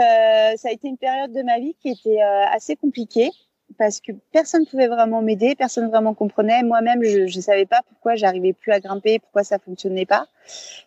ça 0.57 0.69
a 0.69 0.73
été 0.73 0.89
une 0.89 0.99
période 0.99 1.33
de 1.33 1.43
ma 1.43 1.59
vie 1.59 1.75
qui 1.81 1.91
était 1.91 2.23
euh, 2.23 2.45
assez 2.53 2.77
compliquée 2.77 3.31
parce 3.77 4.01
que 4.01 4.13
personne 4.33 4.63
ne 4.63 4.67
pouvait 4.67 4.89
vraiment 4.89 5.23
m'aider, 5.23 5.55
personne 5.55 5.89
vraiment 5.89 6.15
comprenait. 6.15 6.63
Moi-même, 6.63 7.03
je 7.05 7.21
ne 7.23 7.43
savais 7.43 7.67
pas 7.67 7.81
pourquoi 7.89 8.15
j'arrivais 8.15 8.53
plus 8.53 8.73
à 8.73 8.81
grimper, 8.81 9.19
pourquoi 9.19 9.45
ça 9.45 9.59
fonctionnait 9.59 10.07
pas. 10.07 10.27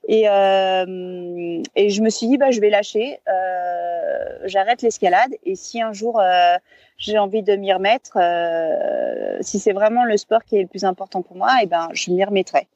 Et, 0.07 0.27
euh, 0.27 1.61
et 1.75 1.89
je 1.89 2.01
me 2.01 2.09
suis 2.09 2.27
dit, 2.27 2.37
bah, 2.37 2.51
je 2.51 2.59
vais 2.59 2.69
lâcher, 2.69 3.19
euh, 3.27 4.39
j'arrête 4.45 4.81
l'escalade. 4.81 5.31
Et 5.45 5.55
si 5.55 5.81
un 5.81 5.93
jour 5.93 6.19
euh, 6.19 6.55
j'ai 7.01 7.17
envie 7.17 7.41
de 7.43 7.55
m'y 7.55 7.73
remettre, 7.73 8.17
euh, 8.17 9.37
si 9.41 9.59
c'est 9.59 9.73
vraiment 9.73 10.05
le 10.05 10.17
sport 10.17 10.43
qui 10.45 10.57
est 10.57 10.61
le 10.61 10.67
plus 10.67 10.85
important 10.85 11.21
pour 11.21 11.35
moi, 11.35 11.49
et 11.59 11.63
eh 11.63 11.65
ben, 11.65 11.89
je 11.93 12.11
m'y 12.11 12.23
remettrai. 12.23 12.67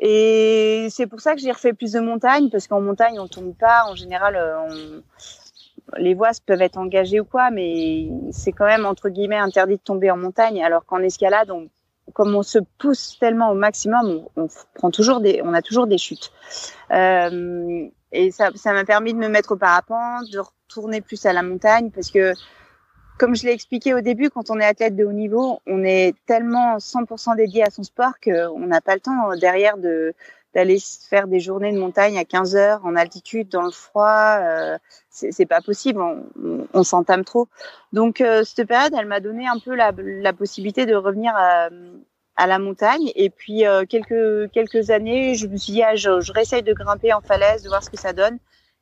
Et 0.00 0.88
c'est 0.90 1.06
pour 1.06 1.20
ça 1.20 1.34
que 1.34 1.40
j'ai 1.40 1.50
refait 1.50 1.72
plus 1.72 1.92
de 1.92 2.00
montagne, 2.00 2.50
parce 2.50 2.66
qu'en 2.66 2.80
montagne, 2.80 3.18
on 3.18 3.28
tombe 3.28 3.54
pas. 3.54 3.84
En 3.86 3.94
général, 3.94 4.36
euh, 4.36 4.58
on, 4.68 5.02
les 5.96 6.14
voies 6.14 6.30
peuvent 6.44 6.62
être 6.62 6.78
engagées 6.78 7.20
ou 7.20 7.24
quoi, 7.24 7.50
mais 7.50 8.08
c'est 8.30 8.52
quand 8.52 8.66
même 8.66 8.86
entre 8.86 9.08
guillemets 9.08 9.36
interdit 9.36 9.76
de 9.76 9.82
tomber 9.82 10.10
en 10.10 10.16
montagne, 10.16 10.62
alors 10.62 10.84
qu'en 10.84 10.98
escalade, 10.98 11.50
comme 12.12 12.34
on 12.34 12.42
se 12.42 12.58
pousse 12.78 13.16
tellement 13.18 13.50
au 13.50 13.54
maximum, 13.54 14.24
on, 14.36 14.44
on, 14.44 14.48
prend 14.74 14.90
toujours 14.90 15.20
des, 15.20 15.40
on 15.44 15.54
a 15.54 15.62
toujours 15.62 15.86
des 15.86 15.98
chutes. 15.98 16.32
Euh, 16.90 17.88
et 18.12 18.30
ça, 18.30 18.50
ça 18.54 18.72
m'a 18.72 18.84
permis 18.84 19.12
de 19.12 19.18
me 19.18 19.28
mettre 19.28 19.52
au 19.52 19.56
parapente, 19.56 20.30
de 20.30 20.38
retourner 20.38 21.00
plus 21.00 21.24
à 21.26 21.32
la 21.32 21.42
montagne, 21.42 21.90
parce 21.90 22.10
que 22.10 22.32
comme 23.18 23.34
je 23.34 23.44
l'ai 23.44 23.52
expliqué 23.52 23.94
au 23.94 24.00
début, 24.00 24.30
quand 24.30 24.48
on 24.48 24.60
est 24.60 24.64
athlète 24.64 24.94
de 24.94 25.04
haut 25.04 25.12
niveau, 25.12 25.60
on 25.66 25.82
est 25.82 26.14
tellement 26.26 26.76
100% 26.76 27.36
dédié 27.36 27.64
à 27.64 27.70
son 27.70 27.82
sport 27.82 28.12
qu'on 28.22 28.60
n'a 28.60 28.80
pas 28.80 28.94
le 28.94 29.00
temps 29.00 29.34
derrière 29.36 29.76
de 29.76 30.14
d'aller 30.54 30.78
faire 31.08 31.28
des 31.28 31.40
journées 31.40 31.72
de 31.72 31.78
montagne 31.78 32.18
à 32.18 32.24
15 32.24 32.56
heures 32.56 32.80
en 32.84 32.96
altitude 32.96 33.48
dans 33.48 33.62
le 33.62 33.70
froid, 33.70 34.38
euh, 34.40 34.78
c'est 35.10 35.46
pas 35.46 35.60
possible, 35.60 36.00
on, 36.00 36.66
on, 36.72 36.82
s'entame 36.82 37.24
trop. 37.24 37.48
Donc 37.92 38.20
euh, 38.20 38.44
cette 38.44 38.66
période, 38.66 38.92
elle 38.98 39.06
m'a 39.06 39.20
donné 39.20 39.46
un 39.46 39.58
peu 39.58 39.74
la, 39.74 39.92
possibilité 40.32 40.86
de 40.86 40.94
revenir 40.94 41.32
à, 41.36 42.46
la 42.46 42.58
montagne. 42.58 43.10
Et 43.14 43.30
puis 43.30 43.66
euh, 43.66 43.84
quelques 43.88 44.50
quelques 44.52 44.90
années, 44.90 45.34
je 45.34 45.46
me 45.46 45.56
suis 45.56 45.74
dit, 45.74 45.82
ah, 45.82 45.96
je, 45.96 46.32
réessaye 46.32 46.62
de 46.62 46.72
grimper 46.72 47.12
en 47.12 47.20
falaise, 47.20 47.62
de 47.62 47.68
voir 47.68 47.82
ce 47.82 47.90
que 47.90 47.98
ça 47.98 48.12
donne. 48.12 48.38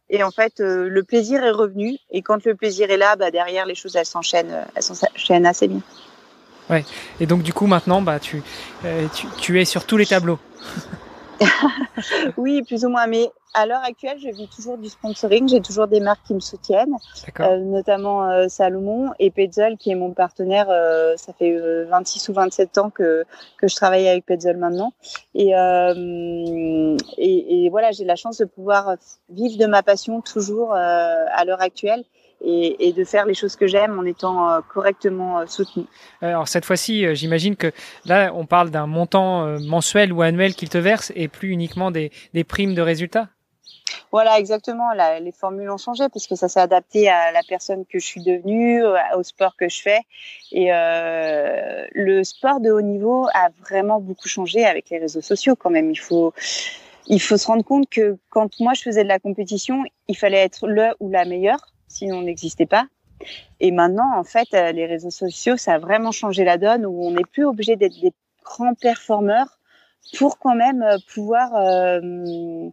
Et 0.08 0.22
en 0.22 0.30
fait, 0.30 0.60
euh, 0.60 0.88
le 0.88 1.02
plaisir 1.02 1.42
est 1.42 1.50
revenu. 1.50 1.96
Et 2.10 2.22
quand 2.22 2.44
le 2.44 2.54
plaisir 2.54 2.90
est 2.90 2.96
là, 2.96 3.16
bah, 3.16 3.30
derrière 3.30 3.66
les 3.66 3.74
choses, 3.74 3.96
elles 3.96 4.06
s'enchaînent, 4.06 4.66
elles 4.74 4.82
s'enchaînent 4.82 5.46
assez 5.46 5.66
bien. 5.66 5.80
Ouais. 6.68 6.84
Et 7.20 7.26
donc 7.26 7.42
du 7.42 7.52
coup 7.52 7.66
maintenant, 7.66 8.02
bah 8.02 8.18
tu, 8.18 8.42
tu 9.38 9.60
es 9.60 9.64
sur 9.64 9.86
tous 9.86 9.96
les 9.96 10.06
tableaux. 10.06 10.38
oui, 12.36 12.62
plus 12.62 12.84
ou 12.84 12.88
moins. 12.88 13.06
Mais 13.06 13.30
à 13.54 13.66
l'heure 13.66 13.82
actuelle, 13.82 14.18
je 14.18 14.28
vis 14.28 14.48
toujours 14.48 14.78
du 14.78 14.88
sponsoring. 14.88 15.48
J'ai 15.48 15.60
toujours 15.60 15.86
des 15.86 16.00
marques 16.00 16.24
qui 16.26 16.34
me 16.34 16.40
soutiennent, 16.40 16.96
euh, 17.40 17.58
notamment 17.58 18.30
euh, 18.30 18.48
Salomon 18.48 19.12
et 19.18 19.30
Petzl, 19.30 19.76
qui 19.78 19.90
est 19.90 19.94
mon 19.94 20.12
partenaire. 20.12 20.66
Euh, 20.70 21.16
ça 21.16 21.32
fait 21.32 21.56
26 21.84 22.28
ou 22.28 22.32
27 22.34 22.78
ans 22.78 22.90
que, 22.90 23.24
que 23.58 23.68
je 23.68 23.74
travaille 23.74 24.08
avec 24.08 24.26
Petzl 24.26 24.56
maintenant. 24.56 24.92
Et, 25.34 25.52
et, 27.18 27.64
et 27.64 27.70
voilà, 27.70 27.92
j'ai 27.92 28.04
la 28.04 28.16
chance 28.16 28.38
de 28.38 28.44
pouvoir 28.44 28.96
vivre 29.30 29.58
de 29.58 29.66
ma 29.66 29.82
passion 29.82 30.20
toujours 30.20 30.74
à 30.74 31.44
l'heure 31.44 31.62
actuelle 31.62 32.04
et, 32.40 32.88
et, 32.88 32.92
de 32.92 33.04
faire 33.04 33.26
les 33.26 33.34
choses 33.34 33.56
que 33.56 33.66
j'aime 33.66 33.98
en 33.98 34.04
étant 34.04 34.50
euh, 34.50 34.60
correctement 34.72 35.40
euh, 35.40 35.46
soutenu. 35.46 35.84
Alors 36.20 36.48
cette 36.48 36.64
fois-ci, 36.64 37.04
euh, 37.04 37.14
j'imagine 37.14 37.56
que 37.56 37.72
là, 38.04 38.32
on 38.34 38.46
parle 38.46 38.70
d'un 38.70 38.86
montant 38.86 39.58
mensuel 39.60 40.12
ou 40.12 40.22
annuel 40.22 40.54
qu'il 40.54 40.68
te 40.68 40.78
verse 40.78 41.12
et 41.14 41.28
plus 41.28 41.50
uniquement 41.50 41.90
des, 41.90 42.10
des 42.34 42.44
primes 42.44 42.74
de 42.74 42.82
résultats? 42.82 43.28
Voilà, 44.12 44.38
exactement. 44.38 44.92
La, 44.92 45.20
les 45.20 45.32
formules 45.32 45.70
ont 45.70 45.78
changé 45.78 46.08
puisque 46.08 46.36
ça 46.36 46.48
s'est 46.48 46.60
adapté 46.60 47.08
à 47.08 47.32
la 47.32 47.40
personne 47.48 47.84
que 47.84 47.98
je 47.98 48.04
suis 48.04 48.22
devenue, 48.22 48.82
au 49.16 49.22
sport 49.22 49.56
que 49.56 49.68
je 49.68 49.82
fais. 49.82 50.00
Et 50.52 50.72
euh, 50.72 51.86
le 51.92 52.24
sport 52.24 52.60
de 52.60 52.70
haut 52.70 52.80
niveau 52.80 53.26
a 53.34 53.48
vraiment 53.60 54.00
beaucoup 54.00 54.28
changé 54.28 54.64
avec 54.64 54.90
les 54.90 54.98
réseaux 54.98 55.20
sociaux 55.20 55.56
quand 55.56 55.70
même. 55.70 55.90
Il 55.90 56.00
faut, 56.00 56.32
il 57.06 57.20
faut 57.20 57.36
se 57.36 57.46
rendre 57.46 57.64
compte 57.64 57.88
que 57.90 58.16
quand 58.30 58.58
moi 58.60 58.74
je 58.74 58.82
faisais 58.82 59.02
de 59.02 59.08
la 59.08 59.18
compétition, 59.18 59.82
il 60.08 60.16
fallait 60.16 60.38
être 60.38 60.66
le 60.66 60.88
ou 61.00 61.10
la 61.10 61.24
meilleure 61.24 61.60
sinon 61.88 62.18
on 62.18 62.22
n'existait 62.22 62.66
pas. 62.66 62.86
Et 63.60 63.70
maintenant, 63.70 64.16
en 64.16 64.24
fait, 64.24 64.48
euh, 64.54 64.72
les 64.72 64.86
réseaux 64.86 65.10
sociaux, 65.10 65.56
ça 65.56 65.74
a 65.74 65.78
vraiment 65.78 66.12
changé 66.12 66.44
la 66.44 66.58
donne 66.58 66.84
où 66.84 67.04
on 67.04 67.12
n'est 67.12 67.24
plus 67.24 67.44
obligé 67.44 67.76
d'être 67.76 67.98
des 68.00 68.12
grands 68.44 68.74
performeurs 68.74 69.58
pour 70.18 70.38
quand 70.38 70.54
même 70.54 70.82
euh, 70.82 70.98
pouvoir 71.12 71.54
euh, 71.54 72.68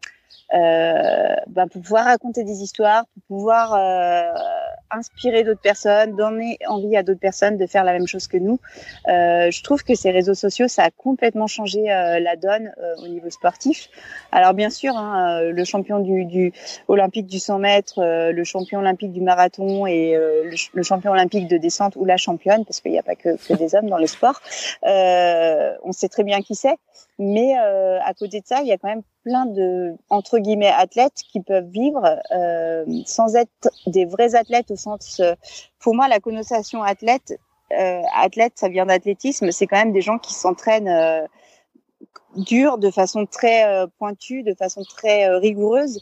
bah, 0.53 1.65
pour 1.71 1.81
pouvoir 1.81 2.05
raconter 2.05 2.43
des 2.43 2.61
histoires, 2.61 3.05
pour 3.13 3.23
pouvoir 3.37 3.73
euh, 3.73 4.23
inspirer 4.93 5.43
d'autres 5.43 5.61
personnes, 5.61 6.15
donner 6.15 6.57
envie 6.67 6.95
à 6.95 7.03
d'autres 7.03 7.19
personnes 7.19 7.57
de 7.57 7.65
faire 7.65 7.83
la 7.83 7.93
même 7.93 8.07
chose 8.07 8.27
que 8.27 8.37
nous. 8.37 8.59
Euh, 9.07 9.51
je 9.51 9.63
trouve 9.63 9.83
que 9.83 9.95
ces 9.95 10.11
réseaux 10.11 10.33
sociaux, 10.33 10.67
ça 10.67 10.83
a 10.83 10.91
complètement 10.91 11.47
changé 11.47 11.91
euh, 11.91 12.19
la 12.19 12.35
donne 12.35 12.71
euh, 12.77 12.95
au 13.03 13.07
niveau 13.07 13.29
sportif. 13.29 13.89
Alors 14.31 14.53
bien 14.53 14.69
sûr, 14.69 14.95
hein, 14.95 15.41
le 15.41 15.63
champion 15.63 15.99
du, 15.99 16.25
du, 16.25 16.53
olympique 16.87 17.27
du 17.27 17.39
100 17.39 17.59
mètres, 17.59 18.01
le 18.31 18.43
champion 18.43 18.79
olympique 18.79 19.11
du 19.11 19.21
marathon 19.21 19.85
et 19.85 20.13
le, 20.15 20.51
le, 20.73 20.83
champion 20.83 21.11
olympique 21.11 21.47
de 21.47 21.57
descente 21.57 21.95
ou 21.95 22.05
la 22.05 22.17
championne, 22.17 22.65
parce 22.65 22.81
qu'il 22.81 22.91
n'y 22.91 22.99
a 22.99 23.03
pas 23.03 23.15
que, 23.15 23.35
que, 23.47 23.53
des 23.53 23.75
hommes 23.75 23.89
dans 23.89 23.97
le 23.97 24.07
sport, 24.07 24.41
on 24.83 25.91
sait 25.91 26.09
très 26.09 26.23
bien 26.23 26.41
qui 26.41 26.55
c'est. 26.55 26.77
Mais 27.19 27.55
à 27.55 28.13
côté 28.13 28.41
de 28.41 28.45
ça, 28.45 28.61
il 28.61 28.67
y 28.67 28.71
a 28.71 28.77
quand 28.77 28.87
même 28.87 29.03
plein 29.23 29.45
de 29.45 29.95
entre 30.09 30.37
guillemets 30.39 30.71
athlètes 30.75 31.21
qui 31.31 31.41
peuvent 31.41 31.69
vivre 31.69 32.19
euh, 32.31 32.85
sans 33.05 33.35
être 33.35 33.69
des 33.87 34.05
vrais 34.05 34.35
athlètes 34.35 34.71
au 34.71 34.75
sens 34.75 35.19
euh, 35.19 35.33
pour 35.79 35.95
moi 35.95 36.07
la 36.07 36.19
connotation 36.19 36.83
athlète 36.83 37.39
euh, 37.71 38.01
athlète 38.15 38.53
ça 38.55 38.69
vient 38.69 38.85
d'athlétisme 38.85 39.51
c'est 39.51 39.65
quand 39.65 39.77
même 39.77 39.93
des 39.93 40.01
gens 40.01 40.19
qui 40.19 40.33
s'entraînent 40.33 40.89
euh, 40.89 41.25
dur 42.35 42.77
de 42.77 42.91
façon 42.91 43.25
très 43.25 43.65
euh, 43.65 43.87
pointue 43.97 44.43
de 44.43 44.53
façon 44.53 44.83
très 44.83 45.29
rigoureuse 45.29 45.99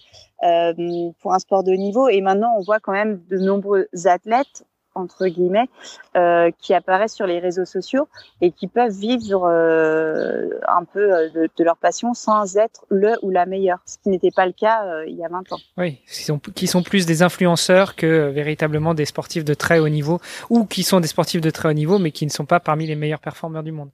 pour 1.21 1.33
un 1.35 1.37
sport 1.37 1.63
de 1.63 1.71
haut 1.71 1.77
niveau. 1.77 2.09
Et 2.09 2.19
maintenant 2.19 2.55
on 2.57 2.63
voit 2.63 2.79
quand 2.79 2.93
même 2.93 3.21
de 3.29 3.37
nombreux 3.37 3.87
athlètes 4.05 4.65
entre 4.95 5.27
guillemets, 5.27 5.69
euh, 6.15 6.51
qui 6.59 6.73
apparaissent 6.73 7.15
sur 7.15 7.27
les 7.27 7.39
réseaux 7.39 7.65
sociaux 7.65 8.07
et 8.41 8.51
qui 8.51 8.67
peuvent 8.67 8.91
vivre 8.91 9.45
euh, 9.45 10.49
un 10.67 10.83
peu 10.83 11.13
euh, 11.13 11.29
de, 11.29 11.49
de, 11.55 11.63
leur 11.63 11.77
passion 11.77 12.13
sans 12.13 12.57
être 12.57 12.85
le 12.89 13.13
ou 13.21 13.29
la 13.29 13.45
meilleure, 13.45 13.79
ce 13.85 13.97
qui 13.97 14.09
n'était 14.09 14.31
pas 14.31 14.45
le 14.45 14.51
cas 14.51 14.85
euh, 14.85 15.05
il 15.07 15.15
y 15.15 15.23
a 15.23 15.29
20 15.29 15.51
ans. 15.53 15.59
Oui, 15.77 15.99
qui 16.07 16.23
sont, 16.23 16.39
qui 16.39 16.67
sont 16.67 16.83
plus 16.83 17.05
des 17.05 17.23
influenceurs 17.23 17.95
que 17.95 18.29
véritablement 18.29 18.93
des 18.93 19.05
sportifs 19.05 19.45
de 19.45 19.53
très 19.53 19.79
haut 19.79 19.89
niveau, 19.89 20.19
ou 20.49 20.65
qui 20.65 20.83
sont 20.83 20.99
des 20.99 21.07
sportifs 21.07 21.41
de 21.41 21.49
très 21.49 21.69
haut 21.69 21.73
niveau, 21.73 21.99
mais 21.99 22.11
qui 22.11 22.25
ne 22.25 22.31
sont 22.31 22.45
pas 22.45 22.59
parmi 22.59 22.87
les 22.87 22.95
meilleurs 22.95 23.21
performeurs 23.21 23.63
du 23.63 23.71
monde. 23.71 23.89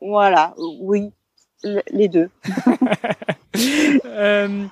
Voilà, 0.00 0.54
oui, 0.80 1.12
les 1.90 2.08
deux. 2.08 2.28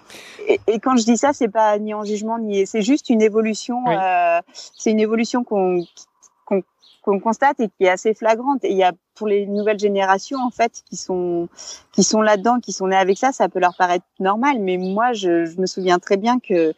et, 0.54 0.60
et, 0.66 0.78
quand 0.80 0.96
je 0.96 1.04
dis 1.04 1.16
ça, 1.16 1.32
c'est 1.32 1.48
pas 1.48 1.78
ni 1.78 1.94
en 1.94 2.04
jugement 2.04 2.38
ni 2.38 2.66
c'est 2.66 2.82
juste 2.82 3.10
une 3.10 3.22
évolution. 3.22 3.82
Oui. 3.86 3.94
Euh, 3.94 4.40
c'est 4.76 4.90
une 4.90 5.00
évolution 5.00 5.44
qu'on 5.44 5.84
qu'on 6.46 6.62
qu 7.04 7.20
constate 7.20 7.58
et 7.60 7.68
qui 7.68 7.84
est 7.84 7.88
assez 7.88 8.14
flagrante. 8.14 8.64
Et 8.64 8.70
il 8.70 8.76
y 8.76 8.82
a 8.84 8.92
pour 9.14 9.26
les 9.26 9.46
nouvelles 9.46 9.78
générations 9.78 10.38
en 10.38 10.50
fait 10.50 10.82
qui 10.88 10.96
sont 10.96 11.48
qui 11.92 12.02
sont 12.02 12.22
là-dedans, 12.22 12.60
qui 12.60 12.72
sont 12.72 12.86
nées 12.88 12.96
avec 12.96 13.18
ça, 13.18 13.32
ça 13.32 13.48
peut 13.48 13.60
leur 13.60 13.76
paraître 13.76 14.04
normal. 14.20 14.58
Mais 14.60 14.76
moi, 14.76 15.12
je, 15.12 15.44
je 15.46 15.60
me 15.60 15.66
souviens 15.66 15.98
très 15.98 16.16
bien 16.16 16.38
que 16.38 16.74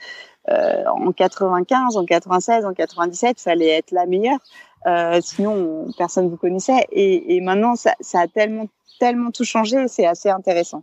euh, 0.50 0.84
en 0.87 1.12
95, 1.12 1.96
en 1.96 2.04
96, 2.04 2.64
en 2.64 2.74
97, 2.74 3.40
fallait 3.40 3.68
être 3.68 3.92
la 3.92 4.06
meilleure. 4.06 4.38
Euh, 4.87 5.20
sinon, 5.22 5.87
personne 5.96 6.28
vous 6.28 6.37
connaissait. 6.37 6.87
Et, 6.92 7.37
et 7.37 7.40
maintenant, 7.40 7.74
ça, 7.76 7.94
ça 8.00 8.20
a 8.20 8.28
tellement 8.28 8.66
tellement 8.98 9.30
tout 9.30 9.44
changé, 9.44 9.88
c'est 9.88 10.06
assez 10.06 10.30
intéressant. 10.30 10.82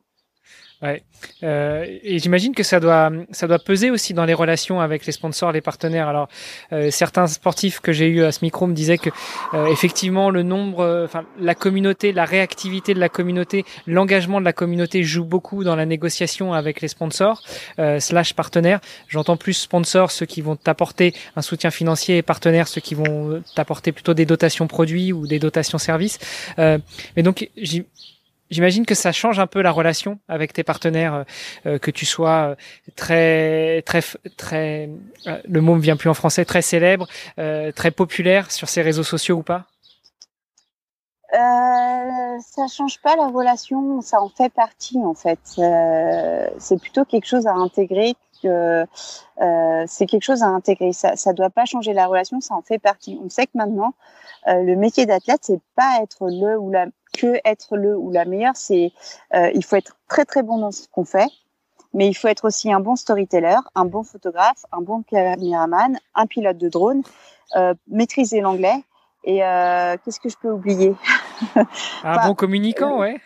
Ouais. 0.82 1.04
Euh, 1.44 1.86
et 2.04 2.18
j'imagine 2.18 2.56
que 2.56 2.64
ça 2.64 2.80
doit, 2.80 3.12
ça 3.32 3.48
doit 3.48 3.60
peser 3.60 3.92
aussi 3.92 4.16
dans 4.16 4.26
les 4.26 4.34
relations 4.34 4.82
avec 4.82 5.06
les 5.06 5.12
sponsors, 5.12 5.52
les 5.52 5.62
partenaires. 5.62 6.08
Alors, 6.08 6.28
euh, 6.74 6.90
certains 6.90 7.28
sportifs 7.28 7.80
que 7.80 7.92
j'ai 7.92 8.08
eu 8.08 8.24
à 8.24 8.32
ce 8.32 8.44
micro 8.44 8.66
me 8.66 8.74
disaient 8.74 8.98
que 8.98 9.12
euh, 9.54 9.68
effectivement 9.68 10.32
le 10.32 10.42
nombre, 10.42 10.80
euh, 10.80 11.06
enfin 11.06 11.24
la 11.40 11.54
communauté, 11.54 12.14
la 12.14 12.26
réactivité 12.26 12.96
de 12.96 13.00
la 13.00 13.10
communauté, 13.10 13.64
l'engagement 13.86 14.40
de 14.40 14.46
la 14.46 14.54
communauté 14.54 15.04
joue 15.04 15.24
beaucoup 15.24 15.64
dans 15.64 15.76
la 15.76 15.86
négociation 15.86 16.54
avec 16.54 16.82
les 16.82 16.88
sponsors 16.88 17.44
euh, 17.78 18.00
slash 18.00 18.34
partenaires. 18.34 18.80
J'entends 19.08 19.38
plus 19.38 19.54
sponsors 19.54 20.10
ceux 20.10 20.26
qui 20.26 20.42
vont 20.42 20.56
t'apporter 20.56 21.14
un 21.36 21.44
soutien 21.44 21.70
financier 21.70 22.18
et 22.18 22.22
partenaires 22.24 22.68
ceux 22.68 22.82
qui 22.82 22.96
vont 22.96 23.44
t'apporter 23.56 23.92
plutôt 23.92 24.16
des 24.16 24.26
dotations 24.26 24.66
produits 24.66 25.14
ou 25.14 25.28
des 25.28 25.38
dotations 25.38 25.78
services. 25.78 26.18
Euh, 26.58 26.80
mais 27.16 27.22
donc 27.22 27.50
J'imagine 28.52 28.86
que 28.86 28.96
ça 28.96 29.14
change 29.14 29.40
un 29.40 29.48
peu 29.48 29.62
la 29.62 29.72
relation 29.72 30.20
avec 30.28 30.52
tes 30.52 30.64
partenaires, 30.64 31.24
euh, 31.66 31.80
que 31.80 31.90
tu 31.90 32.06
sois 32.06 32.50
euh, 32.50 32.56
très, 32.98 33.82
très, 33.84 34.02
très, 34.36 34.90
euh, 35.28 35.38
le 35.48 35.62
mot 35.62 35.76
me 35.76 35.82
vient 35.82 35.96
plus 35.96 36.10
en 36.10 36.14
français, 36.14 36.44
très 36.44 36.62
célèbre, 36.62 37.08
euh, 37.40 37.72
très 37.72 37.92
populaire 37.92 38.52
sur 38.52 38.68
ces 38.68 38.82
réseaux 38.82 39.04
sociaux 39.04 39.38
ou 39.38 39.44
pas? 39.44 39.68
Euh, 41.34 42.38
ça 42.42 42.68
change 42.68 43.00
pas 43.02 43.16
la 43.16 43.28
relation, 43.28 44.02
ça 44.02 44.22
en 44.22 44.28
fait 44.28 44.52
partie 44.52 44.98
en 44.98 45.14
fait. 45.14 45.40
Euh, 45.58 46.50
c'est 46.58 46.78
plutôt 46.78 47.06
quelque 47.06 47.26
chose 47.26 47.48
à 47.48 47.54
intégrer. 47.54 48.16
Que, 48.42 48.86
euh, 49.42 49.84
c'est 49.88 50.06
quelque 50.06 50.24
chose 50.24 50.44
à 50.44 50.48
intégrer. 50.48 50.94
Ça, 50.94 51.16
ça 51.16 51.34
doit 51.34 51.50
pas 51.50 51.66
changer 51.66 51.94
la 51.94 52.08
relation, 52.08 52.42
ça 52.42 52.56
en 52.56 52.62
fait 52.62 52.80
partie. 52.80 53.20
On 53.24 53.30
sait 53.30 53.46
que 53.46 53.52
maintenant, 53.56 53.94
euh, 54.48 54.62
le 54.64 54.76
métier 54.76 55.06
d'athlète, 55.06 55.42
c'est 55.44 55.62
pas 55.76 56.00
être 56.02 56.28
le 56.30 56.58
ou 56.58 56.72
la 56.72 56.88
que 57.14 57.40
être 57.44 57.76
le 57.76 57.98
ou 57.98 58.12
la 58.12 58.26
meilleure. 58.26 58.56
C'est 58.56 58.92
euh, 59.34 59.52
il 59.54 59.64
faut 59.64 59.76
être 59.76 59.98
très 60.08 60.26
très 60.26 60.44
bon 60.44 60.58
dans 60.60 60.72
ce 60.72 60.88
qu'on 60.92 61.06
fait, 61.06 61.30
mais 61.94 62.08
il 62.08 62.14
faut 62.14 62.28
être 62.28 62.46
aussi 62.46 62.72
un 62.72 62.80
bon 62.80 62.96
storyteller, 62.96 63.58
un 63.76 63.86
bon 63.86 64.04
photographe, 64.04 64.66
un 64.72 64.82
bon 64.82 65.04
caméraman, 65.04 65.98
un 66.16 66.26
pilote 66.26 66.58
de 66.58 66.70
drone, 66.70 67.04
maîtriser 67.88 68.40
l'anglais 68.40 68.84
et 69.24 69.40
qu'est-ce 70.04 70.20
que 70.20 70.30
je 70.30 70.38
peux 70.42 70.52
oublier? 70.52 70.96
Un 71.56 71.66
enfin, 72.04 72.28
bon 72.28 72.36
communicant, 72.36 73.00
ouais. 73.00 73.20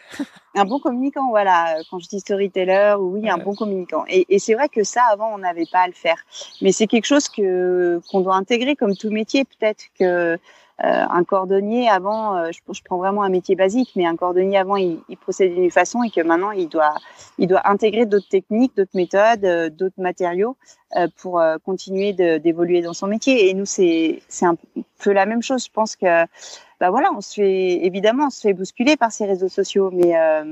Un 0.55 0.65
bon 0.65 0.79
communicant, 0.79 1.29
voilà. 1.29 1.77
Quand 1.89 1.99
je 1.99 2.07
dis 2.07 2.19
storyteller, 2.19 2.95
oui, 2.99 3.29
un 3.29 3.37
bon 3.37 3.53
communicant. 3.53 4.05
Et, 4.07 4.25
et 4.29 4.39
c'est 4.39 4.53
vrai 4.53 4.69
que 4.69 4.83
ça, 4.83 5.01
avant, 5.11 5.33
on 5.33 5.39
n'avait 5.39 5.67
pas 5.71 5.81
à 5.81 5.87
le 5.87 5.93
faire. 5.93 6.17
Mais 6.61 6.71
c'est 6.71 6.87
quelque 6.87 7.05
chose 7.05 7.29
que 7.29 8.01
qu'on 8.09 8.21
doit 8.21 8.35
intégrer 8.35 8.75
comme 8.75 8.95
tout 8.95 9.09
métier. 9.09 9.45
Peut-être 9.45 9.85
que 9.99 10.37
un 10.79 11.23
cordonnier 11.23 11.87
avant, 11.87 12.35
euh, 12.35 12.51
je, 12.51 12.59
je, 12.73 12.83
prends 12.83 12.97
vraiment 12.97 13.23
un 13.23 13.29
métier 13.29 13.55
basique, 13.55 13.91
mais 13.95 14.05
un 14.05 14.15
cordonnier 14.15 14.57
avant, 14.57 14.75
il, 14.75 14.99
il 15.07 15.17
procédait 15.17 15.55
d'une 15.55 15.71
façon 15.71 16.03
et 16.03 16.09
que 16.09 16.21
maintenant, 16.21 16.51
il 16.51 16.67
doit, 16.67 16.95
il 17.37 17.47
doit 17.47 17.67
intégrer 17.69 18.05
d'autres 18.05 18.27
techniques, 18.27 18.75
d'autres 18.75 18.95
méthodes, 18.95 19.45
euh, 19.45 19.69
d'autres 19.69 19.99
matériaux 20.01 20.57
euh, 20.97 21.07
pour 21.17 21.39
euh, 21.39 21.57
continuer 21.65 22.13
d'évoluer 22.13 22.81
dans 22.81 22.93
son 22.93 23.07
métier. 23.07 23.49
Et 23.49 23.53
nous, 23.53 23.65
c'est 23.65 24.21
c'est 24.27 24.45
un 24.45 24.57
peu 24.99 25.11
la 25.13 25.25
même 25.25 25.41
chose. 25.41 25.65
Je 25.65 25.71
pense 25.71 25.95
que 25.95 26.25
bah 26.79 26.89
voilà, 26.89 27.09
on 27.15 27.21
se 27.21 27.35
fait 27.35 27.85
évidemment 27.85 28.27
on 28.27 28.29
se 28.29 28.41
fait 28.41 28.53
bousculer 28.53 28.97
par 28.97 29.11
ces 29.11 29.25
réseaux 29.25 29.47
sociaux, 29.47 29.91
mais 29.93 30.17
euh, 30.17 30.43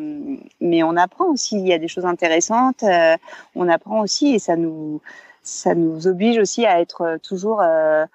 mais 0.62 0.83
on 0.83 0.95
apprend 0.95 1.25
aussi. 1.25 1.57
Il 1.57 1.67
y 1.67 1.73
a 1.73 1.77
des 1.77 1.88
choses 1.88 2.05
intéressantes. 2.05 2.83
Euh, 2.83 3.17
on 3.55 3.67
apprend 3.67 4.01
aussi 4.01 4.36
et 4.36 4.39
ça 4.39 4.55
nous 4.55 5.01
ça 5.43 5.75
nous 5.75 6.07
oblige 6.07 6.38
aussi 6.38 6.65
à 6.65 6.79
être 6.79 7.17
toujours 7.21 7.62
euh, 7.62 8.05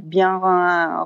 bien 0.00 0.38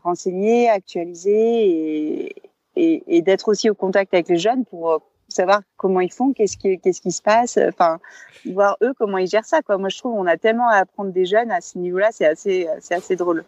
renseignés, 0.04 0.68
actualisés 0.68 1.33
et, 1.68 2.35
et, 2.76 3.16
et 3.16 3.22
d'être 3.22 3.48
aussi 3.48 3.70
au 3.70 3.74
contact 3.74 4.14
avec 4.14 4.28
les 4.28 4.38
jeunes 4.38 4.64
pour 4.64 5.02
savoir 5.28 5.61
comment 5.76 6.00
ils 6.00 6.12
font, 6.12 6.33
qu'est-ce 6.33 6.57
qui, 6.57 6.78
qu'est-ce 6.78 7.02
qui 7.02 7.12
se 7.12 7.20
passe, 7.20 7.59
enfin, 7.68 7.98
voir 8.46 8.76
eux 8.83 8.94
comment 8.98 9.18
ils 9.18 9.26
gèrent 9.26 9.44
ça, 9.44 9.61
quoi. 9.62 9.76
Moi, 9.76 9.90
je 9.90 9.98
trouve 9.98 10.14
on 10.14 10.26
a 10.26 10.37
tellement 10.37 10.68
à 10.68 10.76
apprendre 10.76 11.12
des 11.12 11.26
jeunes 11.26 11.50
à 11.50 11.61
ce 11.61 11.76
niveau-là, 11.78 12.09
c'est 12.12 12.26
assez, 12.26 12.66
c'est 12.81 12.94
assez 12.94 13.14
drôle. 13.14 13.44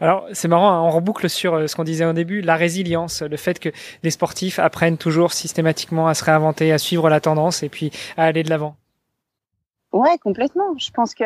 Alors, 0.00 0.26
c'est 0.32 0.48
marrant, 0.48 0.70
hein, 0.70 0.82
on 0.82 0.90
reboucle 0.90 1.28
sur 1.28 1.54
euh, 1.54 1.66
ce 1.66 1.74
qu'on 1.74 1.84
disait 1.84 2.04
au 2.04 2.12
début, 2.12 2.42
la 2.42 2.54
résilience, 2.54 3.22
le 3.22 3.36
fait 3.36 3.58
que 3.58 3.70
les 4.02 4.10
sportifs 4.10 4.58
apprennent 4.58 4.98
toujours 4.98 5.32
systématiquement 5.32 6.06
à 6.06 6.14
se 6.14 6.24
réinventer, 6.24 6.72
à 6.72 6.78
suivre 6.78 7.08
la 7.10 7.20
tendance 7.20 7.62
et 7.62 7.68
puis 7.68 7.90
à 8.16 8.24
aller 8.24 8.42
de 8.44 8.50
l'avant. 8.50 8.76
Ouais, 9.92 10.18
complètement. 10.18 10.76
Je 10.78 10.90
pense 10.90 11.14
que 11.14 11.24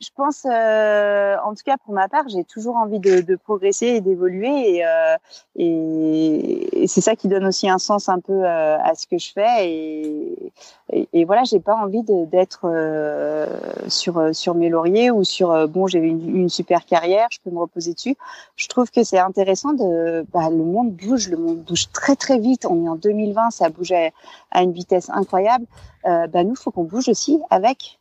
je 0.00 0.08
pense, 0.16 0.46
euh, 0.50 1.36
en 1.44 1.54
tout 1.54 1.62
cas 1.64 1.76
pour 1.84 1.92
ma 1.92 2.08
part, 2.08 2.26
j'ai 2.28 2.44
toujours 2.44 2.76
envie 2.76 3.00
de, 3.00 3.20
de 3.20 3.36
progresser 3.36 3.86
et 3.86 4.00
d'évoluer, 4.00 4.76
et, 4.76 4.86
euh, 4.86 5.16
et, 5.56 6.86
c'est 6.86 7.02
ça 7.02 7.16
qui 7.16 7.28
donne 7.28 7.44
aussi 7.44 7.68
un 7.68 7.78
sens 7.78 8.08
un 8.08 8.18
peu 8.18 8.32
euh, 8.44 8.78
à 8.78 8.94
ce 8.94 9.06
que 9.06 9.18
je 9.18 9.30
fais. 9.32 9.70
Et, 9.70 10.52
et, 10.90 11.08
et 11.12 11.24
voilà, 11.26 11.44
j'ai 11.44 11.60
pas 11.60 11.74
envie 11.76 12.02
d'être 12.02 12.62
euh, 12.64 13.46
sur 13.88 14.34
sur 14.34 14.54
mes 14.54 14.70
lauriers 14.70 15.10
ou 15.10 15.22
sur 15.22 15.50
euh, 15.52 15.66
bon, 15.66 15.86
j'ai 15.86 15.98
une, 15.98 16.34
une 16.34 16.48
super 16.48 16.86
carrière, 16.86 17.28
je 17.30 17.38
peux 17.44 17.50
me 17.50 17.58
reposer 17.60 17.92
dessus. 17.92 18.16
Je 18.56 18.68
trouve 18.68 18.90
que 18.90 19.04
c'est 19.04 19.18
intéressant 19.18 19.74
de, 19.74 20.24
bah, 20.32 20.48
le 20.50 20.64
monde 20.64 20.92
bouge, 20.92 21.28
le 21.28 21.36
monde 21.36 21.58
bouge 21.58 21.90
très 21.92 22.16
très 22.16 22.38
vite. 22.38 22.64
On 22.64 22.86
est 22.86 22.88
en 22.88 22.96
2020, 22.96 23.50
ça 23.50 23.68
bouge 23.68 23.92
à, 23.92 24.08
à 24.50 24.62
une 24.62 24.72
vitesse 24.72 25.10
incroyable. 25.10 25.66
Euh, 26.06 26.26
bah 26.26 26.44
nous, 26.44 26.56
faut 26.56 26.70
qu'on 26.70 26.84
bouge 26.84 27.08
aussi 27.08 27.38
avec. 27.50 27.99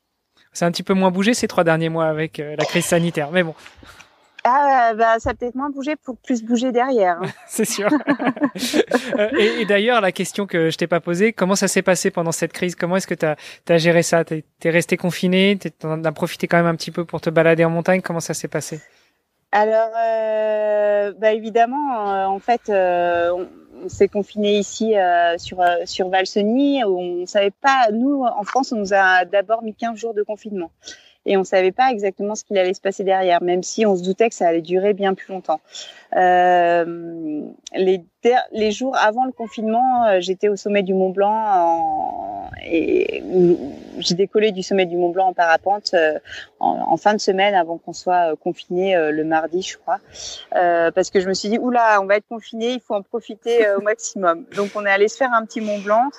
C'est 0.60 0.66
un 0.66 0.72
petit 0.72 0.84
peu 0.84 0.93
moins 0.93 1.10
bougé 1.10 1.34
ces 1.34 1.47
trois 1.47 1.64
derniers 1.64 1.88
mois 1.88 2.07
avec 2.07 2.38
euh, 2.41 2.57
la 2.60 2.66
crise 2.66 2.84
sanitaire, 2.84 3.32
mais 3.32 3.43
bon. 3.43 3.55
Ah, 4.43 4.91
bah, 4.93 5.18
ça 5.20 5.30
a 5.30 5.34
peut-être 5.34 5.55
moins 5.55 5.70
bougé 5.70 5.95
pour 5.95 6.18
plus 6.18 6.43
bouger 6.43 6.74
derrière. 6.74 7.18
Hein. 7.22 7.30
C'est 7.47 7.64
sûr. 7.64 7.88
Euh, 9.18 9.30
et, 9.38 9.62
et 9.62 9.66
d'ailleurs, 9.66 10.01
la 10.01 10.12
question 10.12 10.45
que 10.47 10.70
je 10.70 10.76
t'ai 10.76 10.88
pas 10.88 10.99
posée, 10.99 11.32
comment 11.32 11.55
ça 11.55 11.70
s'est 11.70 11.82
passé 11.82 12.12
pendant 12.12 12.34
cette 12.34 12.51
crise? 12.51 12.76
Comment 12.76 12.97
est-ce 12.97 13.07
que 13.07 13.14
tu 13.14 13.26
as, 13.26 13.78
géré 13.78 14.03
ça? 14.03 14.26
Tu 14.26 14.43
es, 14.64 14.70
resté 14.70 14.97
confiné? 14.97 15.57
Tu 15.57 15.70
as 15.82 16.12
profité 16.12 16.47
quand 16.47 16.57
même 16.57 16.66
un 16.66 16.76
petit 16.76 16.91
peu 16.91 17.05
pour 17.05 17.22
te 17.22 17.30
balader 17.30 17.64
en 17.64 17.70
montagne? 17.70 18.01
Comment 18.01 18.20
ça 18.20 18.34
s'est 18.34 18.49
passé? 18.49 18.82
Alors, 19.51 19.89
euh, 19.97 21.11
bah, 21.17 21.33
évidemment, 21.33 22.07
euh, 22.07 22.25
en 22.25 22.37
fait, 22.39 22.69
euh, 22.69 23.45
on, 23.83 23.89
s'est 23.89 24.07
confiné 24.07 24.59
ici 24.59 24.95
euh, 24.95 25.37
sur 25.37 25.63
sur 25.85 26.09
Valseny. 26.09 26.83
On 26.83 27.25
savait 27.25 27.49
pas. 27.51 27.89
Nous, 27.91 28.23
en 28.23 28.43
France, 28.43 28.71
on 28.71 28.77
nous 28.77 28.93
a 28.93 29.25
d'abord 29.25 29.63
mis 29.63 29.73
15 29.73 29.97
jours 29.97 30.13
de 30.13 30.21
confinement 30.21 30.69
et 31.25 31.35
on 31.37 31.43
savait 31.43 31.71
pas 31.71 31.91
exactement 31.91 32.35
ce 32.35 32.43
qu'il 32.43 32.57
allait 32.57 32.73
se 32.73 32.81
passer 32.81 33.03
derrière, 33.03 33.41
même 33.41 33.63
si 33.63 33.85
on 33.85 33.95
se 33.95 34.03
doutait 34.03 34.29
que 34.29 34.35
ça 34.35 34.47
allait 34.47 34.61
durer 34.61 34.93
bien 34.93 35.13
plus 35.13 35.33
longtemps. 35.33 35.59
Les, 36.13 38.01
les 38.51 38.71
jours 38.71 38.95
avant 38.97 39.25
le 39.25 39.31
confinement, 39.31 40.19
j'étais 40.19 40.47
au 40.49 40.55
sommet 40.55 40.83
du 40.83 40.93
Mont 40.93 41.09
Blanc 41.09 41.35
en, 41.35 42.28
et 42.66 43.24
j'ai 43.99 44.16
décollé 44.16 44.51
du 44.51 44.64
sommet 44.64 44.86
du 44.86 44.97
Mont 44.97 45.10
Blanc 45.10 45.28
en 45.28 45.34
parapente 45.34 45.91
euh, 45.93 46.20
en, 46.60 46.86
en, 46.88 46.97
fin 46.97 47.14
de 47.14 47.20
semaine 47.20 47.55
avant 47.55 47.78
qu'on 47.78 47.93
soit 47.93 48.32
euh, 48.32 48.36
confiné 48.36 48.95
le 49.12 49.24
mardi, 49.24 49.62
je 49.62 49.78
crois, 49.78 49.99
euh, 50.55 50.91
parce 50.91 51.10
que 51.10 51.20
je 51.20 51.28
me 51.28 51.34
suis 51.34 51.49
dit 51.49 51.57
oula, 51.57 52.01
on 52.01 52.05
va 52.05 52.18
être 52.18 52.28
confiné, 52.28 52.72
il 52.74 52.80
faut 52.80 52.95
en 52.95 53.01
profiter 53.01 53.70
au 53.72 53.82
maximum. 53.82 54.45
Donc 54.55 54.72
on 54.76 54.86
est 54.86 54.91
allé 54.91 55.07
se 55.07 55.18
faire 55.18 55.34
un 55.34 55.45
petit 55.45 55.62
Mont 55.62 55.80
Blanc 55.80 56.10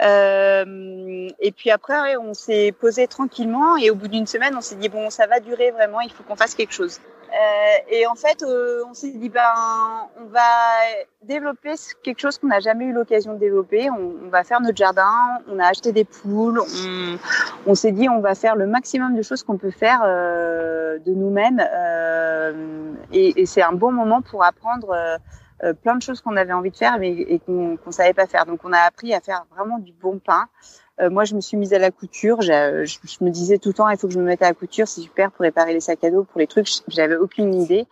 et 0.00 1.52
puis 1.52 1.70
après 1.70 2.16
on 2.16 2.34
s'est 2.34 2.72
posé 2.72 3.06
tranquillement 3.06 3.76
et 3.76 3.90
au 3.90 3.94
bout 3.94 4.08
d'une 4.08 4.26
semaine 4.26 4.54
on 4.56 4.60
s'est 4.60 4.76
dit 4.76 4.88
bon 4.88 5.10
ça 5.10 5.26
va 5.26 5.40
durer 5.40 5.70
vraiment, 5.70 6.00
il 6.00 6.10
faut 6.10 6.22
qu'on 6.22 6.36
fasse 6.36 6.54
quelque 6.54 6.72
chose. 6.72 7.00
Euh, 7.32 7.76
et 7.90 8.06
en 8.06 8.14
fait, 8.14 8.42
euh, 8.42 8.82
on 8.88 8.94
s'est 8.94 9.10
dit, 9.10 9.28
ben, 9.28 9.40
on 10.20 10.26
va 10.26 10.40
développer 11.22 11.74
quelque 12.02 12.20
chose 12.20 12.38
qu'on 12.38 12.48
n'a 12.48 12.60
jamais 12.60 12.84
eu 12.84 12.92
l'occasion 12.92 13.34
de 13.34 13.38
développer. 13.38 13.90
On, 13.90 14.28
va 14.28 14.44
faire 14.44 14.60
notre 14.60 14.76
jardin. 14.76 15.38
On 15.48 15.58
a 15.58 15.66
acheté 15.66 15.92
des 15.92 16.04
poules. 16.04 16.60
On, 17.66 17.74
s'est 17.74 17.92
dit, 17.92 18.08
on 18.08 18.20
va 18.20 18.34
faire 18.34 18.56
le 18.56 18.66
maximum 18.66 19.16
de 19.16 19.22
choses 19.22 19.42
qu'on 19.42 19.58
peut 19.58 19.70
faire 19.70 20.02
euh, 20.04 20.98
de 20.98 21.12
nous-mêmes. 21.12 21.60
Et, 23.12 23.46
c'est 23.46 23.62
un 23.62 23.72
bon 23.72 23.92
moment 23.92 24.22
pour 24.22 24.44
apprendre. 24.44 24.96
Plein 25.82 25.96
de 25.96 26.02
choses 26.02 26.20
qu'on 26.20 26.36
avait 26.36 26.52
envie 26.52 26.70
de 26.70 26.76
faire 26.76 26.98
mais 26.98 27.12
et 27.12 27.38
qu'on 27.38 27.78
qu 27.78 27.90
savait 27.90 28.12
pas 28.12 28.26
faire. 28.26 28.44
Donc 28.44 28.60
on 28.64 28.72
a 28.72 28.80
appris 28.80 29.14
à 29.14 29.20
faire 29.20 29.46
vraiment 29.54 29.78
du 29.78 29.92
bon 29.92 30.18
pain. 30.18 30.46
Euh, 31.00 31.10
moi, 31.10 31.24
je 31.24 31.34
me 31.34 31.40
suis 31.40 31.56
mise 31.56 31.74
à 31.74 31.78
la 31.78 31.90
couture. 31.90 32.40
Je, 32.40 32.84
je, 32.84 32.98
je, 33.02 33.24
me 33.24 33.30
disais 33.30 33.58
tout 33.58 33.70
le 33.70 33.74
temps, 33.74 33.88
il 33.88 33.98
faut 33.98 34.06
que 34.06 34.14
je 34.14 34.18
me 34.18 34.24
mette 34.24 34.42
à 34.42 34.48
la 34.48 34.54
couture, 34.54 34.86
c'est 34.86 35.00
super 35.00 35.32
pour 35.32 35.42
réparer 35.42 35.72
les 35.72 35.80
sacs 35.80 36.04
à 36.04 36.10
dos, 36.10 36.24
pour 36.24 36.38
les 36.38 36.46
trucs. 36.46 36.68
J'avais 36.88 37.16
aucune 37.16 37.54
idée 37.54 37.86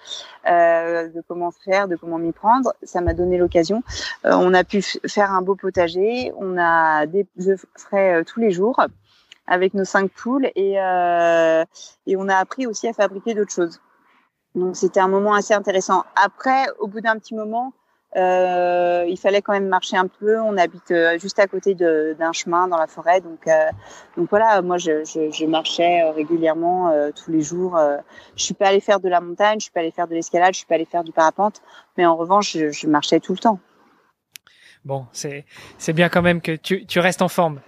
euh, 0.49 1.09
de 1.09 1.23
comment 1.27 1.51
faire, 1.51 1.89
de 1.89 1.97
comment 1.97 2.19
m'y 2.19 2.33
prendre. 2.33 2.73
Ça 2.83 3.01
m'a 3.01 3.13
donné 3.15 3.39
l'occasion. 3.39 3.83
Euh, 4.25 4.33
on 4.35 4.55
a 4.55 4.63
pu 4.63 4.83
faire 4.83 5.33
un 5.33 5.43
beau 5.43 5.57
potager. 5.57 6.33
On 6.37 6.57
a 6.59 7.07
des 7.07 7.27
œufs 7.49 7.67
frais 7.77 8.21
euh, 8.21 8.25
tous 8.25 8.41
les 8.41 8.51
jours 8.51 8.81
avec 9.47 9.75
nos 9.75 9.85
cinq 9.85 10.11
poules 10.11 10.51
et, 10.55 10.81
euh, 10.81 11.65
et 12.07 12.17
on 12.17 12.29
a 12.29 12.37
appris 12.37 12.67
aussi 12.67 12.89
à 12.89 12.93
fabriquer 12.93 13.35
d'autres 13.35 13.53
choses. 13.53 13.81
Donc 14.55 14.77
c'était 14.77 15.01
un 15.01 15.09
moment 15.09 15.35
assez 15.35 15.55
intéressant. 15.55 16.05
Après, 16.15 16.67
au 16.79 16.87
bout 16.87 17.01
d'un 17.01 17.19
petit 17.19 17.35
moment, 17.35 17.73
euh, 18.17 19.05
il 19.09 19.17
fallait 19.17 19.41
quand 19.41 19.53
même 19.53 19.69
marcher 19.69 19.97
un 19.97 20.07
peu. 20.07 20.39
On 20.41 20.57
habite 20.59 20.91
euh, 20.91 21.19
juste 21.19 21.39
à 21.39 21.47
côté 21.47 21.75
d'un 21.75 22.33
chemin 22.33 22.69
dans 22.69 22.77
la 22.77 22.87
forêt, 22.87 23.21
donc 23.21 23.47
euh, 23.47 23.71
donc 24.17 24.29
voilà. 24.29 24.61
Moi, 24.63 24.79
je, 24.79 25.05
je, 25.05 25.31
je 25.31 25.47
marchais 25.47 26.03
régulièrement 26.11 26.91
euh, 26.91 27.11
tous 27.11 27.31
les 27.31 27.41
jours. 27.41 27.79
je 28.37 28.43
suis 28.43 28.55
pas 28.55 28.69
allée 28.69 28.81
faire 28.81 29.01
de 29.01 29.09
la 29.09 29.21
montagne, 29.21 29.59
je 29.59 29.65
suis 29.65 29.73
pas 29.73 29.81
allée 29.81 29.91
faire 29.91 30.09
de 30.09 30.15
l'escalade, 30.15 30.53
je 30.53 30.59
suis 30.59 30.67
pas 30.67 30.75
allée 30.75 30.85
faire 30.85 31.05
du 31.05 31.13
parapente, 31.13 31.63
mais 31.97 32.05
en 32.05 32.17
revanche, 32.17 32.53
je, 32.53 32.71
je 32.71 32.87
marchais 32.87 33.21
tout 33.21 33.33
le 33.33 33.39
temps. 33.39 33.59
Bon, 34.85 35.07
c'est 35.13 35.47
c'est 35.79 35.93
bien 35.93 36.09
quand 36.09 36.23
même 36.23 36.41
que 36.41 36.57
tu 36.57 36.87
tu 36.87 36.99
restes 36.99 37.23
en 37.23 37.29
forme. 37.29 37.61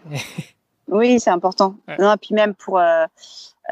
oui, 0.89 1.21
c'est 1.21 1.31
important. 1.31 1.77
Ouais. 1.89 1.97
Non, 1.99 2.17
puis 2.21 2.35
même 2.35 2.55
pour 2.55 2.81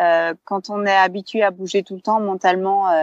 euh, 0.01 0.32
quand 0.45 0.70
on 0.70 0.86
est 0.86 0.97
habitué 0.97 1.43
à 1.43 1.51
bouger 1.51 1.82
tout 1.82 1.95
le 1.95 2.01
temps 2.01 2.20
mentalement, 2.20 2.88
euh, 2.88 2.95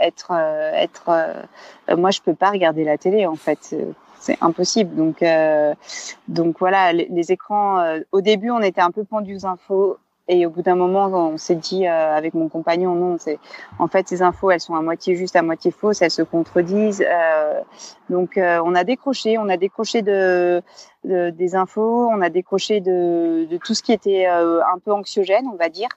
être, 0.00 0.30
euh, 0.30 0.72
être, 0.72 1.08
euh, 1.08 1.96
moi 1.96 2.10
je 2.10 2.20
peux 2.20 2.34
pas 2.34 2.50
regarder 2.50 2.84
la 2.84 2.96
télé 2.96 3.26
en 3.26 3.36
fait, 3.36 3.74
c'est 4.18 4.38
impossible. 4.40 4.94
Donc, 4.94 5.22
euh, 5.22 5.74
donc 6.28 6.58
voilà, 6.58 6.92
les, 6.92 7.06
les 7.10 7.32
écrans. 7.32 7.84
au 8.12 8.20
début, 8.20 8.50
on 8.50 8.60
était 8.60 8.80
un 8.80 8.90
peu 8.90 9.04
pendus 9.04 9.36
aux 9.36 9.46
infos. 9.46 9.98
Et 10.28 10.46
au 10.46 10.50
bout 10.50 10.62
d'un 10.62 10.76
moment, 10.76 11.06
on 11.08 11.36
s'est 11.36 11.56
dit 11.56 11.86
euh, 11.86 12.16
avec 12.16 12.32
mon 12.34 12.48
compagnon, 12.48 12.94
non, 12.94 13.16
c'est 13.18 13.40
en 13.80 13.88
fait 13.88 14.08
ces 14.08 14.22
infos, 14.22 14.52
elles 14.52 14.60
sont 14.60 14.76
à 14.76 14.80
moitié 14.80 15.16
justes, 15.16 15.34
à 15.34 15.42
moitié 15.42 15.72
fausses, 15.72 16.00
elles 16.00 16.12
se 16.12 16.22
contredisent. 16.22 17.04
Euh, 17.06 17.60
donc 18.08 18.38
on 18.38 18.74
a 18.76 18.84
décroché, 18.84 19.36
on 19.36 19.48
a 19.48 19.56
décroché 19.56 20.00
de, 20.02 20.62
de, 21.04 21.30
des 21.30 21.54
infos, 21.54 22.08
on 22.08 22.20
a 22.20 22.30
décroché 22.30 22.80
de, 22.80 23.46
de 23.50 23.56
tout 23.56 23.74
ce 23.74 23.82
qui 23.82 23.92
était 23.92 24.26
euh, 24.26 24.60
un 24.62 24.78
peu 24.78 24.92
anxiogène, 24.92 25.46
on 25.52 25.56
va 25.56 25.68
dire, 25.68 25.88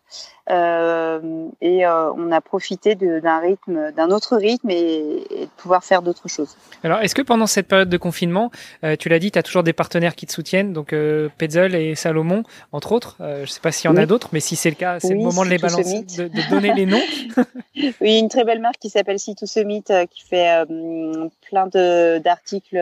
euh, 0.51 1.47
et 1.59 1.85
euh, 1.85 2.11
on 2.13 2.31
a 2.31 2.39
profité 2.39 2.93
d'un 2.95 3.39
rythme, 3.39 3.91
d'un 3.93 4.11
autre 4.11 4.37
rythme 4.37 4.69
et, 4.69 5.23
et, 5.31 5.45
de 5.45 5.49
pouvoir 5.57 5.83
faire 5.83 6.03
d'autres 6.03 6.27
choses. 6.27 6.55
Alors, 6.83 6.99
est-ce 7.01 7.15
que 7.15 7.23
pendant 7.23 7.47
cette 7.47 7.67
période 7.67 7.89
de 7.89 7.97
confinement, 7.97 8.51
euh, 8.83 8.95
tu 8.95 9.09
l'as 9.09 9.17
dit, 9.17 9.31
tu 9.31 9.39
as 9.39 9.43
toujours 9.43 9.63
des 9.63 9.73
partenaires 9.73 10.13
qui 10.15 10.27
te 10.27 10.31
soutiennent, 10.31 10.71
donc 10.71 10.93
euh, 10.93 11.29
Petzl 11.39 11.75
et 11.75 11.95
Salomon, 11.95 12.43
entre 12.71 12.91
autres. 12.91 13.15
je 13.19 13.41
ne 13.41 13.45
sais 13.45 13.59
pas 13.59 13.71
s'il 13.71 13.89
y 13.89 13.91
en 13.91 13.97
oui. 13.97 14.03
a 14.03 14.05
d'autres, 14.05 14.29
mais 14.33 14.39
si 14.39 14.55
c'est 14.55 14.69
le 14.69 14.75
cas, 14.75 14.99
c'est 14.99 15.13
oui, 15.13 15.17
le 15.17 15.23
moment 15.23 15.43
de 15.43 15.49
les 15.49 15.57
balancer, 15.57 16.03
de, 16.03 16.27
de, 16.27 16.49
donner 16.49 16.73
les 16.73 16.85
noms. 16.85 17.01
oui, 18.01 18.19
une 18.19 18.29
très 18.29 18.43
belle 18.43 18.61
marque 18.61 18.77
qui 18.77 18.89
s'appelle 18.89 19.17
See 19.17 19.35
to 19.35 19.47
Summit, 19.47 19.83
qui 20.11 20.21
fait 20.21 20.63
plein 21.49 21.67
d'articles 22.19 22.77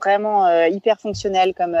vraiment 0.00 0.48
hyper 0.66 1.00
fonctionnels 1.00 1.54
comme 1.54 1.76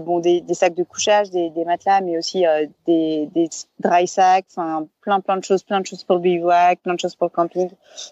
bon 0.00 0.18
des, 0.18 0.40
des, 0.40 0.54
sacs 0.54 0.74
de 0.74 0.82
couchage, 0.82 1.30
des, 1.30 1.50
des 1.50 1.64
matelas, 1.64 2.00
mais 2.00 2.18
aussi 2.18 2.44
des, 2.86 3.28
des, 3.34 3.48
dry 3.78 4.06
sacks, 4.06 4.47
plein 4.54 5.20
plein 5.20 5.36
de 5.36 5.44
choses, 5.44 5.62
plein 5.62 5.80
de 5.80 5.86
choses 5.86 6.04
pour 6.04 6.18
bivouac, 6.20 6.80
plein 6.82 6.94
de 6.94 7.00
choses 7.00 7.16
pour 7.16 7.26
le 7.26 7.32
camping. 7.32 7.70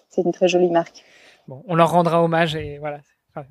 C'est 0.09 0.21
une 0.21 0.31
très 0.31 0.47
jolie 0.47 0.69
marque. 0.69 1.03
Bon, 1.47 1.63
on 1.67 1.75
leur 1.75 1.91
rendra 1.91 2.21
hommage 2.21 2.55
et 2.55 2.77
voilà. 2.77 2.99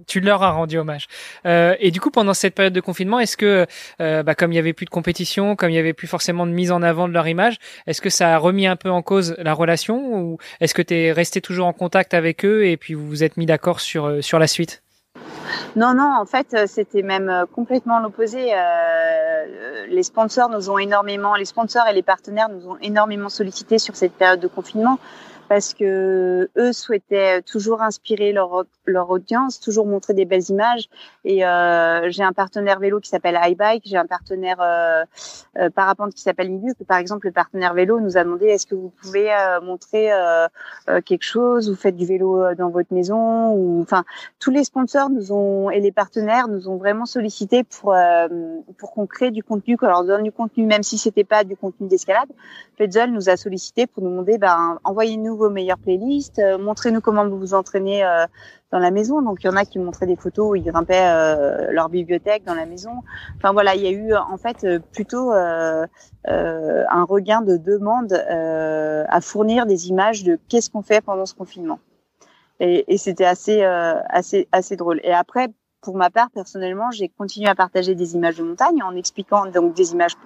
tu 0.07 0.20
leur 0.20 0.43
as 0.43 0.51
rendu 0.51 0.78
hommage. 0.78 1.07
Euh, 1.47 1.74
et 1.80 1.91
du 1.91 2.01
coup, 2.01 2.11
pendant 2.11 2.34
cette 2.34 2.55
période 2.55 2.72
de 2.72 2.80
confinement, 2.80 3.20
est-ce 3.20 3.37
que, 3.37 3.66
euh, 4.01 4.22
bah, 4.22 4.34
comme 4.34 4.53
il 4.53 4.57
y 4.57 4.59
avait 4.59 4.72
plus 4.72 4.84
de 4.84 4.91
compétition, 4.91 5.57
comme 5.57 5.70
il 5.70 5.76
y 5.76 5.78
avait 5.78 5.95
plus 5.95 6.07
forcément 6.07 6.47
de 6.47 6.53
mise 6.53 6.72
en 6.72 6.82
avant 6.82 7.09
de 7.09 7.12
leur 7.12 7.26
image, 7.28 7.57
est-ce 7.87 8.01
que 8.01 8.11
ça 8.11 8.34
a 8.34 8.39
remis 8.39 8.66
un 8.66 8.76
peu 8.76 8.91
en 8.91 9.03
cause 9.03 9.34
la 9.39 9.55
relation 9.55 10.14
ou 10.14 10.39
est-ce 10.61 10.74
que 10.74 10.82
tu 10.82 10.95
es 10.95 11.12
resté 11.12 11.41
toujours 11.41 11.66
en 11.66 11.72
contact 11.72 12.14
avec 12.14 12.45
eux 12.45 12.66
et 12.66 12.76
puis 12.76 12.95
vous 12.95 13.07
vous 13.07 13.24
êtes 13.24 13.37
mis 13.37 13.47
d'accord 13.47 13.80
sur 13.80 14.07
euh, 14.07 14.20
sur 14.20 14.39
la 14.39 14.47
suite? 14.47 14.82
Non, 15.77 15.93
non, 15.93 16.11
en 16.18 16.24
fait, 16.24 16.55
euh, 16.55 16.64
c'était 16.66 17.03
même 17.03 17.29
euh, 17.29 17.45
complètement 17.45 18.01
l'opposé. 18.01 18.49
Euh, 18.55 19.87
les 19.89 20.03
sponsors 20.03 20.49
nous 20.49 20.70
ont 20.70 20.79
énormément, 20.79 21.35
les 21.35 21.45
sponsors 21.45 21.87
et 21.87 21.93
les 21.93 22.03
partenaires 22.03 22.49
nous 22.49 22.66
ont 22.70 22.79
énormément 22.81 23.29
sollicité 23.29 23.79
sur 23.79 23.95
cette 23.95 24.12
période 24.12 24.41
de 24.41 24.49
confinement 24.49 24.99
parce 25.49 25.74
que 25.74 26.49
eux 26.57 26.72
souhaitaient 26.72 27.42
toujours 27.42 27.82
inspirer 27.82 28.32
leur 28.32 28.66
leur 28.86 29.11
audience, 29.11 29.61
toujours 29.61 29.86
montrer 29.86 30.14
des 30.14 30.24
belles 30.24 30.49
images. 30.49 30.88
Et 31.24 31.44
euh, 31.44 32.09
j'ai 32.11 32.22
un 32.22 32.32
partenaire 32.32 32.78
vélo 32.78 33.01
qui 33.01 33.09
s'appelle 33.09 33.38
iBike, 33.42 33.82
j'ai 33.84 33.97
un 33.97 34.07
partenaire 34.07 34.59
euh, 34.61 35.05
euh, 35.59 35.70
parapente 35.70 36.14
qui 36.14 36.22
s'appelle 36.22 36.51
Nibu. 36.51 36.72
Par 36.86 36.99
exemple, 36.99 37.26
le 37.26 37.32
partenaire 37.32 37.74
vélo 37.74 38.01
nous 38.01 38.16
a 38.16 38.24
demandé 38.24 38.47
est-ce 38.47 38.66
que 38.66 38.74
vous 38.74 38.92
pouvez 39.03 39.32
euh, 39.32 39.61
montrer 39.61 40.12
euh, 40.12 40.47
euh, 40.88 41.01
quelque 41.01 41.24
chose, 41.24 41.68
vous 41.68 41.76
faites 41.76 41.97
du 41.97 42.07
vélo 42.07 42.55
dans 42.55 42.70
votre 42.70 42.92
maison, 42.92 43.53
ou 43.53 43.80
enfin 43.82 44.05
tous 44.38 44.51
les 44.51 44.64
sponsors 44.64 45.11
nous 45.11 45.32
ont 45.32 45.70
et 45.70 45.80
les 45.80 45.92
partenaires 45.92 46.49
nous 46.49 46.68
ont 46.68 46.76
vraiment 46.76 47.07
sollicité 47.07 47.64
pour 47.64 47.94
pour 48.78 48.92
qu'on 48.92 49.07
crée 49.07 49.30
du 49.30 49.42
contenu, 49.42 49.76
qu'on 49.76 49.86
leur 49.86 50.05
donne 50.05 50.22
du 50.22 50.32
contenu, 50.32 50.64
même 50.64 50.82
si 50.82 50.99
c'était 50.99 51.24
pas 51.24 51.44
du 51.44 51.57
contenu 51.57 51.88
d'escalade. 51.88 52.28
Petzl 52.76 53.11
nous 53.11 53.28
a 53.28 53.36
sollicité 53.36 53.86
pour 53.86 54.03
nous 54.03 54.11
demander 54.11 54.38
ben 54.38 54.78
envoyez-nous 54.84 55.36
vos 55.37 55.51
meilleures 55.51 55.78
playlists, 55.78 56.41
montrez-nous 56.59 57.01
comment 57.01 57.28
vous 57.28 57.39
vous 57.39 57.55
entraînez 57.55 58.05
dans 58.72 58.78
la 58.78 58.91
maison. 58.91 59.22
Donc 59.22 59.43
il 59.43 59.47
y 59.47 59.51
en 59.51 59.57
a 59.57 59.64
qui 59.64 59.78
montraient 59.78 60.07
des 60.07 60.16
photos 60.16 60.51
où 60.51 60.55
ils 60.55 60.64
grimpaient 60.64 61.07
euh, 61.07 61.70
leur 61.70 61.89
bibliothèque 61.89 62.45
dans 62.45 62.55
la 62.55 62.66
maison. 62.66 63.03
Enfin 63.37 63.53
voilà, 63.53 63.74
il 63.74 63.82
y 63.82 63.87
a 63.87 63.91
eu 63.91 64.14
en 64.14 64.37
fait 64.37 64.64
euh, 64.64 64.78
plutôt 64.93 65.32
euh, 65.32 65.87
euh, 66.28 66.84
un 66.91 67.05
regain 67.05 67.43
de 67.43 67.57
demande 67.57 68.12
euh, 68.12 69.05
à 69.09 69.20
fournir 69.20 69.66
des 69.66 69.89
images 69.89 70.24
de 70.24 70.39
qu'est-ce 70.49 70.70
qu'on 70.70 70.82
fait 70.82 71.01
pendant 71.01 71.26
ce 71.26 71.34
confinement. 71.34 71.78
Et, 72.59 72.93
et 72.93 72.99
c'était 72.99 73.26
assez 73.26 73.62
assez 73.62 74.49
assez 74.51 74.76
drôle. 74.76 75.01
Et 75.05 75.12
après 75.12 75.49
pour 75.87 75.97
ma 75.97 76.11
part, 76.11 76.30
personnellement, 76.32 76.91
j'ai 76.91 77.09
continué 77.09 77.49
à 77.49 77.55
partager 77.55 77.95
des 77.95 78.16
images 78.16 78.39
de 78.39 78.43
montagne 78.43 78.82
en 78.82 78.97
expliquant 78.97 79.47
donc 79.47 79.72
des 79.72 79.93
images 79.93 80.16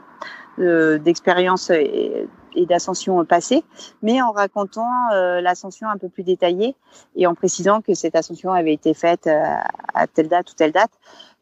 euh, 0.58 0.96
d'expérience 0.96 1.68
et, 1.68 2.26
et 2.54 2.64
d'ascension 2.64 3.22
passée, 3.26 3.62
mais 4.00 4.22
en 4.22 4.32
racontant 4.32 4.88
euh, 5.12 5.42
l'ascension 5.42 5.86
un 5.90 5.98
peu 5.98 6.08
plus 6.08 6.22
détaillée 6.22 6.76
et 7.14 7.26
en 7.26 7.34
précisant 7.34 7.82
que 7.82 7.92
cette 7.92 8.16
ascension 8.16 8.52
avait 8.52 8.72
été 8.72 8.94
faite 8.94 9.26
euh, 9.26 9.42
à 9.92 10.06
telle 10.06 10.28
date 10.28 10.50
ou 10.50 10.54
telle 10.54 10.72
date, 10.72 10.92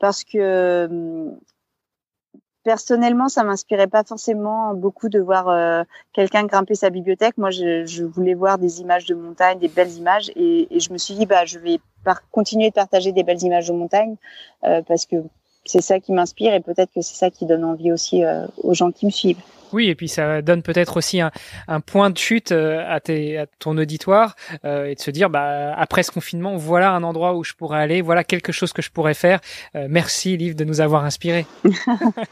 parce 0.01 0.25
que 0.25 0.87
hum, 0.87 1.39
personnellement, 2.69 3.31
ça 3.31 3.45
m'inspirait 3.45 3.87
pas 3.87 4.05
forcément 4.05 4.75
beaucoup 4.75 5.09
de 5.09 5.19
voir 5.19 5.49
euh, 5.49 5.85
quelqu'un 6.13 6.45
grimper 6.45 6.75
sa 6.75 6.91
bibliothèque. 6.91 7.39
Moi, 7.39 7.49
je, 7.51 8.05
voulais 8.05 8.35
voir 8.35 8.59
des 8.59 8.83
images 8.83 9.07
de 9.07 9.15
montagne, 9.15 9.59
des 9.59 9.69
belles 9.69 9.93
images, 9.93 10.31
et, 10.37 10.69
je 10.79 10.93
me 10.93 10.99
suis 10.99 11.15
dit, 11.15 11.25
bah, 11.25 11.47
je 11.47 11.59
vais 11.59 11.81
continuer 12.31 12.69
de 12.69 12.75
partager 12.75 13.13
des 13.13 13.23
belles 13.23 13.43
images 13.43 13.69
de 13.69 13.73
montagne 13.73 14.17
euh, 14.65 14.83
parce 14.87 15.07
que 15.07 15.17
c'est 15.65 15.83
ça 15.83 16.01
qui 16.01 16.13
m'inspire 16.13 16.55
et 16.55 16.61
peut-être 16.61 16.93
que 16.95 17.03
c'est 17.03 17.17
ça 17.17 17.31
qui 17.31 17.47
donne 17.47 17.65
envie 17.65 17.93
aussi 17.93 18.25
euh, 18.25 18.47
aux 18.63 18.75
gens 18.75 18.91
qui 18.91 19.07
me 19.07 19.11
suivent. 19.11 19.43
Oui, 19.73 19.89
et 19.89 19.95
puis 19.95 20.09
ça 20.09 20.43
donne 20.43 20.63
peut-être 20.63 20.97
aussi 20.97 21.21
un, 21.21 21.31
un, 21.67 21.81
point 21.81 22.11
de 22.11 22.19
chute 22.19 22.53
euh, 22.53 22.85
à, 22.89 23.01
tes, 23.01 23.39
à 23.39 23.47
ton 23.59 23.77
auditoire 23.77 24.35
euh, 24.65 24.87
et 24.87 24.95
de 24.95 25.01
se 25.01 25.11
dire, 25.11 25.31
bah, 25.31 25.75
après 25.77 26.03
ce 26.03 26.11
confinement, 26.11 26.57
voilà 26.57 26.93
un 26.93 27.03
endroit 27.03 27.35
où 27.35 27.45
je 27.45 27.55
pourrais 27.55 27.81
aller, 27.81 28.01
voilà 28.01 28.25
quelque 28.25 28.53
chose 28.53 28.73
que 28.73 28.83
je 28.83 28.91
pourrais 28.91 29.15
faire. 29.15 29.41
Euh, 29.75 29.87
merci, 29.91 30.37
Liv, 30.37 30.55
de 30.55 30.65
nous 30.65 30.81
avoir 30.81 31.05
inspiré. 31.05 31.47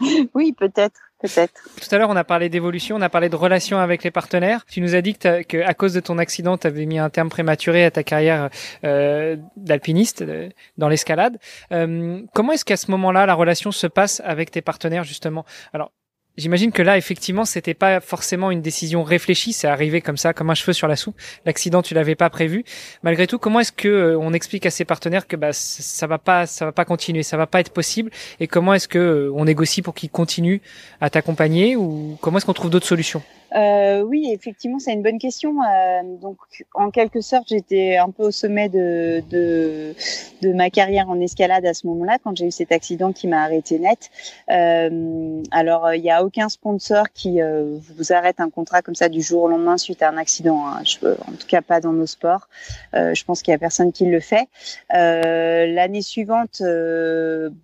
oui, 0.35 0.55
peut-être. 0.57 1.06
Peut-être. 1.19 1.63
Tout 1.81 1.95
à 1.95 1.99
l'heure, 1.99 2.11
on 2.11 2.17
a 2.17 2.25
parlé 2.25 2.51
d'évolution, 2.51 2.97
on 2.97 3.01
a 3.01 3.09
parlé 3.09 3.31
de 3.31 3.37
relations 3.37 3.79
avec 3.79 4.05
les 4.05 4.11
partenaires. 4.11 4.67
Tu 4.67 4.83
nous 4.83 4.95
as 4.95 5.01
dit 5.01 5.15
que, 5.15 5.63
à 5.63 5.73
cause 5.73 5.95
de 5.95 6.01
ton 6.01 6.19
accident, 6.19 6.59
tu 6.59 6.67
avais 6.67 6.85
mis 6.85 6.99
un 6.99 7.09
terme 7.09 7.31
prématuré 7.31 7.85
à 7.87 7.91
ta 7.91 8.03
carrière 8.03 8.51
euh, 8.85 9.37
d'alpiniste 9.57 10.21
euh, 10.21 10.51
dans 10.77 10.91
l'escalade. 10.91 11.39
Euh, 11.73 12.21
comment 12.35 12.53
est-ce 12.53 12.67
qu'à 12.67 12.77
ce 12.77 12.91
moment-là, 12.91 13.25
la 13.25 13.35
relation 13.35 13.73
se 13.73 13.87
passe 13.87 14.21
avec 14.27 14.51
tes 14.51 14.61
partenaires 14.61 15.05
justement? 15.05 15.47
Alors, 15.73 15.91
J'imagine 16.37 16.71
que 16.71 16.83
là, 16.83 16.99
effectivement, 16.99 17.47
c'était 17.47 17.73
pas 17.73 18.01
forcément 18.01 18.51
une 18.51 18.61
décision 18.61 19.03
réfléchie, 19.03 19.55
c'est 19.55 19.69
arrivé 19.69 20.03
comme 20.03 20.19
ça, 20.19 20.35
comme 20.35 20.51
un 20.51 20.55
cheveu 20.55 20.75
sur 20.75 20.87
la 20.87 20.95
soupe. 20.95 21.17
L'accident, 21.47 21.81
tu 21.81 21.95
l'avais 21.95 22.15
pas 22.15 22.29
prévu. 22.29 22.65
Malgré 23.03 23.27
tout, 23.27 23.39
comment 23.39 23.61
est-ce 23.61 23.73
que 23.73 23.89
euh, 23.89 24.19
on 24.19 24.35
explique 24.35 24.67
à 24.67 24.71
ses 24.71 24.85
partenaires 24.85 25.27
que 25.27 25.37
bah 25.37 25.53
ça 25.53 26.07
va 26.07 26.19
pas, 26.19 26.47
ça 26.47 26.67
va 26.67 26.73
pas 26.73 26.85
continuer, 26.85 27.23
ça 27.23 27.39
va 27.39 27.47
pas 27.47 27.61
être 27.61 27.73
possible, 27.73 28.11
et 28.39 28.47
comment 28.49 28.75
est-ce 28.75 28.87
que 28.87 28.99
euh, 28.99 29.33
on 29.35 29.47
négocie 29.47 29.81
pour 29.81 29.95
qu'ils 29.95 30.11
continuent 30.11 30.61
à 31.01 31.09
t'accompagner, 31.09 31.75
ou 31.75 32.19
comment 32.21 32.37
est-ce 32.37 32.47
qu'on 32.47 32.53
trouve 32.53 32.71
d'autres 32.71 32.87
solutions? 32.87 33.23
Euh, 33.57 34.03
oui, 34.03 34.31
effectivement, 34.33 34.79
c'est 34.79 34.93
une 34.93 35.03
bonne 35.03 35.19
question. 35.19 35.63
Euh, 35.63 36.03
donc, 36.21 36.37
en 36.75 36.91
quelque 36.91 37.21
sorte, 37.23 37.49
j'étais 37.49 37.97
un 37.97 38.11
peu 38.11 38.25
au 38.25 38.31
sommet 38.31 38.69
de, 38.69 39.23
de, 39.31 39.95
de, 40.43 40.53
ma 40.53 40.69
carrière 40.69 41.09
en 41.09 41.19
escalade 41.21 41.65
à 41.65 41.73
ce 41.73 41.87
moment-là, 41.87 42.19
quand 42.23 42.37
j'ai 42.37 42.47
eu 42.47 42.51
cet 42.51 42.71
accident 42.71 43.13
qui 43.13 43.29
m'a 43.29 43.43
arrêté 43.43 43.79
net. 43.79 44.11
Euh, 44.51 45.43
alors, 45.53 45.95
il 45.95 46.03
n'y 46.03 46.11
a 46.11 46.23
aucun 46.23 46.49
sponsor 46.51 47.11
qui 47.15 47.41
euh, 47.41 47.79
vous 47.97 48.13
arrête 48.13 48.41
un 48.41 48.51
contrat 48.51 48.83
comme 48.83 48.95
ça 48.95 49.09
du 49.09 49.23
jour 49.23 49.45
au 49.45 49.49
lendemain 49.49 49.79
suite 49.79 50.03
à 50.03 50.11
un 50.11 50.19
accident. 50.19 50.67
Hein. 50.67 50.83
En 51.03 51.33
tout 51.33 51.47
cas, 51.47 51.63
pas 51.63 51.81
dans 51.81 51.93
nos 51.93 52.07
sports. 52.07 52.49
Euh, 52.95 53.15
je 53.15 53.25
pense 53.25 53.41
qu'il 53.41 53.53
y 53.53 53.55
a 53.55 53.59
personne 53.59 53.93
qui 53.93 54.05
le 54.05 54.21
fait. 54.21 54.49
Euh, 54.95 55.67
l'année 55.67 56.03
suivante, 56.03 56.61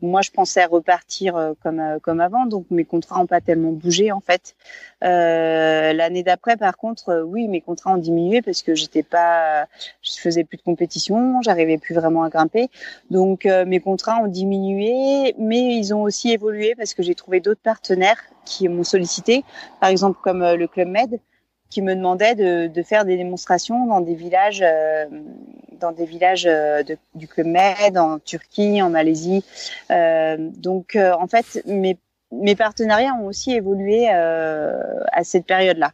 moi, 0.01 0.23
je 0.23 0.31
pensais 0.31 0.65
repartir 0.65 1.55
comme 1.63 1.83
comme 2.03 2.21
avant, 2.21 2.47
donc 2.47 2.67
mes 2.71 2.85
contrats 2.85 3.19
n'ont 3.19 3.27
pas 3.27 3.41
tellement 3.41 3.73
bougé 3.73 4.13
en 4.13 4.21
fait. 4.21 4.55
Euh, 5.05 5.82
l'année 5.93 6.23
d'après, 6.23 6.57
par 6.57 6.77
contre, 6.77 7.09
euh, 7.09 7.23
oui, 7.23 7.49
mes 7.49 7.61
contrats 7.61 7.95
ont 7.95 7.99
diminué 7.99 8.43
parce 8.43 8.63
que 8.63 8.75
j'étais 8.75 9.03
pas, 9.03 9.67
je 10.03 10.13
faisais 10.13 10.45
plus 10.45 10.57
de 10.57 10.63
compétition, 10.63 11.41
j'arrivais 11.43 11.79
plus 11.79 11.95
vraiment 11.95 12.23
à 12.23 12.29
grimper. 12.29 12.69
Donc 13.11 13.47
euh, 13.47 13.65
mes 13.65 13.81
contrats 13.81 14.19
ont 14.23 14.29
diminué, 14.29 15.35
mais 15.39 15.77
ils 15.77 15.95
ont 15.95 16.03
aussi 16.03 16.31
évolué 16.31 16.75
parce 16.77 16.95
que 16.95 17.03
j'ai 17.03 17.15
trouvé 17.15 17.41
d'autres 17.41 17.63
partenaires 17.63 18.23
qui 18.45 18.69
m'ont 18.69 18.85
sollicité, 18.85 19.45
par 19.81 19.89
exemple 19.91 20.19
comme 20.23 20.43
le 20.43 20.67
Club 20.67 20.89
Med, 20.89 21.19
qui 21.71 21.81
me 21.81 21.95
demandait 21.95 22.35
de, 22.35 22.83
faire 22.83 23.05
des 23.05 23.17
démonstrations 23.17 23.87
dans 23.87 24.01
des 24.01 24.15
villages, 24.15 24.63
euh, 24.63 25.07
dans 25.81 25.93
des 25.93 26.05
villages 26.05 26.49
du 27.15 27.27
Club 27.27 27.47
Med, 27.47 27.97
en 27.97 28.19
Turquie, 28.19 28.83
en 28.83 28.91
Malaisie. 28.91 29.43
Euh, 29.91 30.37
donc, 30.39 30.97
en 30.97 31.27
fait, 31.27 31.63
mes 31.67 31.97
mes 32.33 32.57
partenariats 32.57 33.15
ont 33.15 33.27
aussi 33.27 33.53
évolué 33.53 34.09
euh, 34.11 34.73
à 35.13 35.25
cette 35.25 35.47
période-là. 35.47 35.93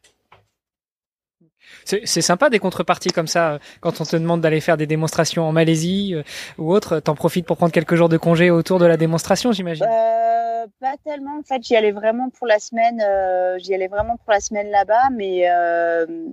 C'est 1.84 2.20
sympa 2.20 2.50
des 2.50 2.58
contreparties 2.58 3.10
comme 3.10 3.26
ça. 3.26 3.52
Euh, 3.52 3.58
quand 3.80 4.00
on 4.00 4.04
te 4.04 4.16
demande 4.16 4.40
d'aller 4.40 4.60
faire 4.60 4.76
des 4.76 4.86
démonstrations 4.86 5.44
en 5.44 5.52
Malaisie 5.52 6.14
euh, 6.14 6.22
ou 6.58 6.72
autre, 6.72 7.00
t'en 7.00 7.14
profites 7.14 7.46
pour 7.46 7.56
prendre 7.56 7.72
quelques 7.72 7.94
jours 7.94 8.10
de 8.10 8.18
congé 8.18 8.50
autour 8.50 8.78
de 8.78 8.84
la 8.84 8.98
démonstration, 8.98 9.52
j'imagine. 9.52 9.86
Euh, 9.86 10.66
pas 10.80 10.96
tellement. 11.04 11.38
En 11.38 11.42
fait, 11.42 11.62
j'y 11.62 11.76
allais 11.76 11.92
vraiment 11.92 12.28
pour 12.30 12.46
la 12.46 12.58
semaine. 12.58 13.00
Euh, 13.00 13.58
j'y 13.58 13.74
allais 13.74 13.88
vraiment 13.88 14.16
pour 14.18 14.32
la 14.32 14.40
semaine 14.40 14.70
là-bas, 14.70 15.08
mais 15.10 15.48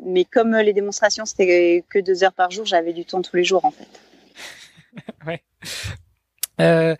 mais 0.06 0.26
comme 0.26 0.56
les 0.58 0.74
démonstrations 0.74 1.26
c'était 1.26 1.84
que 1.90 2.00
deux 2.00 2.24
heures 2.24 2.34
par 2.34 2.52
jour, 2.52 2.66
j'avais 2.66 2.94
du 2.94 3.06
temps 3.06 3.22
tous 3.22 3.36
les 3.38 3.44
jours 3.46 3.64
en 3.64 3.72
fait. 3.72 3.88
ouais. 6.60 6.98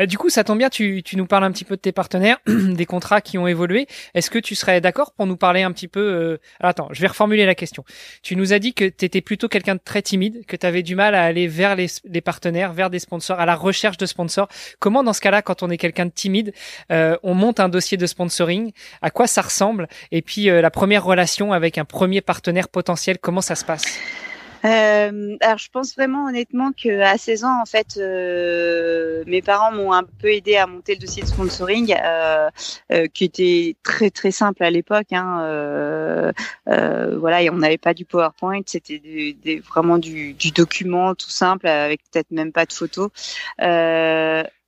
Euh, 0.00 0.06
du 0.06 0.18
coup, 0.18 0.30
ça 0.30 0.44
tombe 0.44 0.58
bien, 0.58 0.68
tu, 0.68 1.02
tu, 1.02 1.16
nous 1.16 1.26
parles 1.26 1.44
un 1.44 1.52
petit 1.52 1.64
peu 1.64 1.76
de 1.76 1.80
tes 1.80 1.92
partenaires, 1.92 2.38
des 2.46 2.86
contrats 2.86 3.20
qui 3.20 3.38
ont 3.38 3.46
évolué. 3.46 3.86
Est-ce 4.14 4.30
que 4.30 4.38
tu 4.38 4.54
serais 4.54 4.80
d'accord 4.80 5.12
pour 5.12 5.26
nous 5.26 5.36
parler 5.36 5.62
un 5.62 5.72
petit 5.72 5.88
peu 5.88 6.00
euh... 6.00 6.38
Attends, 6.60 6.88
je 6.92 7.00
vais 7.00 7.08
reformuler 7.08 7.46
la 7.46 7.54
question. 7.54 7.84
Tu 8.22 8.36
nous 8.36 8.52
as 8.52 8.58
dit 8.58 8.74
que 8.74 8.84
tu 8.84 9.04
étais 9.04 9.20
plutôt 9.20 9.48
quelqu'un 9.48 9.74
de 9.74 9.80
très 9.84 10.02
timide, 10.02 10.44
que 10.46 10.56
tu 10.56 10.66
avais 10.66 10.82
du 10.82 10.94
mal 10.94 11.14
à 11.14 11.24
aller 11.24 11.46
vers 11.46 11.76
les, 11.76 11.86
les, 12.04 12.20
partenaires, 12.20 12.72
vers 12.72 12.90
des 12.90 12.98
sponsors, 12.98 13.38
à 13.38 13.46
la 13.46 13.54
recherche 13.54 13.96
de 13.96 14.06
sponsors. 14.06 14.48
Comment, 14.78 15.02
dans 15.02 15.12
ce 15.12 15.20
cas-là, 15.20 15.42
quand 15.42 15.62
on 15.62 15.70
est 15.70 15.78
quelqu'un 15.78 16.06
de 16.06 16.12
timide, 16.12 16.52
euh, 16.90 17.16
on 17.22 17.34
monte 17.34 17.60
un 17.60 17.68
dossier 17.68 17.96
de 17.96 18.06
sponsoring? 18.06 18.72
À 19.02 19.10
quoi 19.10 19.26
ça 19.26 19.42
ressemble? 19.42 19.88
Et 20.12 20.22
puis, 20.22 20.48
euh, 20.48 20.60
la 20.60 20.70
première 20.70 21.04
relation 21.04 21.52
avec 21.52 21.78
un 21.78 21.84
premier 21.84 22.20
partenaire 22.20 22.68
potentiel, 22.68 23.18
comment 23.18 23.40
ça 23.40 23.54
se 23.54 23.64
passe? 23.64 23.98
Euh, 24.64 25.36
alors, 25.40 25.58
je 25.58 25.70
pense 25.70 25.94
vraiment 25.94 26.26
honnêtement 26.26 26.72
que 26.72 27.00
à 27.00 27.16
16 27.16 27.44
ans, 27.44 27.60
en 27.62 27.64
fait, 27.64 27.96
euh, 27.96 29.24
mes 29.26 29.40
parents 29.40 29.72
m'ont 29.72 29.92
un 29.92 30.02
peu 30.02 30.32
aidé 30.32 30.56
à 30.56 30.66
monter 30.66 30.94
le 30.94 31.00
dossier 31.00 31.22
de 31.22 31.28
sponsoring, 31.28 31.94
euh, 31.94 32.50
euh 32.92 33.06
qui 33.12 33.24
était 33.24 33.76
très 33.82 34.10
très 34.10 34.30
simple 34.30 34.62
à 34.62 34.70
l'époque. 34.70 35.12
Hein, 35.12 35.40
euh, 35.42 36.32
euh, 36.68 37.18
voilà, 37.18 37.42
et 37.42 37.50
on 37.50 37.56
n'avait 37.56 37.78
pas 37.78 37.94
du 37.94 38.04
PowerPoint, 38.04 38.60
c'était 38.66 38.98
des, 38.98 39.32
des, 39.32 39.60
vraiment 39.60 39.98
du, 39.98 40.34
du, 40.34 40.50
document 40.50 41.14
tout 41.14 41.30
simple 41.30 41.66
avec 41.66 42.00
peut-être 42.10 42.30
même 42.30 42.52
pas 42.52 42.66
de 42.66 42.72
photos. 42.72 43.10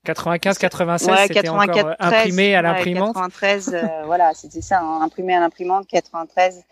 95, 0.05 0.59
96, 0.59 1.09
ouais, 1.09 1.27
c'était 1.29 1.49
encore 1.49 1.95
imprimé 2.01 2.57
à 2.57 2.63
l'imprimante. 2.63 3.15
Ouais, 3.15 3.23
93, 3.23 3.77
voilà, 4.07 4.33
c'était 4.35 4.63
ça, 4.63 4.81
hein, 4.81 5.01
imprimé 5.03 5.35
à 5.35 5.41
l'imprimante. 5.41 5.87
93. 5.87 6.65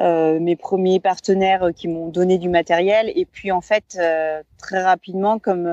Euh, 0.00 0.38
mes 0.38 0.54
premiers 0.54 1.00
partenaires 1.00 1.64
euh, 1.64 1.72
qui 1.72 1.88
m'ont 1.88 2.06
donné 2.06 2.38
du 2.38 2.48
matériel 2.48 3.10
et 3.16 3.24
puis 3.24 3.50
en 3.50 3.60
fait 3.60 3.98
euh, 3.98 4.40
très 4.56 4.80
rapidement 4.80 5.40
comme 5.40 5.66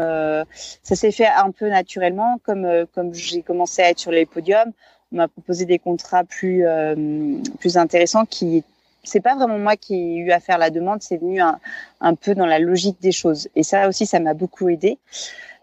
ça 0.81 0.95
s'est 0.95 1.11
fait 1.11 1.27
un 1.27 1.51
peu 1.51 1.69
naturellement 1.69 2.39
comme 2.43 2.67
comme 2.95 3.13
j'ai 3.13 3.43
commencé 3.43 3.83
à 3.83 3.91
être 3.91 3.99
sur 3.99 4.09
les 4.09 4.25
podiums 4.25 4.71
on 5.11 5.17
m'a 5.17 5.27
proposé 5.27 5.65
des 5.65 5.77
contrats 5.77 6.23
plus 6.23 6.65
plus 7.59 7.77
intéressants 7.77 8.25
qui 8.25 8.63
c'est 9.03 9.21
pas 9.21 9.35
vraiment 9.35 9.59
moi 9.59 9.75
qui 9.75 9.93
ai 9.93 10.15
eu 10.15 10.31
à 10.31 10.39
faire 10.39 10.57
la 10.57 10.71
demande, 10.71 11.03
c'est 11.03 11.17
venu 11.17 11.39
un, 11.39 11.59
un, 12.01 12.15
peu 12.15 12.33
dans 12.33 12.47
la 12.47 12.57
logique 12.57 12.99
des 13.01 13.11
choses. 13.11 13.47
Et 13.55 13.61
ça 13.61 13.87
aussi, 13.87 14.07
ça 14.07 14.19
m'a 14.19 14.33
beaucoup 14.33 14.67
aidé. 14.67 14.97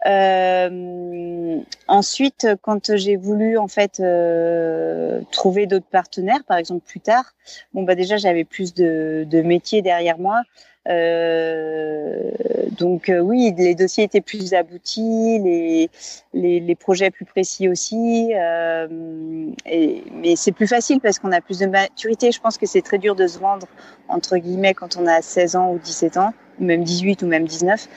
Euh, 0.05 1.59
ensuite, 1.87 2.47
quand 2.61 2.95
j'ai 2.95 3.15
voulu 3.15 3.57
en 3.57 3.67
fait 3.67 3.99
euh, 3.99 5.21
trouver 5.31 5.65
d'autres 5.65 5.85
partenaires, 5.89 6.43
par 6.45 6.57
exemple 6.57 6.85
plus 6.85 6.99
tard, 6.99 7.33
bon 7.73 7.83
bah 7.83 7.95
déjà 7.95 8.17
j'avais 8.17 8.43
plus 8.43 8.73
de, 8.73 9.25
de 9.29 9.41
métiers 9.41 9.81
derrière 9.81 10.17
moi. 10.17 10.41
Euh, 10.89 12.31
donc 12.71 13.07
euh, 13.09 13.19
oui, 13.19 13.53
les 13.57 13.75
dossiers 13.75 14.03
étaient 14.03 14.21
plus 14.21 14.53
aboutis, 14.53 15.39
les, 15.39 15.89
les, 16.33 16.59
les 16.59 16.75
projets 16.75 17.11
plus 17.11 17.25
précis 17.25 17.69
aussi. 17.69 18.31
Euh, 18.35 19.47
et, 19.65 20.03
mais 20.13 20.35
c'est 20.35 20.51
plus 20.51 20.67
facile 20.67 20.99
parce 20.99 21.19
qu'on 21.19 21.31
a 21.31 21.41
plus 21.41 21.59
de 21.59 21.67
maturité. 21.67 22.31
Je 22.31 22.39
pense 22.39 22.57
que 22.57 22.65
c'est 22.65 22.81
très 22.81 22.97
dur 22.97 23.15
de 23.15 23.27
se 23.27 23.39
vendre, 23.39 23.67
entre 24.07 24.37
guillemets, 24.37 24.73
quand 24.73 24.97
on 24.97 25.07
a 25.07 25.21
16 25.21 25.55
ans 25.55 25.71
ou 25.71 25.79
17 25.79 26.17
ans, 26.17 26.33
ou 26.59 26.65
même 26.65 26.83
18 26.83 27.23
ou 27.23 27.27
même 27.27 27.45
19. 27.45 27.87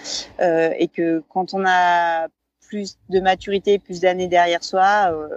Euh, 0.41 0.71
et 0.79 0.89
que 0.89 1.23
quand 1.29 1.55
on 1.55 1.65
a 1.67 2.29
plus 2.69 2.99
de 3.11 3.21
maturité, 3.21 3.79
plus 3.79 4.01
d'années 4.01 4.29
derrière 4.29 4.63
soi, 4.63 5.11
euh, 5.13 5.29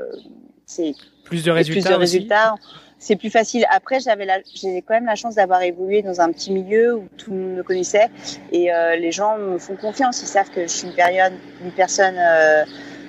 c'est 0.65 0.93
plus 1.25 1.43
de 1.43 1.51
résultats. 1.51 1.81
Plus 1.81 1.93
de 1.93 1.99
résultats 1.99 2.55
c'est 2.99 3.15
plus 3.15 3.29
facile. 3.29 3.65
Après, 3.71 4.01
j'avais 4.01 4.27
j'ai 4.53 4.81
quand 4.81 4.93
même 4.93 5.05
la 5.05 5.15
chance 5.15 5.35
d'avoir 5.35 5.61
évolué 5.63 6.01
dans 6.01 6.19
un 6.19 6.31
petit 6.31 6.51
milieu 6.51 6.95
où 6.95 7.07
tout 7.17 7.31
le 7.31 7.37
monde 7.37 7.55
me 7.55 7.63
connaissait 7.63 8.09
et 8.51 8.73
euh, 8.73 8.97
les 8.97 9.11
gens 9.11 9.37
me 9.37 9.57
font 9.57 9.77
confiance. 9.77 10.21
Ils 10.21 10.27
savent 10.27 10.49
que 10.51 10.63
je 10.63 10.67
suis 10.67 10.87
une 10.87 10.95
période, 10.95 11.33
une 11.63 11.71
personne 11.71 12.17
euh, 12.17 12.65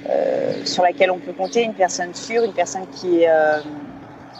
euh, 0.08 0.64
sur 0.64 0.84
laquelle 0.84 1.10
on 1.10 1.18
peut 1.18 1.32
compter, 1.32 1.62
une 1.62 1.74
personne 1.74 2.14
sûre, 2.14 2.44
une 2.44 2.54
personne 2.54 2.86
qui 2.88 3.22
est 3.22 3.28
euh, 3.28 3.60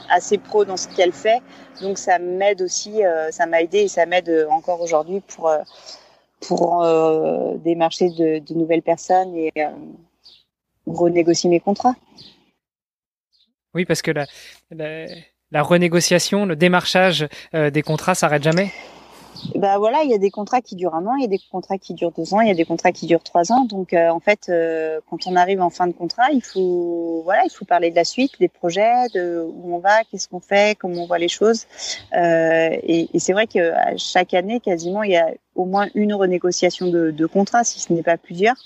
assez 0.09 0.39
pro 0.39 0.65
dans 0.65 0.77
ce 0.77 0.89
qu'elle 0.89 1.13
fait. 1.13 1.43
Donc 1.83 1.99
ça 1.99 2.19
m'aide 2.19 2.63
aussi, 2.63 3.05
euh, 3.05 3.31
ça 3.31 3.47
m'a 3.47 3.61
aidé 3.61 3.81
et 3.81 3.89
ça 3.89 4.07
m'aide 4.07 4.47
encore 4.51 4.81
aujourd'hui 4.81 5.21
pour 5.21 5.53
pour 6.41 6.87
démarcher 7.63 8.09
de, 8.09 8.39
de, 8.39 8.55
nouvelles 8.55 8.81
personnes 8.81 9.37
et 9.37 9.53
renégocier 10.87 11.51
mes 11.51 11.61
contrats. 11.61 11.95
Oui, 13.75 13.85
parce 13.85 14.01
que 14.01 14.11
la, 14.11 14.27
la, 14.71 15.05
la 15.53 15.63
renégociation, 15.63 16.47
le 16.47 16.57
démarchage 16.57 17.27
euh, 17.55 17.71
des 17.71 17.83
contrats 17.83 18.15
s'arrête 18.15 18.43
jamais? 18.43 18.73
Bah 19.55 19.79
voilà, 19.79 20.03
il 20.05 20.11
y 20.11 20.15
a 20.15 20.19
des 20.19 20.31
contrats 20.31 20.61
qui 20.61 20.77
durent 20.77 20.95
un 20.95 21.07
an, 21.07 21.15
il 21.17 21.23
y 21.23 21.25
a 21.25 21.29
des 21.29 21.41
contrats 21.51 21.79
qui 21.79 21.95
durent 21.95 22.13
deux 22.13 22.35
ans, 22.35 22.41
il 22.41 22.49
y 22.49 22.51
a 22.51 22.55
des 22.55 22.65
contrats 22.65 22.93
qui 22.93 23.07
durent 23.07 23.23
trois 23.23 23.53
ans. 23.53 23.65
Donc 23.65 23.93
euh, 23.93 24.09
en 24.09 24.21
fait, 24.21 24.49
euh, 24.49 25.01
quand 25.09 25.27
on 25.27 25.37
arrive 25.37 25.61
en 25.61 25.71
fin 25.71 25.87
de 25.87 25.93
contrat, 25.93 26.31
il 26.33 26.43
faut 26.43 27.23
voilà, 27.25 27.43
il 27.45 27.51
faut 27.51 27.65
parler 27.65 27.91
de 27.91 27.97
la 27.97 28.05
suite, 28.05 28.33
des 28.41 28.49
projets, 28.49 29.09
de 29.15 29.43
où 29.43 29.75
on 29.75 29.79
va, 29.79 30.05
qu'est-ce 30.11 30.29
qu'on 30.29 30.41
fait, 30.41 30.77
comment 30.79 31.03
on 31.03 31.07
voit 31.07 31.19
les 31.19 31.29
choses. 31.29 31.67
Euh, 32.17 32.71
et, 32.83 33.09
c'est 33.19 33.33
vrai 33.33 33.47
que 33.47 33.73
chaque 33.97 34.35
année, 34.35 34.61
quasiment, 34.61 35.03
il 35.03 35.13
y 35.13 35.17
a 35.17 35.31
au 35.55 35.67
moins 35.67 35.89
une 35.95 36.15
renégociation 36.15 36.87
de, 36.89 37.11
de 37.11 37.27
contrat, 37.27 37.65
si 37.65 37.81
ce 37.81 37.93
n'est 37.93 38.03
pas 38.03 38.17
plusieurs. 38.17 38.57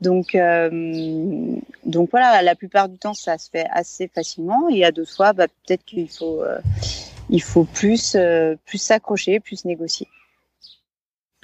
Donc 0.00 0.34
euh, 0.34 1.56
donc 1.84 2.10
voilà, 2.10 2.42
la 2.42 2.54
plupart 2.54 2.88
du 2.88 2.98
temps, 2.98 3.14
ça 3.14 3.38
se 3.38 3.50
fait 3.50 3.66
assez 3.70 4.08
facilement. 4.08 4.68
Il 4.68 4.78
y 4.78 4.84
a 4.84 4.92
deux 4.92 5.06
fois, 5.06 5.32
bah, 5.32 5.46
peut-être 5.48 5.84
qu'il 5.84 6.08
faut 6.08 6.42
il 7.30 7.42
faut 7.42 7.64
plus, 7.64 8.14
euh, 8.14 8.56
plus 8.66 8.78
s'accrocher, 8.78 9.40
plus 9.40 9.64
négocier. 9.64 10.08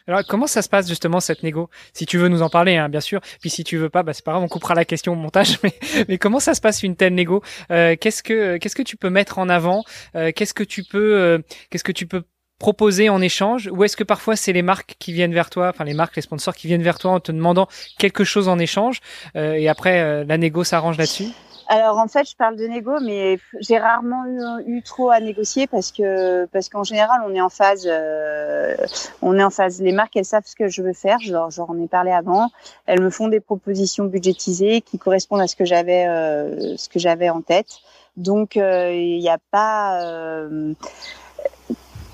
Alors, 0.07 0.22
comment 0.26 0.47
ça 0.47 0.62
se 0.62 0.68
passe 0.68 0.89
justement 0.89 1.20
cette 1.20 1.43
négo? 1.43 1.70
Si 1.93 2.05
tu 2.05 2.18
veux 2.18 2.28
nous 2.28 2.43
en 2.43 2.49
parler, 2.49 2.76
hein, 2.76 2.89
bien 2.89 3.01
sûr. 3.01 3.20
Puis 3.41 3.51
si 3.51 3.62
tu 3.62 3.76
veux 3.76 3.91
pas, 3.91 4.03
bah, 4.03 4.12
c'est 4.12 4.24
pas 4.24 4.33
grave, 4.33 4.43
on 4.43 4.49
coupera 4.49 4.74
la 4.74 4.85
question 4.85 5.12
au 5.12 5.16
montage. 5.16 5.59
Mais, 6.09 6.18
comment 6.18 6.41
ça 6.41 6.55
se 6.55 6.61
passe 6.61 6.83
une 6.83 6.97
telle 6.97 7.14
négo? 7.14 7.43
Euh, 7.70 7.95
Qu'est-ce 8.01 8.22
que 8.22 8.57
qu'est-ce 8.57 8.74
que 8.74 8.83
tu 8.83 8.97
peux 8.97 9.11
mettre 9.11 9.39
en 9.39 9.49
avant? 9.49 9.85
Euh, 10.16 10.33
Qu'est-ce 10.35 10.55
que 10.55 10.64
tu 10.64 10.83
peux 10.83 11.43
qu'est-ce 11.70 11.85
que 11.85 11.93
tu 11.93 12.07
peux 12.07 12.24
proposer 12.59 13.09
en 13.09 13.20
échange? 13.20 13.70
Ou 13.72 13.85
est-ce 13.85 13.97
que 13.97 14.05
parfois 14.05 14.37
c'est 14.37 14.53
les 14.53 14.62
marques 14.62 14.97
qui 14.99 15.12
viennent 15.12 15.35
vers 15.35 15.49
toi, 15.49 15.68
enfin 15.68 15.85
les 15.85 15.95
marques, 15.95 16.16
les 16.16 16.22
sponsors 16.22 16.57
qui 16.57 16.66
viennent 16.66 16.83
vers 16.83 16.99
toi 16.99 17.12
en 17.12 17.20
te 17.20 17.31
demandant 17.31 17.68
quelque 17.99 18.24
chose 18.24 18.49
en 18.49 18.59
échange? 18.59 19.01
Et 19.35 19.68
après 19.68 20.24
la 20.24 20.39
négo 20.39 20.64
s'arrange 20.64 20.99
là-dessus? 20.99 21.28
Alors 21.70 21.98
en 21.98 22.08
fait, 22.08 22.28
je 22.28 22.34
parle 22.34 22.56
de 22.56 22.66
négo, 22.66 22.98
mais 23.00 23.38
j'ai 23.60 23.78
rarement 23.78 24.24
eu, 24.26 24.78
eu, 24.78 24.82
trop 24.82 25.10
à 25.10 25.20
négocier 25.20 25.68
parce 25.68 25.92
que 25.92 26.46
parce 26.46 26.68
qu'en 26.68 26.82
général, 26.82 27.20
on 27.24 27.32
est 27.32 27.40
en 27.40 27.48
phase, 27.48 27.84
euh, 27.86 28.74
on 29.22 29.38
est 29.38 29.44
en 29.44 29.50
phase. 29.50 29.80
Les 29.80 29.92
marques, 29.92 30.16
elles 30.16 30.24
savent 30.24 30.46
ce 30.46 30.56
que 30.56 30.66
je 30.66 30.82
veux 30.82 30.92
faire. 30.92 31.18
Je 31.20 31.30
leur, 31.30 31.48
en 31.60 31.80
ai 31.80 31.86
parlé 31.86 32.10
avant. 32.10 32.50
Elles 32.86 33.00
me 33.00 33.08
font 33.08 33.28
des 33.28 33.38
propositions 33.38 34.06
budgétisées 34.06 34.80
qui 34.80 34.98
correspondent 34.98 35.42
à 35.42 35.46
ce 35.46 35.54
que 35.54 35.64
j'avais, 35.64 36.08
euh, 36.08 36.76
ce 36.76 36.88
que 36.88 36.98
j'avais 36.98 37.30
en 37.30 37.40
tête. 37.40 37.68
Donc 38.16 38.56
euh, 38.56 38.92
il 38.92 39.20
n'y 39.20 39.28
a 39.28 39.38
pas 39.52 40.02
euh, 40.02 40.74